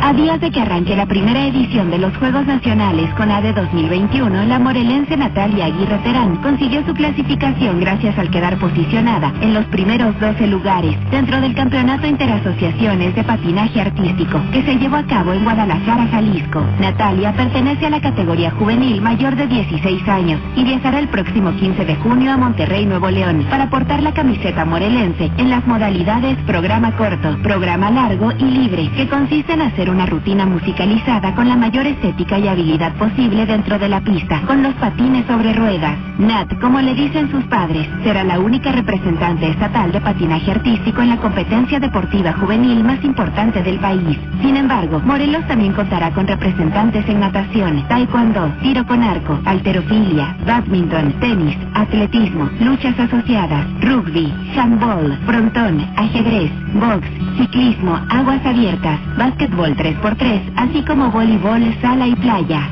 A 0.00 0.12
días 0.12 0.40
de 0.40 0.50
que 0.50 0.60
arranque 0.60 0.94
la 0.94 1.06
primera 1.06 1.46
edición 1.46 1.90
de 1.90 1.98
los 1.98 2.16
Juegos 2.18 2.46
Nacionales 2.46 3.12
con 3.14 3.30
ADE 3.30 3.52
2021, 3.54 4.44
la 4.44 4.58
morelense 4.58 5.16
Natalia 5.16 5.66
Aguirre 5.66 5.98
Terán 5.98 6.36
consiguió 6.36 6.84
su 6.86 6.94
clasificación 6.94 7.80
gracias 7.80 8.16
al 8.18 8.30
quedar 8.30 8.58
posicionada 8.58 9.32
en 9.40 9.54
los 9.54 9.64
primeros 9.66 10.18
12 10.20 10.46
lugares 10.48 10.96
dentro 11.10 11.40
del 11.40 11.54
Campeonato 11.54 12.06
Interasociaciones 12.06 13.14
de 13.14 13.24
Patinaje 13.24 13.80
Artístico 13.80 14.40
que 14.52 14.62
se 14.62 14.76
llevó 14.76 14.96
a 14.96 15.06
cabo 15.06 15.32
en 15.32 15.44
Guadalajara, 15.44 16.06
Jalisco. 16.08 16.62
Natalia 16.78 17.32
pertenece 17.32 17.86
a 17.86 17.90
la 17.90 18.00
categoría 18.00 18.50
juvenil 18.52 19.00
mayor 19.00 19.34
de 19.34 19.46
16 19.46 20.08
años 20.08 20.40
y 20.54 20.64
viajará 20.64 20.98
el 20.98 21.08
próximo 21.08 21.52
15 21.56 21.84
de 21.84 21.96
junio 21.96 22.32
a 22.32 22.36
Monterrey, 22.36 22.86
Nuevo 22.86 23.10
León 23.10 23.46
para 23.50 23.70
portar 23.70 24.02
la 24.02 24.12
camiseta 24.12 24.64
morelense 24.64 25.32
en 25.38 25.50
las 25.50 25.66
modalidades 25.66 26.36
programa 26.46 26.94
corto, 26.96 27.36
programa 27.42 27.90
largo 27.90 28.30
y 28.38 28.44
libre, 28.44 28.90
que 28.90 29.08
consiste 29.08 29.54
en 29.54 29.62
hacer 29.62 29.85
una 29.90 30.06
rutina 30.06 30.46
musicalizada 30.46 31.34
con 31.34 31.48
la 31.48 31.56
mayor 31.56 31.86
estética 31.86 32.38
y 32.38 32.48
habilidad 32.48 32.92
posible 32.94 33.46
dentro 33.46 33.78
de 33.78 33.88
la 33.88 34.00
pista, 34.00 34.40
con 34.46 34.62
los 34.62 34.74
patines 34.74 35.26
sobre 35.26 35.52
ruedas. 35.52 35.96
Nat, 36.18 36.58
como 36.60 36.80
le 36.80 36.94
dicen 36.94 37.30
sus 37.30 37.44
padres, 37.44 37.88
será 38.02 38.24
la 38.24 38.38
única 38.38 38.72
representante 38.72 39.48
estatal 39.48 39.92
de 39.92 40.00
patinaje 40.00 40.50
artístico 40.50 41.02
en 41.02 41.10
la 41.10 41.16
competencia 41.18 41.78
deportiva 41.80 42.32
juvenil 42.34 42.84
más 42.84 43.02
importante 43.04 43.62
del 43.62 43.78
país. 43.78 44.18
Sin 44.40 44.56
embargo, 44.56 45.00
Morelos 45.04 45.46
también 45.46 45.72
contará 45.72 46.10
con 46.12 46.26
representantes 46.26 47.08
en 47.08 47.20
natación, 47.20 47.84
taekwondo, 47.88 48.52
tiro 48.62 48.86
con 48.86 49.02
arco, 49.02 49.38
alterofilia, 49.44 50.36
badminton, 50.46 51.12
tenis, 51.20 51.56
atletismo, 51.74 52.48
luchas 52.60 52.98
asociadas, 52.98 53.66
rugby, 53.80 54.32
handball, 54.56 55.18
frontón, 55.26 55.86
ajedrez, 55.96 56.50
box, 56.80 57.06
ciclismo, 57.38 58.00
aguas 58.10 58.44
abiertas, 58.44 59.00
básquetbol 59.16 59.76
3x3, 59.76 60.52
así 60.56 60.84
como 60.84 61.10
voleibol, 61.10 61.62
sala 61.80 62.06
y 62.06 62.14
playa. 62.16 62.68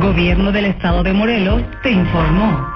Gobierno 0.00 0.52
del 0.52 0.66
Estado 0.66 1.02
de 1.02 1.12
Morelos 1.12 1.62
te 1.82 1.90
informó. 1.90 2.75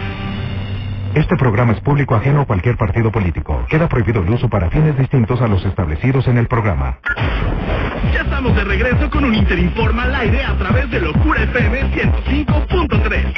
Este 1.13 1.35
programa 1.35 1.73
es 1.73 1.81
público 1.81 2.15
ajeno 2.15 2.41
a 2.41 2.45
cualquier 2.45 2.77
partido 2.77 3.11
político. 3.11 3.65
Queda 3.69 3.89
prohibido 3.89 4.21
el 4.21 4.29
uso 4.29 4.47
para 4.47 4.69
fines 4.69 4.97
distintos 4.97 5.41
a 5.41 5.47
los 5.47 5.65
establecidos 5.65 6.25
en 6.27 6.37
el 6.37 6.47
programa. 6.47 6.99
Ya 8.13 8.21
estamos 8.21 8.55
de 8.55 8.63
regreso 8.63 9.09
con 9.09 9.25
un 9.25 9.35
Interinforma 9.35 10.03
al 10.03 10.15
aire 10.15 10.45
a 10.45 10.57
través 10.57 10.89
de 10.89 11.01
Locura 11.01 11.43
FM 11.43 11.81
105.3. 11.91 13.33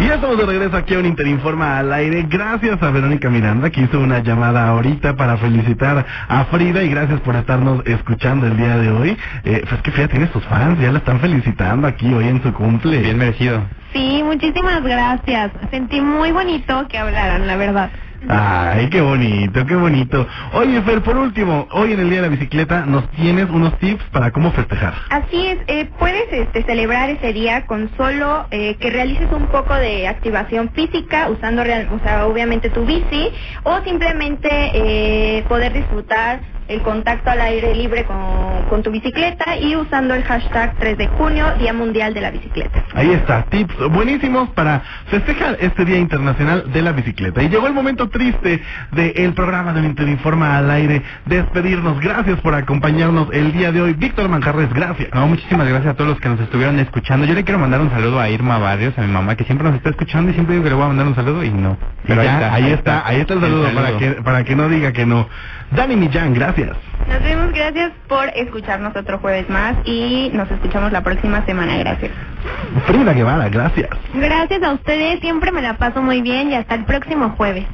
Y 0.00 0.06
ya 0.06 0.14
estamos 0.14 0.36
de 0.36 0.46
regreso 0.46 0.76
aquí 0.76 0.94
a 0.94 0.98
un 0.98 1.06
Interinforma 1.06 1.78
al 1.78 1.92
aire. 1.92 2.26
Gracias 2.28 2.82
a 2.82 2.90
Verónica 2.90 3.30
Miranda 3.30 3.70
que 3.70 3.82
hizo 3.82 4.00
una 4.00 4.18
llamada 4.18 4.68
ahorita 4.68 5.14
para 5.14 5.36
felicitar 5.36 6.04
a 6.28 6.44
Frida 6.46 6.82
y 6.82 6.88
gracias 6.88 7.20
por 7.20 7.36
estarnos 7.36 7.86
escuchando 7.86 8.48
el 8.48 8.56
día 8.56 8.76
de 8.76 8.90
hoy. 8.90 9.16
Eh, 9.44 9.64
pues 9.68 9.80
que 9.82 9.92
Frida 9.92 10.08
tiene 10.08 10.28
sus 10.32 10.44
fans, 10.46 10.80
ya 10.80 10.90
la 10.90 10.98
están 10.98 11.20
felicitando 11.20 11.86
aquí 11.86 12.12
hoy 12.12 12.26
en 12.26 12.42
su 12.42 12.52
cumple. 12.52 12.98
Bien 12.98 13.16
merecido. 13.16 13.77
Sí, 13.92 14.22
muchísimas 14.24 14.82
gracias. 14.82 15.52
Sentí 15.70 16.00
muy 16.00 16.32
bonito 16.32 16.86
que 16.88 16.98
hablaran, 16.98 17.46
la 17.46 17.56
verdad. 17.56 17.90
Ay, 18.28 18.90
qué 18.90 19.00
bonito, 19.00 19.64
qué 19.64 19.76
bonito. 19.76 20.26
Oye, 20.54 20.82
Fer, 20.82 21.02
por 21.02 21.16
último, 21.16 21.68
hoy 21.70 21.92
en 21.92 22.00
el 22.00 22.10
Día 22.10 22.16
de 22.20 22.28
la 22.28 22.34
Bicicleta 22.34 22.84
nos 22.84 23.08
tienes 23.10 23.48
unos 23.48 23.78
tips 23.78 24.04
para 24.10 24.32
cómo 24.32 24.50
festejar. 24.52 24.94
Así 25.10 25.46
es, 25.46 25.58
eh, 25.68 25.90
puedes 25.98 26.24
este, 26.32 26.64
celebrar 26.64 27.10
ese 27.10 27.32
día 27.32 27.66
con 27.66 27.90
solo 27.96 28.48
eh, 28.50 28.76
que 28.78 28.90
realices 28.90 29.30
un 29.30 29.48
poco 29.48 29.74
de 29.74 30.08
activación 30.08 30.70
física 30.74 31.30
usando 31.30 31.62
real, 31.62 31.88
o 31.92 32.00
sea, 32.00 32.26
obviamente 32.26 32.70
tu 32.70 32.84
bici 32.84 33.30
o 33.62 33.80
simplemente 33.84 34.48
eh, 34.50 35.44
poder 35.48 35.72
disfrutar 35.72 36.42
el 36.68 36.82
contacto 36.82 37.30
al 37.30 37.40
aire 37.40 37.74
libre 37.74 38.04
con, 38.04 38.16
con 38.68 38.82
tu 38.82 38.90
bicicleta 38.90 39.56
y 39.56 39.74
usando 39.74 40.14
el 40.14 40.22
hashtag 40.22 40.76
3 40.78 40.98
de 40.98 41.06
junio, 41.08 41.46
Día 41.58 41.72
Mundial 41.72 42.12
de 42.12 42.20
la 42.20 42.30
Bicicleta. 42.30 42.84
Ahí 42.94 43.10
está, 43.10 43.44
tips 43.44 43.74
buenísimos 43.90 44.50
para 44.50 44.82
festejar 45.06 45.56
este 45.60 45.84
Día 45.86 45.96
Internacional 45.96 46.70
de 46.70 46.82
la 46.82 46.92
Bicicleta. 46.92 47.42
Y 47.42 47.48
llegó 47.48 47.66
el 47.66 47.72
momento 47.72 48.10
triste 48.10 48.62
del 48.92 49.32
programa 49.32 49.72
del 49.72 49.86
Interinforma 49.86 50.58
al 50.58 50.70
aire, 50.70 51.02
despedirnos. 51.24 52.00
Gracias 52.00 52.38
por 52.40 52.54
acompañarnos 52.54 53.28
el 53.32 53.52
día 53.52 53.72
de 53.72 53.80
hoy. 53.80 53.94
Víctor 53.94 54.28
Manjarres, 54.28 54.72
gracias. 54.72 55.08
No, 55.14 55.26
muchísimas 55.26 55.66
gracias 55.66 55.94
a 55.94 55.96
todos 55.96 56.10
los 56.10 56.20
que 56.20 56.28
nos 56.28 56.40
estuvieron 56.40 56.78
escuchando. 56.80 57.26
Yo 57.26 57.32
le 57.32 57.44
quiero 57.44 57.58
mandar 57.58 57.80
un 57.80 57.90
saludo 57.90 58.20
a 58.20 58.28
Irma 58.28 58.58
Barrios, 58.58 58.96
a 58.98 59.02
mi 59.02 59.08
mamá, 59.12 59.36
que 59.36 59.44
siempre 59.44 59.66
nos 59.66 59.76
está 59.76 59.90
escuchando 59.90 60.30
y 60.30 60.34
siempre 60.34 60.54
digo 60.54 60.64
que 60.64 60.70
le 60.70 60.76
voy 60.76 60.84
a 60.84 60.88
mandar 60.88 61.06
un 61.06 61.14
saludo 61.14 61.42
y 61.42 61.50
no. 61.50 61.78
Pero 62.06 62.20
ahí 62.20 62.28
está, 62.28 62.54
ahí 62.54 62.70
está, 62.72 63.06
ahí 63.06 63.20
está 63.20 63.34
el 63.34 63.40
saludo, 63.40 63.68
Para, 63.72 63.96
que, 63.96 64.10
para 64.22 64.44
que 64.44 64.54
no 64.54 64.68
diga 64.68 64.92
que 64.92 65.06
no. 65.06 65.28
Dani 65.70 65.96
Millán, 65.96 66.32
gracias. 66.32 66.57
Nos 66.66 67.22
vemos, 67.22 67.52
gracias 67.52 67.92
por 68.08 68.28
escucharnos 68.34 68.94
otro 68.96 69.18
jueves 69.18 69.48
más 69.48 69.76
y 69.84 70.30
nos 70.34 70.50
escuchamos 70.50 70.92
la 70.92 71.02
próxima 71.02 71.44
semana, 71.46 71.76
gracias. 71.78 72.10
Frida 72.86 73.12
Guevara, 73.12 73.48
gracias. 73.48 73.90
Gracias 74.14 74.62
a 74.62 74.72
ustedes, 74.72 75.20
siempre 75.20 75.52
me 75.52 75.62
la 75.62 75.74
paso 75.74 76.02
muy 76.02 76.20
bien 76.20 76.50
y 76.50 76.54
hasta 76.54 76.74
el 76.74 76.84
próximo 76.84 77.30
jueves. 77.36 77.66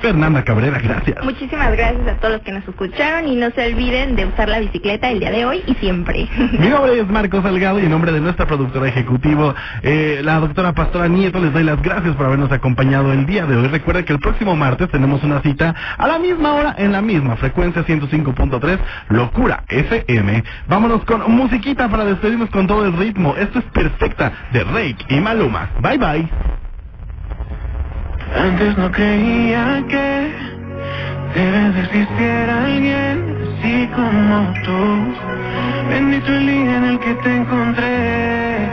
Fernanda 0.00 0.42
Cabrera, 0.44 0.78
gracias. 0.78 1.24
Muchísimas 1.24 1.72
gracias 1.72 2.08
a 2.08 2.16
todos 2.16 2.34
los 2.34 2.42
que 2.42 2.52
nos 2.52 2.66
escucharon 2.66 3.28
y 3.28 3.36
no 3.36 3.50
se 3.50 3.66
olviden 3.66 4.16
de 4.16 4.26
usar 4.26 4.48
la 4.48 4.60
bicicleta 4.60 5.10
el 5.10 5.20
día 5.20 5.30
de 5.30 5.44
hoy 5.44 5.62
y 5.66 5.74
siempre. 5.74 6.28
Mi 6.58 6.68
nombre 6.68 6.98
es 6.98 7.06
Marcos 7.08 7.42
Salgado 7.42 7.80
y 7.80 7.84
en 7.84 7.90
nombre 7.90 8.12
de 8.12 8.20
nuestra 8.20 8.46
productora 8.46 8.88
ejecutivo, 8.88 9.54
eh, 9.82 10.20
la 10.24 10.40
doctora 10.40 10.72
Pastora 10.72 11.08
Nieto, 11.08 11.40
les 11.40 11.52
doy 11.52 11.64
las 11.64 11.80
gracias 11.82 12.14
por 12.16 12.26
habernos 12.26 12.50
acompañado 12.50 13.12
el 13.12 13.26
día 13.26 13.46
de 13.46 13.56
hoy. 13.56 13.68
Recuerda 13.68 14.04
que 14.04 14.12
el 14.12 14.18
próximo 14.18 14.56
martes 14.56 14.88
tenemos 14.90 15.22
una 15.22 15.40
cita 15.42 15.74
a 15.96 16.06
la 16.06 16.18
misma 16.18 16.54
hora 16.54 16.74
en 16.78 16.92
la 16.92 17.02
misma 17.02 17.36
frecuencia 17.36 17.84
105.3 17.84 18.78
Locura 19.10 19.64
FM. 19.68 20.44
Vámonos 20.68 21.04
con 21.04 21.30
musiquita 21.30 21.88
para 21.88 22.04
despedirnos 22.04 22.50
con 22.50 22.66
todo 22.66 22.84
el 22.84 22.92
ritmo. 22.96 23.36
Esto 23.36 23.58
es 23.58 23.64
perfecta 23.66 24.32
de 24.52 24.64
Rake 24.64 25.04
y 25.08 25.20
Maluma. 25.20 25.70
Bye 25.80 25.98
bye. 25.98 26.69
Antes 28.36 28.76
no 28.78 28.90
creía 28.90 29.82
que 29.88 30.32
de 31.34 31.50
verdad 31.50 31.84
existiera 31.84 32.64
alguien 32.64 33.36
así 33.58 33.88
como 33.94 34.52
tú. 34.64 35.14
Bendito 35.88 36.32
el 36.32 36.46
día 36.46 36.76
en 36.76 36.84
el 36.84 36.98
que 37.00 37.14
te 37.14 37.36
encontré. 37.36 38.68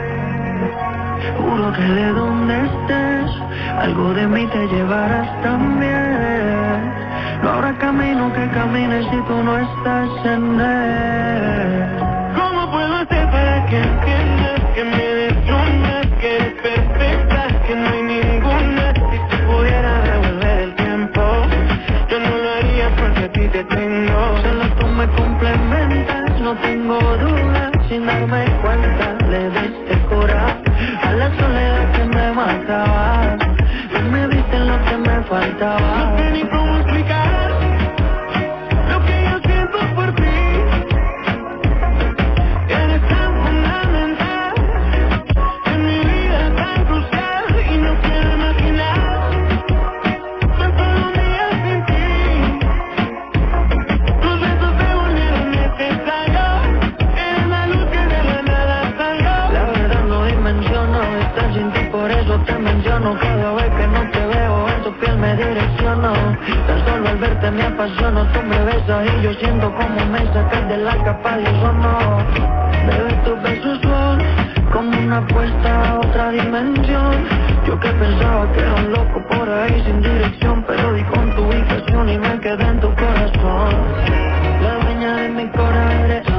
Juro 1.37 1.73
que 1.73 1.81
de 1.81 2.07
donde 2.13 2.65
estés, 2.65 3.31
algo 3.79 4.13
de 4.13 4.27
mí 4.27 4.47
te 4.47 4.67
llevarás 4.67 5.41
también. 5.41 6.93
No 7.41 7.49
habrá 7.49 7.77
camino 7.77 8.31
que 8.33 8.47
camines 8.49 9.05
si 9.11 9.17
tú 9.27 9.43
no 9.43 9.57
estás 9.57 10.09
en 10.25 10.59
él. 10.59 11.85
¿Cómo 12.35 12.71
puedo 12.71 12.95
hacer 12.95 13.29
para 13.31 13.65
que 13.65 13.77
entiendas 13.77 14.61
que 14.75 14.83
me 14.83 15.05
deslumbras, 15.21 16.07
que 17.67 17.75
no 17.75 17.89
hay 17.89 18.06
tengo 26.61 26.99
dudas, 27.17 27.71
sin 27.89 28.05
darme 28.05 28.45
cuenta 28.61 29.13
le 29.29 29.49
diste 29.49 29.97
cura 30.09 30.57
a 31.03 31.13
la 31.13 31.29
soledad 31.37 31.91
que 31.93 32.03
me 32.05 32.31
mataba. 32.31 33.37
Tú 33.91 34.01
me 34.11 34.27
diste 34.27 34.59
lo 34.59 34.83
que 34.85 34.97
me 34.97 35.23
faltaba. 35.23 36.26
Tan 66.67 66.85
solo 66.85 67.09
al 67.09 67.17
verte 67.17 67.51
me 67.51 67.63
apasiono, 67.63 68.25
tú 68.31 68.41
me 68.43 68.63
besas 68.63 69.05
y 69.05 69.21
yo 69.23 69.33
siento 69.35 69.73
como 69.73 70.05
me 70.05 70.19
sacas 70.33 70.67
de 70.69 70.77
la 70.77 70.95
capa 71.03 71.37
de 71.37 71.43
ozono. 71.49 72.17
Bebé, 72.87 73.13
tus 73.25 73.41
besos 73.41 73.79
son 73.81 74.19
como 74.71 74.97
una 74.97 75.17
apuesta 75.17 75.89
a 75.89 75.99
otra 75.99 76.31
dimensión. 76.31 77.25
Yo 77.65 77.79
que 77.79 77.89
pensaba 77.89 78.51
que 78.53 78.59
era 78.59 78.75
un 78.75 78.91
loco 78.93 79.21
por 79.27 79.49
ahí 79.49 79.83
sin 79.85 80.01
dirección, 80.01 80.63
pero 80.65 80.93
di 80.93 81.03
con 81.03 81.35
tu 81.35 81.43
ubicación 81.43 82.09
y 82.09 82.17
me 82.17 82.39
quedé 82.39 82.63
en 82.63 82.79
tu 82.79 82.93
corazón. 82.95 83.75
La 84.61 84.75
dueña 84.83 85.15
de 85.17 85.29
mi 85.29 85.47
corazón. 85.49 86.37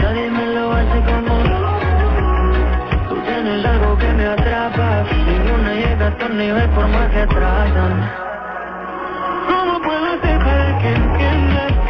Nadie 0.00 0.30
me 0.30 0.46
lo 0.54 0.72
hace 0.72 1.00
como 1.10 1.34
tú. 1.42 3.14
Tú 3.14 3.20
tienes 3.26 3.66
algo 3.66 3.98
que 3.98 4.12
me 4.12 4.26
atrapa. 4.26 5.04
Ninguna 5.26 5.74
llega 5.74 6.06
a 6.06 6.16
tu 6.16 6.28
nivel 6.32 6.68
por 6.70 6.88
más 6.88 7.10
que 7.10 7.26
tratan. 7.26 8.31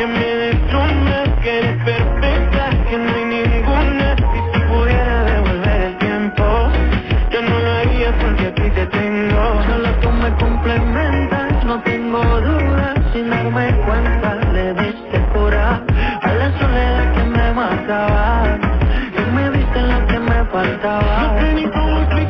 Que 0.02 0.08
me 0.08 0.18
deslumbras, 0.18 1.28
que 1.42 1.58
eres 1.58 1.84
perfecta, 1.84 2.70
que 2.90 2.98
no 2.98 3.14
hay 3.14 3.24
ninguna? 3.24 4.16
Si 4.16 4.38
tú 4.52 4.58
pudiera 4.66 5.22
devolver 5.22 5.80
el 5.80 5.98
tiempo, 5.98 6.44
yo 7.30 7.42
no 7.42 7.58
lo 7.60 7.70
haría 7.70 8.10
porque 8.18 8.46
a 8.48 8.54
ti 8.56 8.68
te 8.78 8.86
tengo. 8.86 9.62
Solo 9.68 9.90
tú 10.00 10.10
me 10.10 10.30
complementas, 10.44 11.64
no 11.64 11.80
tengo 11.82 12.18
dudas, 12.18 12.98
sin 13.12 13.30
darme 13.30 13.70
cuenta 13.86 14.34
le 14.52 14.74
diste 14.74 15.18
cura 15.32 15.80
a 16.20 16.32
la 16.32 16.58
soledad 16.58 17.12
que 17.14 17.22
me 17.22 17.52
mataba. 17.52 18.58
Tú 19.14 19.22
me 19.36 19.50
diste 19.56 19.82
lo 19.82 20.06
que 20.08 20.18
me 20.18 20.44
faltaba. 20.46 21.14
No 21.22 21.40
sé 21.40 21.54
ni 21.54 21.64
cómo 21.70 22.21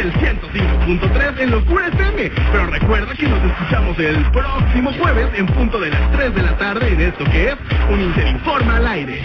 del 0.00 0.12
105.3 0.14 1.40
en 1.40 1.50
Locura 1.50 1.88
FM. 1.88 2.30
Pero 2.52 2.66
recuerda 2.68 3.14
que 3.14 3.28
nos 3.28 3.44
escuchamos 3.44 3.98
el 3.98 4.24
próximo 4.30 4.92
jueves 4.98 5.28
en 5.36 5.46
punto 5.46 5.78
de 5.78 5.90
las 5.90 6.12
3 6.12 6.34
de 6.34 6.42
la 6.42 6.56
tarde 6.56 6.88
en 6.90 7.00
esto 7.02 7.24
que 7.24 7.48
es 7.50 7.56
un 7.90 8.00
Inter 8.00 8.28
Informa 8.28 8.76
al 8.76 8.86
aire. 8.86 9.20